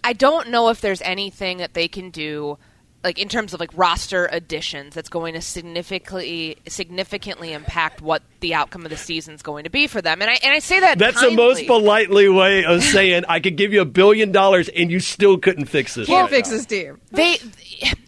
I 0.03 0.13
don't 0.13 0.49
know 0.49 0.69
if 0.69 0.81
there's 0.81 1.03
anything 1.03 1.59
that 1.59 1.75
they 1.75 1.87
can 1.87 2.11
do 2.11 2.59
like 3.05 3.19
in 3.19 3.29
terms 3.29 3.55
of 3.55 3.61
like 3.61 3.71
roster 3.75 4.29
additions 4.33 4.95
that's 4.95 5.09
going 5.09 5.35
to 5.35 5.41
significantly 5.41 6.57
significantly 6.67 7.53
impact 7.53 8.03
what 8.03 8.23
the 8.41 8.55
outcome 8.55 8.85
of 8.85 8.91
the 8.91 8.97
season 8.97 9.35
is 9.35 9.43
going 9.43 9.65
to 9.65 9.71
be 9.71 9.87
for 9.87 10.03
them. 10.03 10.21
And 10.21 10.31
I 10.31 10.39
and 10.43 10.53
I 10.53 10.59
say 10.59 10.81
that 10.81 10.99
that's 10.99 11.21
kindly. 11.21 11.37
the 11.37 11.43
most 11.43 11.67
politely 11.67 12.29
way 12.29 12.65
of 12.65 12.83
saying 12.83 13.25
I 13.29 13.41
could 13.41 13.57
give 13.57 13.73
you 13.73 13.81
a 13.81 13.87
billion 13.87 14.33
dollars 14.33 14.69
and 14.69 14.91
you 14.91 15.01
still 15.01 15.39
couldn't 15.39 15.67
fix 15.67 15.95
this. 15.95 16.07
Can't 16.07 16.31
fix 16.31 16.51
this 16.51 16.67
team. 16.67 17.01
They, 17.13 17.39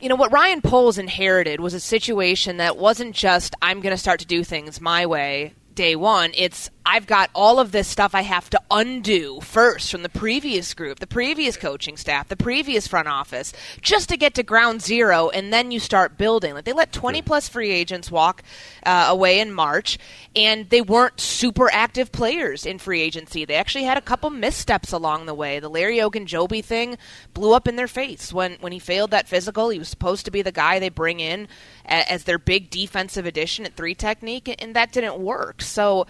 you 0.01 0.09
know, 0.09 0.17
what 0.17 0.33
Ryan 0.33 0.63
Poles 0.63 0.99
inherited 0.99 1.61
was 1.61 1.75
a 1.75 1.81
situation 1.81 2.57
that 2.57 2.77
wasn't 2.77 3.15
just 3.15 3.55
I'm 3.63 3.81
going 3.81 3.95
to 3.95 3.99
start 3.99 4.21
to 4.21 4.27
do 4.27 4.43
things 4.43 4.81
my 4.81 5.07
way 5.07 5.55
day 5.79 5.95
one. 5.95 6.33
It's 6.35 6.71
I've 6.91 7.07
got 7.07 7.29
all 7.35 7.61
of 7.61 7.71
this 7.71 7.87
stuff 7.87 8.15
I 8.15 8.23
have 8.23 8.49
to 8.49 8.61
undo 8.71 9.41
first 9.43 9.91
from 9.91 10.03
the 10.03 10.09
previous 10.09 10.73
group, 10.73 11.01
the 11.01 11.07
previous 11.07 11.59
coaching 11.59 11.99
staff, 11.99 12.29
the 12.29 12.37
previous 12.37 12.87
front 12.87 13.09
office, 13.09 13.53
just 13.83 14.09
to 14.09 14.17
get 14.17 14.33
to 14.37 14.43
ground 14.43 14.81
zero, 14.81 15.29
and 15.29 15.53
then 15.53 15.71
you 15.71 15.81
start 15.81 16.17
building. 16.17 16.55
Like 16.55 16.65
they 16.65 16.73
let 16.73 16.91
20 16.91 17.21
plus 17.21 17.47
free 17.47 17.73
agents 17.73 18.11
walk 18.11 18.43
uh, 18.87 19.05
away 19.11 19.39
in 19.39 19.53
March, 19.53 19.99
and 20.35 20.71
they 20.71 20.81
weren't 20.81 21.21
super 21.21 21.71
active 21.71 22.11
players 22.11 22.65
in 22.65 22.79
free 22.79 23.03
agency. 23.03 23.45
They 23.45 23.57
actually 23.57 23.85
had 23.85 23.99
a 23.99 24.01
couple 24.01 24.31
missteps 24.31 24.91
along 24.91 25.27
the 25.27 25.35
way. 25.35 25.61
The 25.61 25.69
Larry 25.69 25.99
Ogunjobi 25.99 26.65
thing 26.65 26.97
blew 27.35 27.53
up 27.53 27.69
in 27.69 27.77
their 27.77 27.87
face 27.87 28.33
when 28.33 28.57
when 28.61 28.73
he 28.73 28.79
failed 28.79 29.11
that 29.11 29.29
physical. 29.29 29.69
He 29.69 29.79
was 29.79 29.91
supposed 29.91 30.25
to 30.25 30.31
be 30.31 30.41
the 30.41 30.53
guy 30.53 30.79
they 30.79 30.89
bring 30.89 31.21
in 31.21 31.49
as 31.85 32.25
their 32.25 32.39
big 32.39 32.71
defensive 32.71 33.27
addition 33.27 33.67
at 33.67 33.77
three 33.77 33.95
technique, 33.95 34.55
and 34.63 34.75
that 34.75 34.91
didn't 34.93 35.19
work. 35.19 35.61
So 35.61 36.07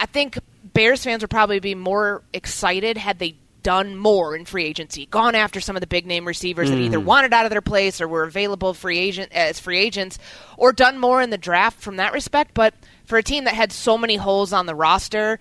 I 0.00 0.06
think 0.06 0.38
Bears 0.72 1.04
fans 1.04 1.22
would 1.22 1.30
probably 1.30 1.60
be 1.60 1.74
more 1.74 2.22
excited 2.32 2.96
had 2.96 3.18
they 3.18 3.36
done 3.64 3.96
more 3.96 4.36
in 4.36 4.44
free 4.44 4.64
agency, 4.64 5.06
gone 5.06 5.34
after 5.34 5.58
some 5.58 5.74
of 5.74 5.80
the 5.80 5.86
big 5.86 6.06
name 6.06 6.26
receivers 6.26 6.68
mm. 6.68 6.72
that 6.72 6.80
either 6.80 6.98
mm. 6.98 7.04
wanted 7.04 7.32
out 7.32 7.46
of 7.46 7.50
their 7.50 7.62
place 7.62 8.00
or 8.00 8.06
were 8.06 8.22
available 8.22 8.74
free 8.74 8.98
agent 8.98 9.32
as 9.32 9.58
free 9.58 9.78
agents, 9.78 10.18
or 10.56 10.72
done 10.72 10.98
more 10.98 11.20
in 11.22 11.30
the 11.30 11.38
draft 11.38 11.80
from 11.80 11.96
that 11.96 12.12
respect. 12.12 12.52
But 12.54 12.74
for 13.06 13.18
a 13.18 13.22
team 13.22 13.44
that 13.44 13.54
had 13.54 13.72
so 13.72 13.98
many 13.98 14.16
holes 14.16 14.52
on 14.52 14.66
the 14.66 14.74
roster, 14.74 15.40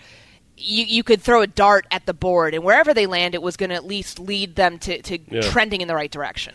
you, 0.57 0.85
you 0.85 1.03
could 1.03 1.21
throw 1.21 1.41
a 1.41 1.47
dart 1.47 1.85
at 1.91 2.05
the 2.05 2.13
board, 2.13 2.53
and 2.53 2.63
wherever 2.63 2.93
they 2.93 3.05
land, 3.05 3.35
it 3.35 3.41
was 3.41 3.57
going 3.57 3.69
to 3.69 3.75
at 3.75 3.85
least 3.85 4.19
lead 4.19 4.55
them 4.55 4.77
to, 4.79 5.01
to 5.01 5.19
yeah. 5.29 5.41
trending 5.41 5.81
in 5.81 5.87
the 5.87 5.95
right 5.95 6.11
direction. 6.11 6.53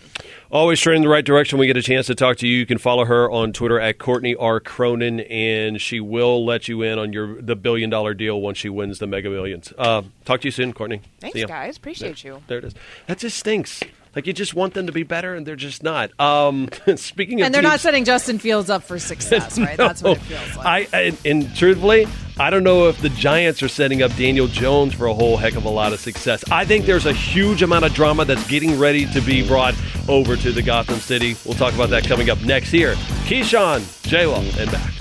Always 0.51 0.81
trending 0.81 1.03
in 1.03 1.09
the 1.09 1.13
right 1.13 1.25
direction. 1.25 1.59
We 1.59 1.67
get 1.67 1.77
a 1.77 1.83
chance 1.83 2.07
to 2.07 2.15
talk 2.15 2.39
to 2.39 2.47
you. 2.47 2.59
You 2.59 2.67
can 2.67 2.79
follow 2.79 3.05
her 3.05 3.31
on 3.31 3.53
Twitter 3.53 3.79
at 3.79 3.99
Courtney 3.99 4.35
R. 4.35 4.61
Cronin, 4.61 5.21
and 5.21 5.81
she 5.81 6.01
will 6.01 6.45
let 6.45 6.69
you 6.69 6.83
in 6.83 6.99
on 6.99 7.13
your 7.13 7.41
the 7.41 7.57
billion 7.57 7.91
dollar 7.91 8.15
deal 8.15 8.41
once 8.41 8.59
she 8.59 8.69
wins 8.69 8.99
the 8.99 9.07
Mega 9.07 9.29
Millions. 9.31 9.73
Uh, 9.77 10.03
talk 10.25 10.41
to 10.43 10.49
you 10.49 10.53
soon, 10.53 10.73
Courtney. 10.73 11.03
Thanks, 11.21 11.45
guys. 11.45 11.77
Appreciate 11.77 12.23
there, 12.23 12.33
you. 12.35 12.43
There 12.47 12.59
it 12.59 12.65
is. 12.65 12.75
That 13.07 13.19
just 13.19 13.39
stinks. 13.39 13.83
Like 14.19 14.27
you 14.27 14.33
just 14.33 14.53
want 14.53 14.75
them 14.75 14.87
to 14.87 14.93
be 14.93 15.05
better, 15.05 15.37
and 15.37 15.47
they're 15.47 15.55
just 15.55 15.85
not. 15.85 16.11
Um, 16.21 16.69
speaking 16.97 17.41
of, 17.41 17.45
and 17.47 17.55
they're 17.55 17.63
teams, 17.63 17.71
not 17.71 17.79
setting 17.79 18.05
Justin 18.05 18.41
Fields 18.41 18.69
up 18.69 18.83
for 18.83 18.99
success, 18.99 19.57
right? 19.61 19.79
no, 19.79 19.87
That's 19.87 20.03
what 20.03 20.17
it 20.17 20.23
feels 20.23 20.57
like. 20.57 20.67
I 20.93 20.99
and, 20.99 21.19
and 21.25 21.55
truthfully, 21.55 22.09
I 22.37 22.51
don't 22.51 22.65
know 22.65 22.89
if 22.89 23.01
the 23.01 23.11
Giants 23.11 23.63
are 23.63 23.69
setting 23.69 24.03
up 24.03 24.13
Daniel 24.17 24.49
Jones 24.49 24.93
for 24.93 25.07
a 25.07 25.15
whole 25.15 25.37
heck 25.37 25.55
of 25.55 25.67
a 25.67 25.69
lot 25.69 25.93
of 25.93 26.01
success. 26.01 26.43
I 26.51 26.65
think 26.65 26.85
there's 26.85 27.07
a 27.07 27.13
huge 27.13 27.63
amount 27.63 27.85
of 27.85 27.95
drama 27.95 28.25
that's 28.25 28.45
getting 28.49 28.77
ready 28.77 29.07
to 29.07 29.21
be 29.21 29.47
brought 29.47 29.77
over 30.09 30.35
to 30.35 30.51
the 30.51 30.63
Gotham 30.63 30.99
City. 30.99 31.37
We'll 31.45 31.55
talk 31.55 31.75
about 31.75 31.91
that 31.91 32.05
coming 32.05 32.29
up 32.29 32.43
next 32.43 32.73
here. 32.73 32.95
Keyshawn, 33.29 34.03
J. 34.09 34.27
Will, 34.27 34.35
and 34.59 34.73
back. 34.73 34.95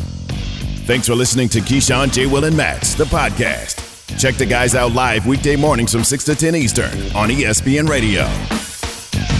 Thanks 0.85 1.07
for 1.07 1.15
listening 1.15 1.49
to 1.49 1.59
Keyshawn, 1.59 2.13
J. 2.13 2.27
Will, 2.27 2.45
and 2.45 2.55
Max, 2.55 2.93
the 2.93 3.05
podcast. 3.05 4.19
Check 4.19 4.35
the 4.35 4.45
guys 4.45 4.75
out 4.75 4.91
live 4.91 5.25
weekday 5.25 5.55
mornings 5.55 5.91
from 5.91 6.03
6 6.03 6.23
to 6.25 6.35
10 6.35 6.55
Eastern 6.55 6.91
on 7.15 7.29
ESPN 7.29 7.89
Radio. 7.89 8.27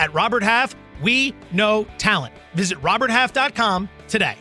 At 0.00 0.12
Robert 0.14 0.42
Half, 0.42 0.74
we 1.02 1.34
know 1.52 1.86
talent. 1.98 2.34
Visit 2.54 2.78
roberthalf.com 2.78 3.88
today. 4.08 4.36